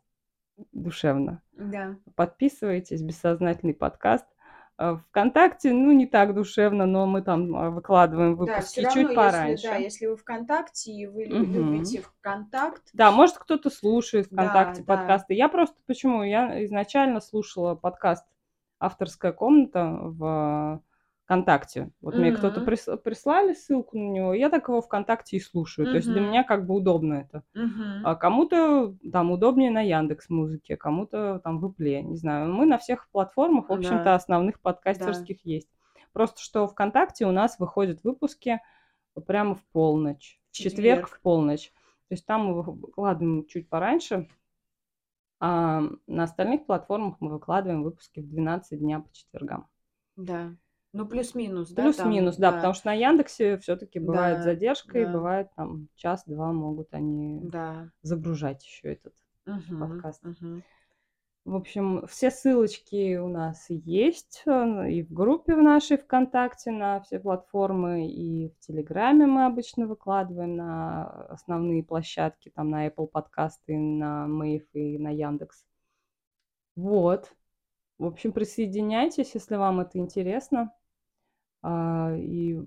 [0.71, 1.43] душевно.
[1.51, 1.97] Да.
[2.15, 4.25] Подписывайтесь, бессознательный подкаст.
[4.77, 9.15] А, Вконтакте, ну, не так душевно, но мы там а, выкладываем выпуски да, чуть равно,
[9.15, 9.53] пораньше.
[9.53, 11.53] Если, да, если вы ВКонтакте и вы угу.
[11.53, 12.83] любите ВКонтакт.
[12.93, 15.29] Да, может, кто-то слушает ВКонтакте да, подкасты.
[15.29, 15.35] Да.
[15.35, 16.25] Я просто почему?
[16.25, 18.27] Я изначально слушала подкаст
[18.81, 20.83] «Авторская комната» в
[21.25, 21.91] ВКонтакте.
[22.01, 22.19] Вот mm-hmm.
[22.19, 25.87] мне кто-то прис, прислали ссылку на него, я так его ВКонтакте и слушаю.
[25.87, 25.91] Mm-hmm.
[25.91, 27.43] То есть для меня как бы удобно это.
[27.57, 28.03] Mm-hmm.
[28.05, 32.53] А кому-то там удобнее на Яндекс Музыке, кому-то там в Ипле, не знаю.
[32.53, 34.15] Мы на всех платформах, в общем-то, да.
[34.15, 35.51] основных подкастерских да.
[35.51, 35.69] есть.
[36.13, 38.61] Просто что ВКонтакте у нас выходят выпуски
[39.27, 41.73] прямо в полночь, в четверг, четверг в полночь.
[42.09, 44.29] То есть там мы выкладываем чуть пораньше,
[45.41, 49.69] а на остальных платформах мы выкладываем выпуски в 12 дня по четвергам.
[50.17, 50.55] Да.
[50.95, 51.83] Ну, плюс-минус, да?
[51.83, 55.01] Плюс-минус, да, да, потому что на Яндексе все-таки бывает да, задержка, да.
[55.01, 57.91] и бывает там час-два могут они да.
[58.03, 59.13] загружать еще этот
[59.45, 60.25] угу, подкаст.
[60.25, 60.63] Угу.
[61.47, 67.19] В общем, все ссылочки у нас есть и в группе в нашей ВКонтакте на все
[67.19, 74.29] платформы, и в Телеграме мы обычно выкладываем на основные площадки, там на Apple подкасты, на
[74.29, 75.67] Мэйв и на Яндекс.
[76.77, 77.35] Вот.
[77.99, 80.73] В общем, присоединяйтесь, если вам это интересно.
[81.67, 82.61] А, и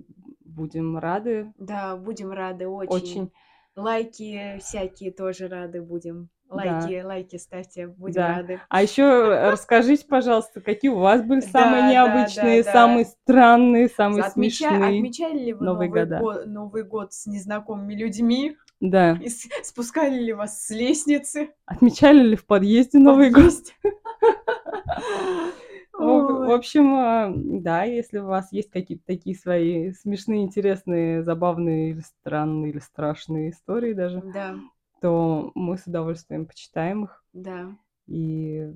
[0.43, 1.53] будем рады.
[1.59, 2.91] Да, будем рады очень.
[2.95, 3.31] Очень.
[3.75, 6.29] Лайки всякие тоже рады будем.
[6.49, 7.07] Лайки, да.
[7.07, 8.37] лайки ставьте, будем да.
[8.37, 8.61] рады.
[8.69, 13.11] А еще расскажите, пожалуйста, какие у вас были самые да, необычные, да, да, самые да.
[13.11, 14.69] странные, самые Отмеча...
[14.69, 18.57] смешные Отмечали ли вы Новый, Новый, год, Новый год с незнакомыми людьми?
[18.79, 19.19] Да.
[19.21, 21.49] И спускали ли вас с лестницы?
[21.65, 23.53] Отмечали ли в подъезде Новый год?
[25.99, 32.01] В общем, а, да, если у вас есть какие-то такие свои смешные, интересные, забавные или
[32.01, 34.55] странные, или страшные истории даже, Да,
[35.01, 37.75] то мы с удовольствием почитаем их да.
[38.07, 38.71] и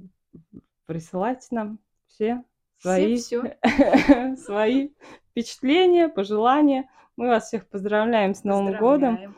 [0.86, 2.44] присылайте нам все
[2.80, 3.58] Все свои, все.
[4.38, 4.90] свои
[5.30, 6.90] впечатления, пожелания.
[7.18, 9.16] Мы вас всех поздравляем с Новым годом.
[9.18, 9.36] Поздравляем.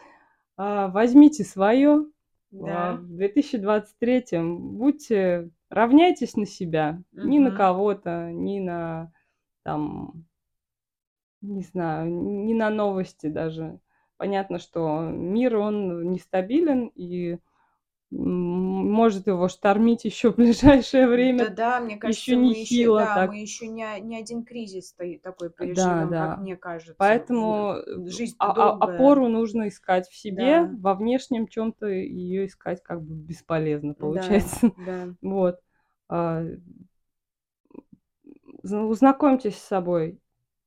[0.55, 2.05] А, Возьмите свое
[2.51, 2.93] Да.
[2.93, 9.11] в 2023 будьте равняйтесь на себя, ни на кого-то, ни на
[9.63, 10.25] там,
[11.41, 13.79] не знаю, ни на новости даже.
[14.17, 17.39] Понятно, что мир, он нестабилен, и
[18.13, 21.49] может его штормить еще в ближайшее время.
[21.49, 23.29] Да, да, мне кажется, еще мы еще, да, так.
[23.29, 26.27] мы еще не, не один кризис такой переживем, да, да.
[26.27, 26.95] как мне кажется.
[26.97, 30.71] Поэтому жизнь а, а, опору нужно искать в себе, да.
[30.79, 34.71] во внешнем чем-то ее искать как бы бесполезно получается.
[34.77, 35.15] Да, да.
[35.21, 35.59] Вот.
[36.09, 36.43] А,
[38.63, 40.19] узнакомьтесь с собой,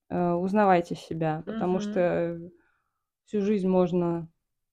[0.08, 2.40] э, узнавайте себя, потому что
[3.24, 4.28] всю жизнь можно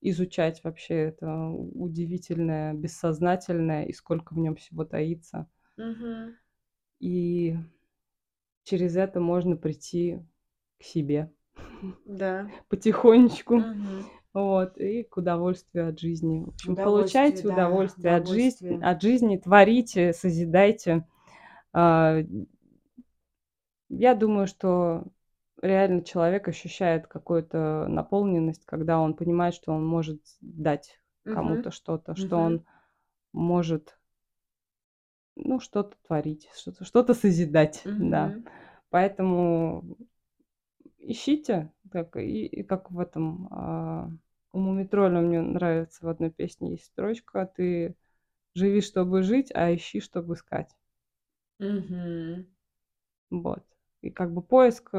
[0.09, 5.47] изучать вообще это удивительное, бессознательное, и сколько в нем всего таится.
[5.77, 6.35] Мгм.
[6.99, 7.55] И
[8.63, 10.19] через это можно прийти
[10.79, 11.31] к себе
[12.05, 12.49] Да.
[12.69, 13.55] потихонечку.
[13.59, 14.05] Мгм.
[14.33, 16.43] Вот, и к удовольствию от жизни.
[16.43, 21.05] В общем, получайте да, удовольствие, от жизни, от жизни, творите, созидайте.
[21.71, 22.17] А,
[23.89, 25.03] я думаю, что
[25.63, 32.37] реально человек ощущает какую-то наполненность, когда он понимает, что он может дать кому-то что-то, что
[32.37, 32.65] он
[33.31, 33.97] может,
[35.35, 38.35] ну, что-то творить, что-то что созидать, да.
[38.89, 39.97] Поэтому
[40.97, 44.09] ищите, как, и, и как в этом а,
[44.51, 47.95] у Мумитроля мне нравится в одной песне есть строчка, ты
[48.53, 50.69] живи, чтобы жить, а ищи, чтобы искать.
[51.59, 52.45] Угу.
[53.31, 53.63] Вот.
[54.01, 54.91] И как бы поиск...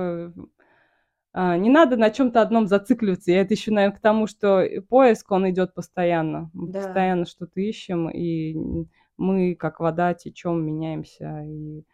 [1.36, 3.32] А, не надо на чем-то одном зацикливаться.
[3.32, 6.48] Я это еще, наверное, к тому, что поиск, он идет постоянно.
[6.54, 6.80] Мы да.
[6.80, 8.86] постоянно что-то ищем, и
[9.16, 11.42] мы, как вода, течем, меняемся.
[11.44, 11.84] И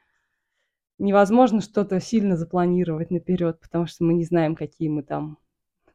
[0.99, 5.39] невозможно что-то сильно запланировать наперед, потому что мы не знаем, какие мы там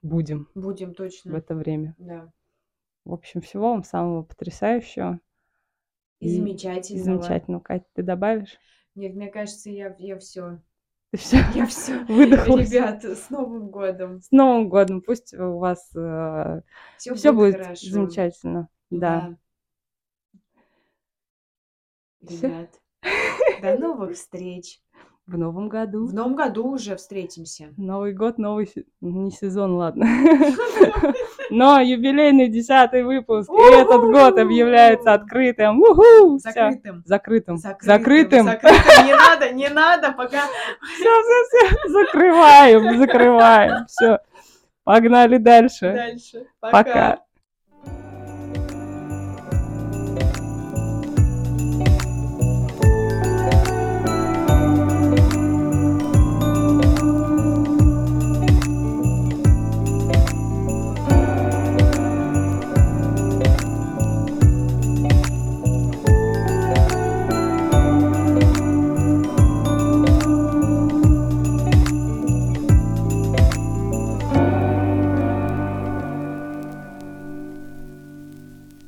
[0.01, 0.49] будем.
[0.55, 1.34] Будем точно.
[1.34, 1.93] В это время.
[1.99, 2.31] Да.
[3.03, 5.19] В общем, всего вам самого потрясающего.
[6.19, 7.03] И, и замечательного.
[7.03, 7.59] Замечательно.
[7.59, 8.57] Катя, ты добавишь?
[8.95, 10.61] Нет, мне кажется, я, я все.
[11.16, 11.38] Все?
[11.54, 12.04] Я все.
[12.08, 12.72] Выдохнулась.
[12.72, 14.22] Ребят, с Новым годом.
[14.22, 15.02] С Новым годом.
[15.02, 16.62] Пусть у вас э,
[16.98, 18.70] все, все будет, будет замечательно.
[18.90, 19.38] Да.
[22.22, 22.36] да.
[22.36, 22.82] Ребят,
[23.62, 24.82] до новых встреч.
[25.28, 26.06] В новом году.
[26.06, 27.74] В новом году уже встретимся.
[27.78, 28.72] Новый год, новый
[29.02, 30.06] не сезон, ладно.
[31.49, 35.81] Но юбилейный десятый выпуск, и этот год объявляется открытым.
[36.39, 37.03] Закрытым.
[37.05, 37.57] Закрытым.
[37.57, 38.45] Закрытым.
[39.05, 40.43] Не надо, не надо, пока.
[40.95, 41.89] Все, все, все.
[41.89, 43.85] Закрываем, закрываем.
[43.88, 44.19] Все.
[44.84, 45.93] Погнали дальше.
[45.93, 46.45] Дальше.
[46.59, 47.24] Пока.